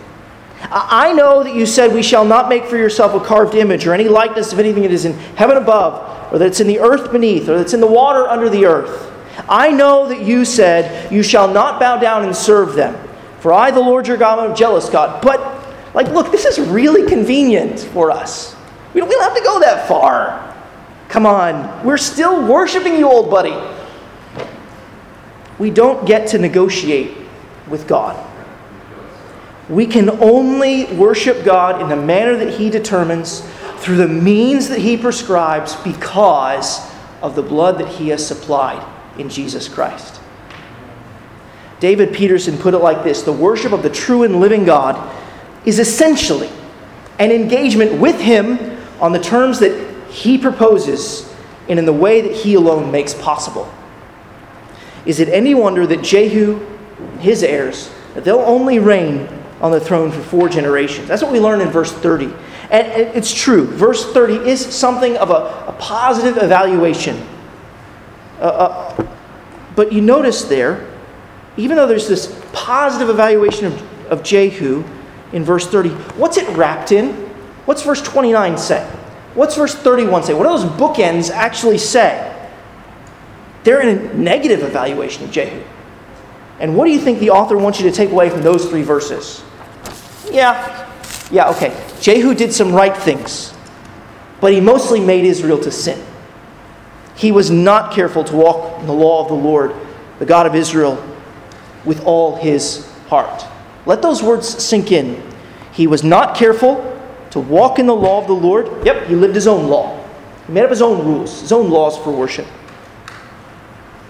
I 0.71 1.13
know 1.13 1.43
that 1.43 1.55
you 1.55 1.67
said, 1.67 1.93
We 1.93 2.03
shall 2.03 2.25
not 2.25 2.49
make 2.49 2.67
for 2.67 2.77
yourself 2.77 3.21
a 3.21 3.25
carved 3.25 3.55
image 3.55 3.87
or 3.87 3.95
any 3.95 4.09
likeness 4.09 4.53
of 4.53 4.59
anything 4.59 4.83
that 4.83 4.93
is 4.93 5.05
in 5.05 5.13
heaven 5.37 5.57
above, 5.57 6.33
or 6.33 6.39
that's 6.39 6.61
in 6.61 6.67
the 6.67 6.79
earth 6.79 7.11
beneath, 7.11 7.49
or 7.49 7.59
that's 7.59 7.75
in 7.75 7.81
the 7.81 7.87
water 7.87 8.29
under 8.29 8.49
the 8.49 8.67
earth. 8.67 9.11
I 9.49 9.71
know 9.71 10.09
that 10.09 10.23
you 10.23 10.45
said, 10.45 11.11
You 11.13 11.23
shall 11.23 11.53
not 11.53 11.81
bow 11.81 11.99
down 11.99 12.25
and 12.25 12.35
serve 12.35 12.75
them. 12.75 13.09
For 13.41 13.53
I, 13.53 13.73
the 13.73 13.81
Lord 13.81 14.07
your 14.07 14.17
God, 14.17 14.39
am 14.39 14.53
a 14.53 14.55
jealous 14.55 14.89
God. 14.89 15.21
But, 15.21 15.41
like, 15.95 16.09
look, 16.09 16.31
this 16.31 16.45
is 16.45 16.61
really 16.61 17.09
convenient 17.09 17.81
for 17.81 18.11
us. 18.11 18.55
We 18.95 19.01
don't, 19.01 19.09
we 19.09 19.17
don't 19.17 19.25
have 19.25 19.37
to 19.37 19.43
go 19.43 19.59
that 19.61 19.89
far. 19.89 20.49
Come 21.09 21.27
on. 21.27 21.85
We're 21.85 21.99
still 21.99 22.47
worshiping 22.47 22.97
you, 22.97 23.09
old 23.09 23.31
buddy. 23.31 23.57
we 25.59 25.71
don't 25.71 26.07
get 26.07 26.29
to 26.29 26.39
negotiate 26.39 27.17
with 27.69 27.89
God. 27.89 28.32
We 29.69 29.87
can 29.87 30.11
only 30.11 30.87
worship 30.95 31.45
God 31.45 31.81
in 31.81 31.89
the 31.89 31.97
manner 31.97 32.37
that 32.37 32.55
He 32.59 32.71
determines 32.71 33.41
through 33.79 33.97
the 33.97 34.09
means 34.09 34.69
that 34.69 34.81
He 34.81 34.97
prescribes 34.97 35.77
because 35.77 36.81
of 37.21 37.35
the 37.37 37.43
blood 37.43 37.79
that 37.79 37.89
He 37.89 38.09
has 38.09 38.27
supplied 38.27 38.85
in 39.19 39.29
Jesus 39.29 39.69
Christ. 39.69 40.21
David 41.81 42.15
Peterson 42.15 42.59
put 42.59 42.75
it 42.75 42.79
like 42.79 43.03
this 43.03 43.23
The 43.23 43.33
worship 43.33 43.73
of 43.73 43.83
the 43.83 43.91
true 43.91 44.23
and 44.23 44.41
living 44.41 44.65
God 44.65 45.15
is 45.65 45.79
essentially 45.79 46.51
an 47.19 47.31
engagement 47.31 48.01
with 48.01 48.21
Him 48.21 48.79
on 49.01 49.13
the 49.13 49.21
terms 49.21 49.59
that 49.61 50.11
He 50.11 50.39
proposes 50.39 51.33
and 51.69 51.79
in 51.79 51.85
the 51.85 51.93
way 51.93 52.21
that 52.21 52.33
He 52.33 52.55
alone 52.55 52.91
makes 52.91 53.15
possible. 53.15 53.73
Is 55.05 55.19
it 55.21 55.29
any 55.29 55.55
wonder 55.55 55.87
that 55.87 56.03
Jehu 56.03 56.65
and 56.99 57.21
his 57.21 57.43
heirs, 57.43 57.91
that 58.15 58.25
they'll 58.25 58.39
only 58.39 58.79
reign 58.79 59.29
on 59.63 59.71
the 59.73 59.81
throne 59.81 60.11
for 60.11 60.21
four 60.21 60.49
generations? 60.49 61.09
That's 61.09 61.23
what 61.23 61.33
we 61.33 61.41
learn 61.41 61.61
in 61.61 61.69
verse 61.69 61.93
30. 61.93 62.27
And 62.71 62.87
it's 63.17 63.33
true. 63.33 63.67
Verse 63.67 64.13
30 64.13 64.49
is 64.49 64.61
something 64.65 65.17
of 65.17 65.31
a, 65.31 65.67
a 65.69 65.77
positive 65.79 66.43
evaluation. 66.43 67.27
Uh, 68.39 68.45
uh, 68.45 69.17
but 69.77 69.93
you 69.93 70.01
notice 70.01 70.43
there, 70.45 70.89
even 71.57 71.77
though 71.77 71.87
there's 71.87 72.09
this 72.09 72.39
positive 72.53 73.09
evaluation 73.09 73.67
of, 73.67 74.11
of 74.11 74.23
Jehu 74.23 74.85
in 75.33 75.45
verse 75.45 75.67
30, 75.67 75.91
what's 76.19 76.37
it 76.37 76.49
wrapped 76.57 76.93
in? 76.93 77.13
What's 77.65 77.83
verse 77.83 78.03
29 78.03 78.59
say? 78.59 78.85
What's 79.35 79.57
verse 79.57 79.75
31 79.75 80.25
say? 80.25 80.35
What 80.35 80.45
do 80.45 80.51
those 80.51 80.65
bookends 80.65 81.31
actually 81.31 81.79
say? 81.79 82.29
They're 83.65 83.81
in 83.81 83.99
a 83.99 84.15
negative 84.15 84.63
evaluation 84.63 85.25
of 85.25 85.31
Jehu. 85.31 85.63
And 86.59 86.77
what 86.77 86.87
do 86.87 86.93
you 86.93 86.99
think 86.99 87.19
the 87.19 87.31
author 87.31 87.57
wants 87.57 87.81
you 87.81 87.89
to 87.89 87.95
take 87.95 88.11
away 88.11 88.29
from 88.29 88.43
those 88.43 88.69
three 88.69 88.83
verses? 88.83 89.43
Yeah, 90.33 90.91
yeah, 91.31 91.51
okay. 91.51 91.77
Jehu 92.01 92.35
did 92.35 92.53
some 92.53 92.73
right 92.73 92.97
things, 92.97 93.53
but 94.41 94.53
he 94.53 94.61
mostly 94.61 94.99
made 94.99 95.25
Israel 95.25 95.59
to 95.61 95.71
sin. 95.71 96.03
He 97.15 97.31
was 97.31 97.51
not 97.51 97.93
careful 97.93 98.25
to 98.25 98.35
walk 98.35 98.81
in 98.81 98.87
the 98.87 98.95
law 98.95 99.23
of 99.23 99.29
the 99.29 99.35
Lord, 99.35 99.75
the 100.19 100.25
God 100.25 100.47
of 100.47 100.55
Israel, 100.55 101.03
with 101.85 102.05
all 102.05 102.37
his 102.37 102.91
heart. 103.09 103.45
Let 103.85 104.01
those 104.01 104.23
words 104.23 104.49
sink 104.49 104.91
in. 104.91 105.23
He 105.73 105.87
was 105.87 106.03
not 106.03 106.35
careful 106.35 106.89
to 107.31 107.41
walk 107.41 107.79
in 107.79 107.87
the 107.87 107.95
law 107.95 108.21
of 108.21 108.27
the 108.27 108.35
Lord. 108.35 108.87
Yep, 108.87 109.07
he 109.07 109.15
lived 109.15 109.35
his 109.35 109.47
own 109.47 109.69
law. 109.69 110.03
He 110.47 110.53
made 110.53 110.65
up 110.65 110.71
his 110.71 110.83
own 110.83 111.05
rules, 111.07 111.43
his 111.43 111.53
own 111.53 111.71
laws 111.71 111.97
for 111.99 112.11
worship. 112.11 112.47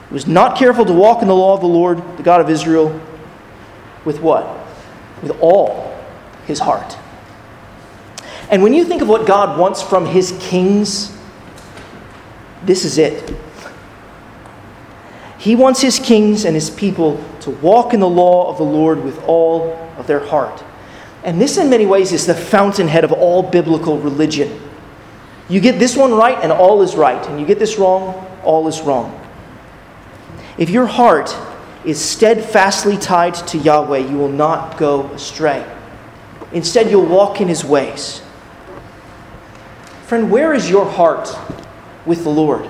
He 0.09 0.15
was 0.15 0.27
not 0.27 0.57
careful 0.57 0.85
to 0.85 0.93
walk 0.93 1.23
in 1.23 1.29
the 1.29 1.35
law 1.35 1.55
of 1.55 1.61
the 1.61 1.67
Lord, 1.67 1.99
the 2.17 2.23
God 2.23 2.41
of 2.41 2.49
Israel, 2.49 3.01
with 4.05 4.21
what? 4.21 4.47
With 5.23 5.33
all 5.41 5.92
his 6.47 6.61
heart. 6.61 6.97
And 8.51 8.63
when 8.63 8.75
you 8.75 8.85
think 8.85 9.03
of 9.03 9.09
what 9.09 9.27
God 9.27 9.59
wants 9.59 9.83
from 9.83 10.07
his 10.07 10.37
kings, 10.41 11.17
this 12.65 12.85
is 12.85 12.99
it. 12.99 13.35
He 15.39 15.57
wants 15.57 15.81
his 15.81 15.99
kings 15.99 16.45
and 16.45 16.55
his 16.55 16.71
people 16.71 17.23
to 17.41 17.51
walk 17.51 17.95
in 17.95 18.01
the 18.01 18.09
law 18.09 18.49
of 18.49 18.59
the 18.59 18.65
Lord 18.65 19.03
with 19.03 19.23
all 19.25 19.73
of 19.97 20.07
their 20.07 20.21
heart. 20.21 20.63
And 21.25 21.41
this, 21.41 21.57
in 21.57 21.71
many 21.71 21.87
ways, 21.87 22.13
is 22.13 22.27
the 22.27 22.35
fountainhead 22.35 23.05
of 23.05 23.13
all 23.13 23.43
biblical 23.43 23.99
religion. 23.99 24.61
You 25.49 25.61
get 25.61 25.79
this 25.79 25.97
one 25.97 26.13
right, 26.13 26.39
and 26.43 26.53
all 26.53 26.83
is 26.83 26.95
right. 26.95 27.25
And 27.29 27.41
you 27.41 27.47
get 27.47 27.59
this 27.59 27.79
wrong, 27.79 28.15
all 28.45 28.69
is 28.69 28.81
wrong. 28.83 29.19
If 30.59 30.71
your 30.71 30.87
heart 30.87 31.37
is 31.85 32.01
steadfastly 32.01 32.97
tied 32.97 33.35
to 33.35 33.59
Yahweh, 33.59 33.99
you 33.99 34.17
will 34.17 34.29
not 34.29 34.77
go 34.79 35.07
astray. 35.09 35.65
Instead, 36.53 36.91
you'll 36.91 37.07
walk 37.07 37.41
in 37.41 37.49
his 37.49 37.65
ways. 37.65 38.23
Friend, 40.07 40.31
where 40.31 40.53
is 40.53 40.69
your 40.69 40.85
heart 40.85 41.35
with 42.05 42.25
the 42.25 42.31
Lord? 42.31 42.69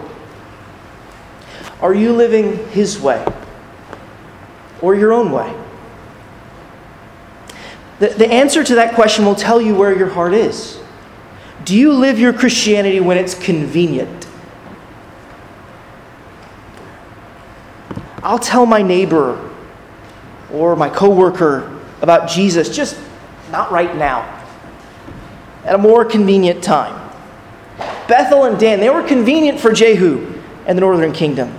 Are 1.81 1.93
you 1.93 2.13
living 2.13 2.69
his 2.69 3.01
way 3.01 3.27
or 4.81 4.95
your 4.95 5.13
own 5.13 5.33
way? 5.33 5.53
The, 7.99 8.09
the 8.09 8.33
answer 8.33 8.63
to 8.63 8.77
that 8.77 8.95
question 8.95 9.25
will 9.25 9.35
tell 9.35 9.61
you 9.61 9.75
where 9.75 9.97
your 9.97 10.09
heart 10.09 10.35
is. 10.35 10.79
Do 11.65 11.77
you 11.77 11.93
live 11.93 12.19
your 12.19 12.33
Christianity 12.33 13.01
when 13.01 13.17
it's 13.17 13.35
convenient? 13.35 14.27
I'll 18.23 18.39
tell 18.39 18.67
my 18.67 18.83
neighbor 18.83 19.51
or 20.53 20.77
my 20.77 20.89
coworker 20.89 21.81
about 22.01 22.29
Jesus, 22.29 22.75
just 22.75 22.97
not 23.53 23.71
right 23.71 23.95
now, 23.97 24.23
at 25.65 25.75
a 25.75 25.79
more 25.79 26.05
convenient 26.05 26.65
time. 26.65 26.99
Bethel 28.09 28.45
and 28.45 28.59
Dan, 28.59 28.81
they 28.81 28.91
were 28.91 29.03
convenient 29.03 29.61
for 29.61 29.73
Jehu 29.73 30.41
and 30.67 30.77
the 30.77 30.81
northern 30.81 31.13
kingdom. 31.13 31.57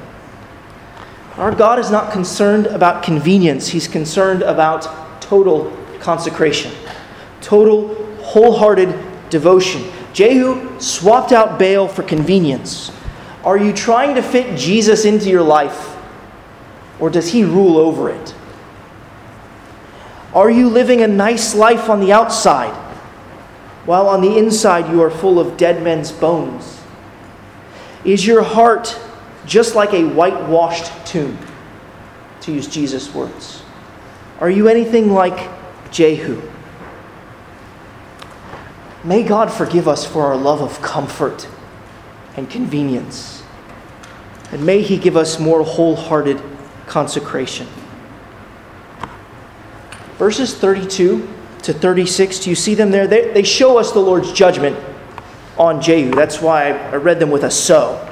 Our 1.37 1.53
God 1.53 1.79
is 1.79 1.89
not 1.89 2.11
concerned 2.11 2.67
about 2.67 3.03
convenience, 3.03 3.69
He's 3.69 3.87
concerned 3.87 4.41
about 4.41 5.21
total 5.21 5.75
consecration, 5.99 6.71
total, 7.41 7.95
wholehearted 8.21 8.93
devotion. 9.29 9.83
Jehu 10.13 10.79
swapped 10.79 11.31
out 11.31 11.57
Baal 11.57 11.87
for 11.87 12.03
convenience. 12.03 12.91
Are 13.43 13.57
you 13.57 13.73
trying 13.73 14.15
to 14.15 14.21
fit 14.21 14.57
Jesus 14.57 15.05
into 15.05 15.29
your 15.29 15.41
life, 15.41 15.95
or 16.99 17.09
does 17.09 17.31
he 17.31 17.43
rule 17.43 17.77
over 17.77 18.09
it? 18.09 18.35
Are 20.33 20.49
you 20.49 20.69
living 20.69 21.01
a 21.01 21.07
nice 21.07 21.53
life 21.53 21.89
on 21.89 21.99
the 21.99 22.11
outside, 22.11 22.73
while 23.85 24.07
on 24.07 24.21
the 24.21 24.37
inside 24.37 24.89
you 24.89 25.01
are 25.01 25.11
full 25.11 25.39
of 25.39 25.57
dead 25.57 25.83
men's 25.83 26.11
bones? 26.11 26.81
Is 28.03 28.25
your 28.25 28.43
heart 28.43 28.99
just 29.45 29.75
like 29.75 29.93
a 29.93 30.05
whitewashed 30.05 31.05
tomb, 31.05 31.37
to 32.41 32.51
use 32.51 32.67
Jesus' 32.67 33.13
words? 33.13 33.63
Are 34.39 34.49
you 34.49 34.67
anything 34.67 35.13
like 35.13 35.49
Jehu. 35.93 36.41
May 39.03 39.23
God 39.23 39.53
forgive 39.53 39.87
us 39.87 40.05
for 40.05 40.25
our 40.25 40.35
love 40.35 40.61
of 40.61 40.81
comfort 40.81 41.47
and 42.35 42.49
convenience. 42.49 43.43
And 44.51 44.65
may 44.65 44.81
He 44.81 44.97
give 44.97 45.15
us 45.15 45.39
more 45.39 45.63
wholehearted 45.63 46.41
consecration. 46.87 47.67
Verses 50.17 50.53
32 50.55 51.27
to 51.63 51.73
36, 51.73 52.39
do 52.39 52.49
you 52.49 52.55
see 52.55 52.75
them 52.75 52.91
there? 52.91 53.07
They, 53.07 53.31
they 53.31 53.43
show 53.43 53.77
us 53.77 53.91
the 53.91 53.99
Lord's 53.99 54.31
judgment 54.31 54.77
on 55.57 55.81
Jehu. 55.81 56.11
That's 56.11 56.41
why 56.41 56.71
I 56.71 56.95
read 56.95 57.19
them 57.19 57.31
with 57.31 57.43
a 57.43 57.51
so. 57.51 58.09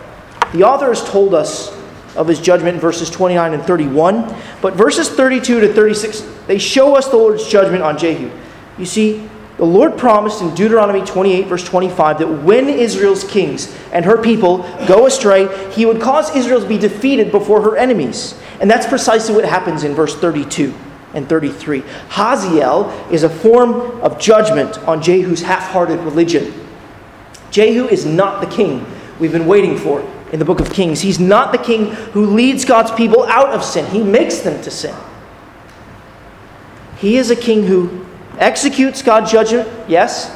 The 0.53 0.63
author 0.63 0.87
has 0.87 1.03
told 1.03 1.33
us 1.33 1.75
of 2.15 2.27
his 2.27 2.41
judgment 2.41 2.75
in 2.75 2.81
verses 2.81 3.09
29 3.09 3.53
and 3.53 3.63
31. 3.63 4.35
But 4.61 4.73
verses 4.73 5.09
32 5.09 5.61
to 5.61 5.73
36, 5.73 6.21
they 6.47 6.57
show 6.57 6.95
us 6.95 7.07
the 7.07 7.17
Lord's 7.17 7.47
judgment 7.47 7.83
on 7.83 7.97
Jehu. 7.97 8.29
You 8.77 8.85
see, 8.85 9.29
the 9.57 9.65
Lord 9.65 9.97
promised 9.97 10.41
in 10.41 10.53
Deuteronomy 10.55 11.05
28, 11.05 11.47
verse 11.47 11.63
25, 11.63 12.19
that 12.19 12.27
when 12.43 12.67
Israel's 12.67 13.23
kings 13.23 13.75
and 13.91 14.03
her 14.03 14.17
people 14.17 14.59
go 14.87 15.05
astray, 15.05 15.71
he 15.71 15.85
would 15.85 16.01
cause 16.01 16.35
Israel 16.35 16.61
to 16.61 16.67
be 16.67 16.77
defeated 16.77 17.31
before 17.31 17.61
her 17.61 17.77
enemies. 17.77 18.39
And 18.59 18.69
that's 18.69 18.87
precisely 18.87 19.35
what 19.35 19.45
happens 19.45 19.83
in 19.83 19.93
verse 19.93 20.15
32 20.15 20.73
and 21.13 21.27
33. 21.27 21.83
Hazael 22.09 22.89
is 23.11 23.23
a 23.23 23.29
form 23.29 24.01
of 24.01 24.19
judgment 24.19 24.77
on 24.87 25.01
Jehu's 25.01 25.41
half 25.41 25.71
hearted 25.71 25.99
religion. 26.01 26.53
Jehu 27.51 27.87
is 27.87 28.05
not 28.05 28.41
the 28.41 28.47
king 28.47 28.85
we've 29.19 29.31
been 29.31 29.45
waiting 29.45 29.77
for 29.77 30.01
in 30.31 30.39
the 30.39 30.45
book 30.45 30.59
of 30.59 30.71
Kings. 30.71 31.01
He's 31.01 31.19
not 31.19 31.51
the 31.51 31.57
king 31.57 31.87
who 32.13 32.25
leads 32.25 32.63
God's 32.63 32.91
people 32.91 33.23
out 33.25 33.49
of 33.49 33.63
sin, 33.63 33.85
he 33.87 34.03
makes 34.03 34.39
them 34.39 34.61
to 34.63 34.71
sin. 34.71 34.95
He 36.97 37.17
is 37.17 37.31
a 37.31 37.35
king 37.35 37.65
who 37.65 38.05
executes 38.37 39.01
God's 39.01 39.31
judgment, 39.31 39.67
yes, 39.89 40.35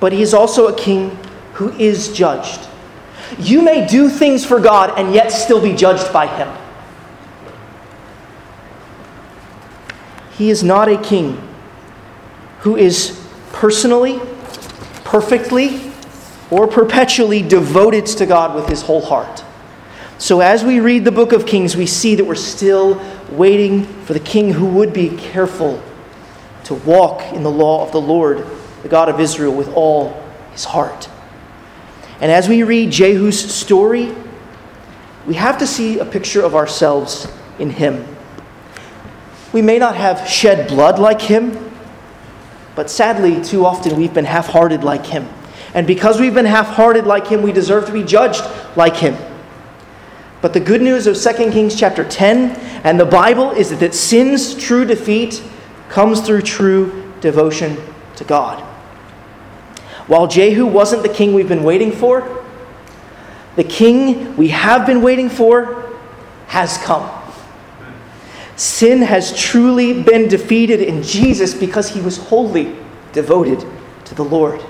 but 0.00 0.12
he 0.12 0.22
is 0.22 0.32
also 0.32 0.68
a 0.68 0.76
king 0.78 1.16
who 1.54 1.70
is 1.72 2.12
judged. 2.12 2.68
You 3.38 3.62
may 3.62 3.86
do 3.86 4.08
things 4.08 4.44
for 4.44 4.60
God 4.60 4.98
and 4.98 5.14
yet 5.14 5.30
still 5.32 5.60
be 5.60 5.74
judged 5.74 6.12
by 6.12 6.26
him. 6.26 6.48
He 10.42 10.50
is 10.50 10.64
not 10.64 10.88
a 10.88 11.00
king 11.00 11.40
who 12.62 12.76
is 12.76 13.24
personally, 13.52 14.20
perfectly, 15.04 15.92
or 16.50 16.66
perpetually 16.66 17.42
devoted 17.42 18.06
to 18.06 18.26
God 18.26 18.56
with 18.56 18.68
his 18.68 18.82
whole 18.82 19.02
heart. 19.02 19.44
So, 20.18 20.40
as 20.40 20.64
we 20.64 20.80
read 20.80 21.04
the 21.04 21.12
book 21.12 21.30
of 21.30 21.46
Kings, 21.46 21.76
we 21.76 21.86
see 21.86 22.16
that 22.16 22.24
we're 22.24 22.34
still 22.34 23.00
waiting 23.30 23.84
for 24.02 24.14
the 24.14 24.18
king 24.18 24.52
who 24.52 24.66
would 24.66 24.92
be 24.92 25.10
careful 25.10 25.80
to 26.64 26.74
walk 26.74 27.22
in 27.32 27.44
the 27.44 27.50
law 27.50 27.86
of 27.86 27.92
the 27.92 28.00
Lord, 28.00 28.44
the 28.82 28.88
God 28.88 29.08
of 29.08 29.20
Israel, 29.20 29.54
with 29.54 29.72
all 29.74 30.20
his 30.50 30.64
heart. 30.64 31.08
And 32.20 32.32
as 32.32 32.48
we 32.48 32.64
read 32.64 32.90
Jehu's 32.90 33.38
story, 33.38 34.12
we 35.24 35.34
have 35.34 35.58
to 35.58 35.68
see 35.68 36.00
a 36.00 36.04
picture 36.04 36.42
of 36.42 36.56
ourselves 36.56 37.28
in 37.60 37.70
him. 37.70 38.04
We 39.52 39.62
may 39.62 39.78
not 39.78 39.96
have 39.96 40.28
shed 40.28 40.68
blood 40.68 40.98
like 40.98 41.20
him, 41.20 41.70
but 42.74 42.90
sadly, 42.90 43.42
too 43.42 43.66
often 43.66 43.96
we've 43.96 44.14
been 44.14 44.24
half 44.24 44.46
hearted 44.46 44.82
like 44.82 45.06
him. 45.06 45.28
And 45.74 45.86
because 45.86 46.20
we've 46.20 46.34
been 46.34 46.46
half 46.46 46.68
hearted 46.68 47.06
like 47.06 47.26
him, 47.26 47.42
we 47.42 47.52
deserve 47.52 47.86
to 47.86 47.92
be 47.92 48.02
judged 48.02 48.42
like 48.76 48.96
him. 48.96 49.16
But 50.40 50.52
the 50.54 50.60
good 50.60 50.82
news 50.82 51.06
of 51.06 51.16
2 51.16 51.50
Kings 51.50 51.78
chapter 51.78 52.04
10 52.04 52.56
and 52.84 52.98
the 52.98 53.06
Bible 53.06 53.52
is 53.52 53.78
that 53.78 53.94
sin's 53.94 54.54
true 54.54 54.84
defeat 54.84 55.42
comes 55.88 56.20
through 56.20 56.42
true 56.42 57.12
devotion 57.20 57.76
to 58.16 58.24
God. 58.24 58.60
While 60.08 60.26
Jehu 60.26 60.66
wasn't 60.66 61.02
the 61.02 61.08
king 61.08 61.32
we've 61.32 61.48
been 61.48 61.62
waiting 61.62 61.92
for, 61.92 62.44
the 63.54 63.64
king 63.64 64.36
we 64.36 64.48
have 64.48 64.86
been 64.86 65.00
waiting 65.00 65.28
for 65.28 65.96
has 66.48 66.76
come. 66.78 67.21
Sin 68.56 69.02
has 69.02 69.36
truly 69.36 70.02
been 70.02 70.28
defeated 70.28 70.80
in 70.80 71.02
Jesus 71.02 71.54
because 71.54 71.88
he 71.88 72.00
was 72.00 72.18
wholly 72.18 72.76
devoted 73.12 73.64
to 74.04 74.14
the 74.14 74.24
Lord. 74.24 74.62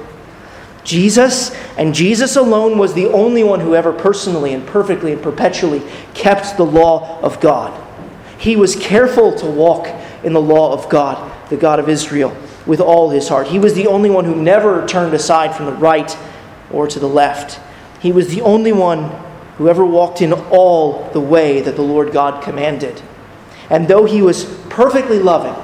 Jesus 0.84 1.54
and 1.76 1.94
Jesus 1.94 2.36
alone 2.36 2.78
was 2.78 2.94
the 2.94 3.06
only 3.06 3.44
one 3.44 3.60
who 3.60 3.74
ever 3.74 3.92
personally 3.92 4.52
and 4.52 4.66
perfectly 4.66 5.12
and 5.12 5.22
perpetually 5.22 5.82
kept 6.14 6.56
the 6.56 6.66
law 6.66 7.20
of 7.20 7.40
God. 7.40 7.78
He 8.38 8.56
was 8.56 8.74
careful 8.74 9.32
to 9.36 9.46
walk 9.46 9.86
in 10.24 10.32
the 10.32 10.40
law 10.40 10.72
of 10.72 10.88
God, 10.88 11.30
the 11.48 11.56
God 11.56 11.78
of 11.78 11.88
Israel, 11.88 12.36
with 12.66 12.80
all 12.80 13.10
his 13.10 13.28
heart. 13.28 13.48
He 13.48 13.58
was 13.58 13.74
the 13.74 13.86
only 13.86 14.10
one 14.10 14.24
who 14.24 14.34
never 14.34 14.86
turned 14.86 15.14
aside 15.14 15.54
from 15.54 15.66
the 15.66 15.72
right 15.72 16.16
or 16.70 16.88
to 16.88 16.98
the 16.98 17.08
left. 17.08 17.60
He 18.00 18.10
was 18.10 18.28
the 18.28 18.40
only 18.40 18.72
one 18.72 19.10
who 19.58 19.68
ever 19.68 19.84
walked 19.84 20.20
in 20.20 20.32
all 20.32 21.08
the 21.12 21.20
way 21.20 21.60
that 21.60 21.76
the 21.76 21.82
Lord 21.82 22.12
God 22.12 22.42
commanded. 22.42 23.00
And 23.72 23.88
though 23.88 24.04
he 24.04 24.20
was 24.20 24.44
perfectly 24.68 25.18
loving 25.18 25.54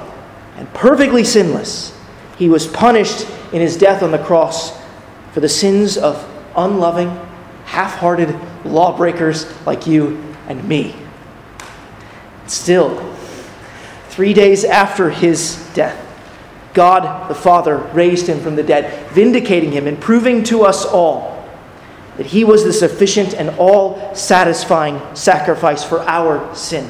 and 0.57 0.67
perfectly 0.73 1.23
sinless, 1.23 1.95
he 2.39 2.49
was 2.49 2.65
punished 2.65 3.27
in 3.53 3.61
his 3.61 3.77
death 3.77 4.01
on 4.01 4.11
the 4.11 4.17
cross 4.17 4.75
for 5.31 5.41
the 5.41 5.47
sins 5.47 5.95
of 5.95 6.27
unloving, 6.57 7.09
half 7.65 7.93
hearted 7.93 8.35
lawbreakers 8.65 9.45
like 9.67 9.85
you 9.85 10.17
and 10.47 10.67
me. 10.67 10.95
Still, 12.47 13.13
three 14.09 14.33
days 14.33 14.65
after 14.65 15.11
his 15.11 15.63
death, 15.75 16.03
God 16.73 17.29
the 17.29 17.35
Father 17.35 17.77
raised 17.77 18.25
him 18.25 18.39
from 18.39 18.55
the 18.55 18.63
dead, 18.63 19.11
vindicating 19.11 19.71
him 19.71 19.85
and 19.85 20.01
proving 20.01 20.43
to 20.45 20.63
us 20.63 20.83
all 20.83 21.47
that 22.17 22.25
he 22.25 22.43
was 22.43 22.63
the 22.63 22.73
sufficient 22.73 23.35
and 23.35 23.51
all 23.59 24.15
satisfying 24.15 24.99
sacrifice 25.15 25.83
for 25.83 26.01
our 26.01 26.55
sin. 26.55 26.89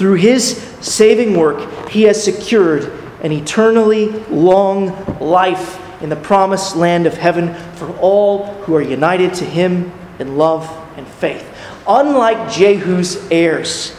Through 0.00 0.14
his 0.14 0.56
saving 0.80 1.36
work, 1.36 1.90
he 1.90 2.04
has 2.04 2.24
secured 2.24 2.90
an 3.22 3.32
eternally 3.32 4.06
long 4.30 5.20
life 5.20 5.78
in 6.02 6.08
the 6.08 6.16
promised 6.16 6.74
land 6.74 7.06
of 7.06 7.18
heaven 7.18 7.52
for 7.74 7.94
all 7.98 8.46
who 8.62 8.74
are 8.74 8.80
united 8.80 9.34
to 9.34 9.44
him 9.44 9.92
in 10.18 10.38
love 10.38 10.66
and 10.96 11.06
faith. 11.06 11.46
Unlike 11.86 12.50
Jehu's 12.50 13.30
heirs, 13.30 13.94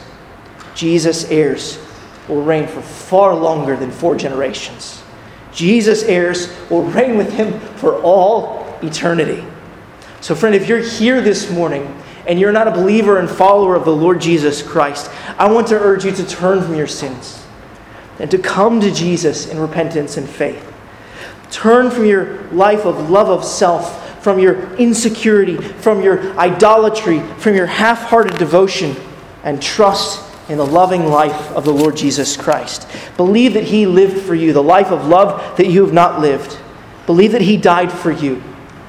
Jesus' 0.73 1.25
heirs 1.25 1.77
will 2.27 2.41
reign 2.41 2.65
for 2.65 2.81
far 2.81 3.35
longer 3.35 3.77
than 3.77 3.91
four 3.91 4.15
generations. 4.15 5.03
Jesus' 5.53 6.01
heirs 6.01 6.51
will 6.71 6.81
reign 6.81 7.15
with 7.15 7.31
him 7.31 7.59
for 7.75 8.01
all 8.01 8.65
eternity. 8.81 9.45
So, 10.19 10.33
friend, 10.33 10.55
if 10.55 10.67
you're 10.67 10.79
here 10.79 11.21
this 11.21 11.51
morning 11.51 12.00
and 12.31 12.39
you're 12.39 12.53
not 12.53 12.65
a 12.65 12.71
believer 12.71 13.17
and 13.17 13.29
follower 13.29 13.75
of 13.75 13.83
the 13.83 13.93
Lord 13.93 14.21
Jesus 14.21 14.63
Christ, 14.63 15.11
I 15.37 15.51
want 15.51 15.67
to 15.67 15.75
urge 15.77 16.05
you 16.05 16.13
to 16.13 16.25
turn 16.25 16.63
from 16.63 16.75
your 16.75 16.87
sins 16.87 17.45
and 18.19 18.31
to 18.31 18.37
come 18.37 18.79
to 18.79 18.89
Jesus 18.89 19.47
in 19.47 19.59
repentance 19.59 20.15
and 20.15 20.29
faith. 20.29 20.65
Turn 21.49 21.91
from 21.91 22.05
your 22.05 22.43
life 22.51 22.85
of 22.85 23.09
love 23.09 23.27
of 23.27 23.43
self, 23.43 24.23
from 24.23 24.39
your 24.39 24.73
insecurity, 24.77 25.57
from 25.57 26.01
your 26.01 26.21
idolatry, 26.39 27.19
from 27.37 27.53
your 27.53 27.65
half 27.65 28.03
hearted 28.03 28.37
devotion, 28.37 28.95
and 29.43 29.61
trust 29.61 30.23
in 30.49 30.57
the 30.57 30.65
loving 30.65 31.07
life 31.07 31.51
of 31.51 31.65
the 31.65 31.73
Lord 31.73 31.97
Jesus 31.97 32.37
Christ. 32.37 32.87
Believe 33.17 33.55
that 33.55 33.65
He 33.65 33.85
lived 33.85 34.21
for 34.21 34.35
you, 34.35 34.53
the 34.53 34.63
life 34.63 34.91
of 34.91 35.05
love 35.05 35.57
that 35.57 35.67
you 35.67 35.83
have 35.83 35.93
not 35.93 36.21
lived. 36.21 36.57
Believe 37.07 37.33
that 37.33 37.41
He 37.41 37.57
died 37.57 37.91
for 37.91 38.09
you, 38.09 38.41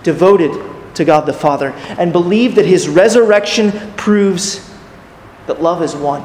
devoted 0.04 0.71
to 0.94 1.04
God 1.04 1.26
the 1.26 1.32
Father. 1.32 1.70
And 1.70 2.12
believe 2.12 2.54
that 2.56 2.66
His 2.66 2.88
resurrection 2.88 3.92
proves 3.96 4.70
that 5.46 5.62
love 5.62 5.82
is 5.82 5.94
one, 5.94 6.24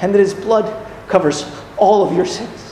and 0.00 0.14
that 0.14 0.18
His 0.18 0.34
blood 0.34 0.86
covers 1.08 1.44
all 1.76 2.06
of 2.06 2.14
your 2.14 2.26
sins 2.26 2.64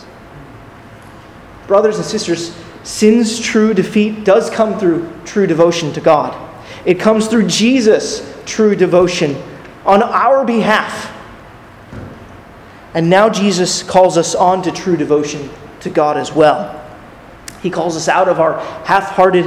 brothers 1.73 1.97
and 1.97 2.05
sisters, 2.05 2.55
sin's 2.83 3.41
true 3.41 3.73
defeat 3.73 4.25
does 4.25 4.51
come 4.51 4.79
through 4.79 5.11
true 5.25 5.47
devotion 5.47 5.91
to 5.95 6.03
God. 6.03 6.37
It 6.85 7.01
comes 7.01 7.29
through 7.29 7.47
Jesus' 7.47 8.31
true 8.45 8.77
devotion 8.77 9.41
on 9.87 10.03
our 10.03 10.45
behalf. 10.45 11.11
And 12.93 13.09
now 13.09 13.31
Jesus 13.31 13.83
calls 13.83 14.19
us 14.19 14.35
on 14.35 14.61
to 14.65 14.71
true 14.71 14.99
devotion 14.99 15.49
to 15.81 15.89
God 15.89 16.19
as 16.19 16.31
well. 16.33 16.79
He 17.63 17.71
calls 17.71 17.97
us 17.97 18.07
out 18.07 18.29
of 18.29 18.39
our 18.39 18.61
half 18.85 19.13
hearted 19.13 19.47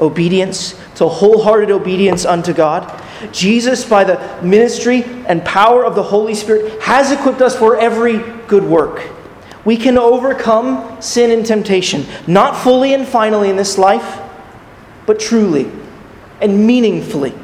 obedience 0.00 0.72
to 0.96 1.08
wholehearted 1.08 1.70
obedience 1.70 2.24
unto 2.24 2.52
God. 2.52 3.02
Jesus, 3.32 3.84
by 3.88 4.04
the 4.04 4.42
ministry 4.42 5.04
and 5.26 5.44
power 5.44 5.84
of 5.84 5.94
the 5.94 6.02
Holy 6.02 6.34
Spirit, 6.34 6.80
has 6.82 7.10
equipped 7.12 7.40
us 7.40 7.56
for 7.56 7.76
every 7.78 8.18
good 8.46 8.64
work. 8.64 9.10
We 9.64 9.76
can 9.76 9.96
overcome 9.96 11.00
sin 11.00 11.30
and 11.30 11.46
temptation, 11.46 12.06
not 12.26 12.56
fully 12.56 12.92
and 12.92 13.06
finally 13.06 13.48
in 13.48 13.56
this 13.56 13.78
life, 13.78 14.20
but 15.06 15.18
truly 15.18 15.70
and 16.40 16.66
meaningfully. 16.66 17.34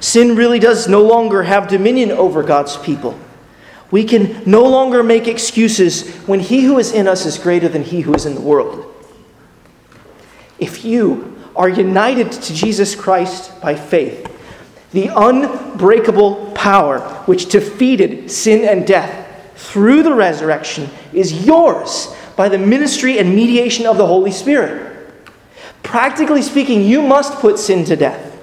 Sin 0.00 0.36
really 0.36 0.58
does 0.58 0.88
no 0.88 1.02
longer 1.02 1.42
have 1.42 1.68
dominion 1.68 2.10
over 2.10 2.42
God's 2.42 2.76
people. 2.78 3.18
We 3.90 4.04
can 4.04 4.42
no 4.46 4.64
longer 4.64 5.02
make 5.02 5.26
excuses 5.26 6.08
when 6.26 6.40
he 6.40 6.62
who 6.62 6.78
is 6.78 6.92
in 6.92 7.08
us 7.08 7.26
is 7.26 7.38
greater 7.38 7.68
than 7.68 7.82
he 7.82 8.02
who 8.02 8.14
is 8.14 8.24
in 8.24 8.34
the 8.34 8.40
world. 8.40 8.86
If 10.58 10.84
you 10.84 11.39
are 11.60 11.68
united 11.68 12.32
to 12.32 12.54
Jesus 12.54 12.96
Christ 12.96 13.60
by 13.60 13.74
faith, 13.74 14.26
the 14.92 15.10
unbreakable 15.14 16.52
power 16.52 17.00
which 17.26 17.50
defeated 17.50 18.30
sin 18.30 18.66
and 18.66 18.86
death 18.86 19.28
through 19.56 20.02
the 20.02 20.14
resurrection 20.14 20.88
is 21.12 21.44
yours 21.44 22.16
by 22.34 22.48
the 22.48 22.56
ministry 22.56 23.18
and 23.18 23.36
mediation 23.36 23.84
of 23.84 23.98
the 23.98 24.06
Holy 24.06 24.30
Spirit. 24.30 25.12
Practically 25.82 26.40
speaking, 26.40 26.80
you 26.80 27.02
must 27.02 27.34
put 27.40 27.58
sin 27.58 27.84
to 27.84 27.94
death. 27.94 28.42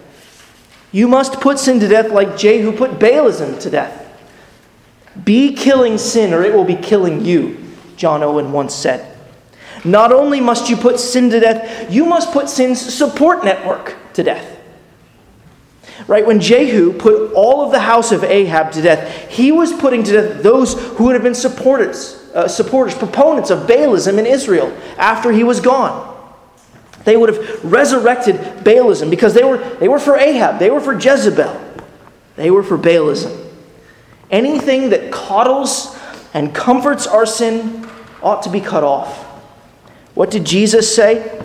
You 0.91 1.07
must 1.07 1.41
put 1.41 1.57
sin 1.57 1.80
to 1.80 1.88
death 1.88 2.11
like 2.11 2.38
Jehu 2.38 2.72
put 2.72 2.99
Baalism 2.99 3.59
to 3.61 3.70
death. 3.72 4.03
Be 5.26 5.55
killing 5.55 5.97
sin, 5.97 6.36
or 6.36 6.43
it 6.43 6.53
will 6.53 6.65
be 6.65 6.76
killing 6.76 7.26
you, 7.26 7.65
John 7.95 8.22
Owen 8.22 8.51
once 8.51 8.76
said. 8.76 9.16
Not 9.86 10.11
only 10.11 10.41
must 10.41 10.69
you 10.69 10.78
put 10.78 10.99
sin 10.99 11.30
to 11.30 11.39
death, 11.39 11.91
you 11.91 12.05
must 12.05 12.32
put 12.32 12.49
sin's 12.49 12.82
support 12.82 13.43
network 13.43 13.95
to 14.13 14.23
death. 14.23 14.57
Right? 16.07 16.25
When 16.25 16.39
Jehu 16.39 16.93
put 16.93 17.34
all 17.34 17.65
of 17.65 17.71
the 17.71 17.80
house 17.80 18.11
of 18.11 18.23
Ahab 18.23 18.71
to 18.73 18.82
death, 18.82 19.30
he 19.30 19.51
was 19.51 19.73
putting 19.73 20.03
to 20.03 20.11
death 20.11 20.43
those 20.43 20.73
who 20.97 21.05
would 21.05 21.13
have 21.13 21.23
been 21.23 21.36
supporters, 21.36 22.30
uh, 22.34 22.47
supporters, 22.47 22.95
proponents 22.95 23.49
of 23.49 23.67
Baalism 23.67 24.17
in 24.17 24.25
Israel 24.25 24.75
after 24.97 25.32
he 25.32 25.43
was 25.43 25.59
gone. 25.59 26.15
They 27.03 27.17
would 27.17 27.34
have 27.34 27.63
resurrected 27.63 28.36
Baalism 28.63 29.09
because 29.09 29.34
they 29.34 29.43
were, 29.43 29.57
they 29.80 29.88
were 29.88 29.99
for 29.99 30.17
Ahab, 30.17 30.59
they 30.59 30.69
were 30.69 30.82
for 30.82 30.93
Jezebel, 30.93 31.59
they 32.36 32.51
were 32.51 32.63
for 32.63 32.78
Baalism. 32.78 33.45
Anything 34.30 34.89
that 34.89 35.11
coddles 35.11 35.97
and 36.34 36.53
comforts 36.53 37.07
our 37.07 37.25
sin 37.25 37.88
ought 38.21 38.43
to 38.43 38.49
be 38.49 38.59
cut 38.59 38.84
off. 38.84 39.26
What 40.18 40.32
did 40.32 40.45
Jesus 40.45 40.95
say? 40.95 41.39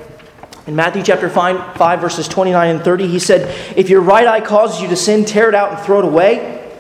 In 0.67 0.75
Matthew 0.75 1.03
chapter 1.03 1.29
5, 1.29 1.77
5, 1.77 2.01
verses 2.01 2.27
29 2.27 2.77
and 2.77 2.83
30, 2.83 3.07
he 3.07 3.19
said, 3.19 3.77
If 3.77 3.91
your 3.91 4.01
right 4.01 4.27
eye 4.27 4.41
causes 4.41 4.81
you 4.81 4.89
to 4.89 4.97
sin, 4.97 5.27
tear 5.27 5.51
it 5.51 5.55
out 5.55 5.73
and 5.73 5.79
throw 5.81 5.99
it 5.99 6.07
away. 6.07 6.75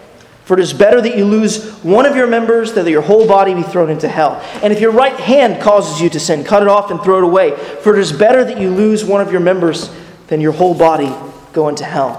For 0.46 0.54
it 0.54 0.60
is 0.60 0.72
better 0.72 1.02
that 1.02 1.18
you 1.18 1.26
lose 1.26 1.70
one 1.82 2.06
of 2.06 2.16
your 2.16 2.26
members 2.26 2.72
than 2.72 2.86
that 2.86 2.90
your 2.90 3.02
whole 3.02 3.28
body 3.28 3.52
be 3.52 3.62
thrown 3.62 3.90
into 3.90 4.08
hell. 4.08 4.40
And 4.62 4.72
if 4.72 4.80
your 4.80 4.90
right 4.90 5.12
hand 5.20 5.62
causes 5.62 6.00
you 6.00 6.08
to 6.08 6.18
sin, 6.18 6.44
cut 6.44 6.62
it 6.62 6.68
off 6.68 6.90
and 6.90 6.98
throw 7.02 7.18
it 7.18 7.24
away. 7.24 7.54
For 7.82 7.94
it 7.94 7.98
is 7.98 8.10
better 8.10 8.42
that 8.42 8.58
you 8.58 8.70
lose 8.70 9.04
one 9.04 9.20
of 9.20 9.30
your 9.30 9.42
members 9.42 9.94
than 10.28 10.40
your 10.40 10.52
whole 10.52 10.74
body 10.74 11.14
go 11.52 11.68
into 11.68 11.84
hell. 11.84 12.14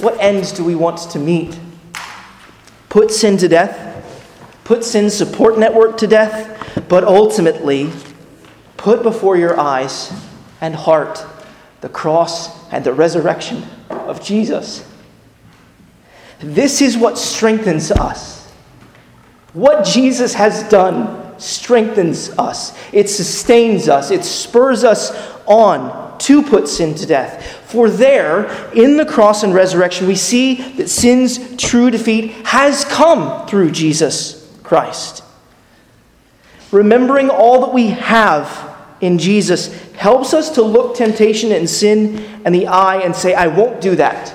What 0.00 0.20
ends 0.20 0.52
do 0.52 0.64
we 0.64 0.74
want 0.74 0.98
to 1.12 1.18
meet? 1.18 1.58
Put 2.90 3.10
sin 3.10 3.38
to 3.38 3.48
death? 3.48 4.04
Put 4.64 4.84
sin's 4.84 5.14
support 5.14 5.58
network 5.58 5.96
to 5.96 6.06
death? 6.06 6.49
But 6.88 7.04
ultimately, 7.04 7.92
Put 8.80 9.02
before 9.02 9.36
your 9.36 9.60
eyes 9.60 10.10
and 10.62 10.74
heart 10.74 11.22
the 11.82 11.90
cross 11.90 12.72
and 12.72 12.82
the 12.82 12.94
resurrection 12.94 13.62
of 13.90 14.24
Jesus. 14.24 14.88
This 16.38 16.80
is 16.80 16.96
what 16.96 17.18
strengthens 17.18 17.90
us. 17.90 18.50
What 19.52 19.84
Jesus 19.84 20.32
has 20.32 20.62
done 20.70 21.38
strengthens 21.38 22.30
us, 22.38 22.74
it 22.90 23.10
sustains 23.10 23.86
us, 23.86 24.10
it 24.10 24.24
spurs 24.24 24.82
us 24.82 25.10
on 25.44 26.18
to 26.20 26.42
put 26.42 26.66
sin 26.66 26.94
to 26.94 27.04
death. 27.04 27.44
For 27.66 27.90
there, 27.90 28.46
in 28.72 28.96
the 28.96 29.04
cross 29.04 29.42
and 29.42 29.52
resurrection, 29.52 30.06
we 30.06 30.16
see 30.16 30.54
that 30.76 30.88
sin's 30.88 31.54
true 31.56 31.90
defeat 31.90 32.30
has 32.46 32.86
come 32.86 33.46
through 33.46 33.72
Jesus 33.72 34.50
Christ. 34.62 35.22
Remembering 36.72 37.30
all 37.30 37.60
that 37.62 37.74
we 37.74 37.88
have 37.88 38.76
in 39.00 39.18
Jesus 39.18 39.72
helps 39.92 40.34
us 40.34 40.50
to 40.50 40.62
look 40.62 40.96
temptation 40.96 41.52
and 41.52 41.68
sin 41.68 42.18
in 42.44 42.52
the 42.52 42.66
eye 42.66 43.02
and 43.02 43.14
say, 43.14 43.34
I 43.34 43.46
won't 43.48 43.80
do 43.80 43.96
that. 43.96 44.34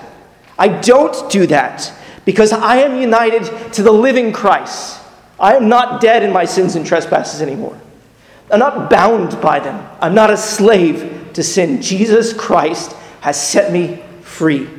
I 0.58 0.68
don't 0.68 1.30
do 1.30 1.48
that 1.48 1.94
because 2.26 2.52
I 2.52 2.78
am 2.78 3.00
united 3.00 3.74
to 3.74 3.84
the 3.84 3.92
living 3.92 4.34
Christ. 4.34 5.02
I 5.40 5.56
am 5.56 5.70
not 5.70 6.02
dead 6.02 6.24
in 6.24 6.34
my 6.34 6.46
sins 6.46 6.76
and 6.76 6.86
trespasses 6.86 7.42
anymore. 7.42 7.80
I'm 8.52 8.60
not 8.60 8.90
bound 8.90 9.42
by 9.42 9.60
them. 9.60 9.88
I'm 10.02 10.16
not 10.16 10.30
a 10.30 10.38
slave 10.38 11.32
to 11.34 11.44
sin. 11.44 11.82
Jesus 11.82 12.34
Christ 12.34 12.94
has 13.22 13.42
set 13.42 13.72
me 13.72 14.04
free. 14.22 14.70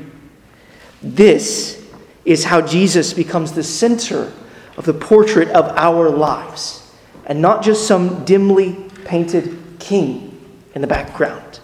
This 1.03 1.85
is 2.25 2.45
how 2.45 2.61
Jesus 2.61 3.13
becomes 3.13 3.53
the 3.53 3.63
center 3.63 4.33
of 4.77 4.85
the 4.85 4.95
portrait 4.95 5.49
of 5.49 5.65
our 5.77 6.11
lives, 6.11 6.86
and 7.27 7.43
not 7.43 7.63
just 7.63 7.87
some 7.87 8.25
dimly 8.25 8.75
painted 9.05 9.59
king 9.79 10.33
in 10.75 10.81
the 10.81 10.87
background. 10.87 11.61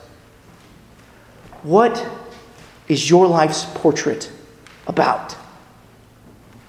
What 1.62 2.06
is 2.88 3.08
your 3.08 3.26
life's 3.26 3.64
portrait 3.74 4.30
about? 4.86 5.36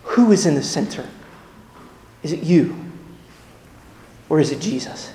Who 0.04 0.32
is 0.32 0.46
in 0.46 0.54
the 0.56 0.64
center? 0.64 1.08
Is 2.22 2.32
it 2.32 2.44
you? 2.44 2.76
Or 4.30 4.40
is 4.40 4.52
it 4.52 4.62
Jesus? 4.62 5.12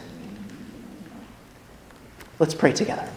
Let's 2.38 2.54
pray 2.54 2.72
together. 2.72 3.08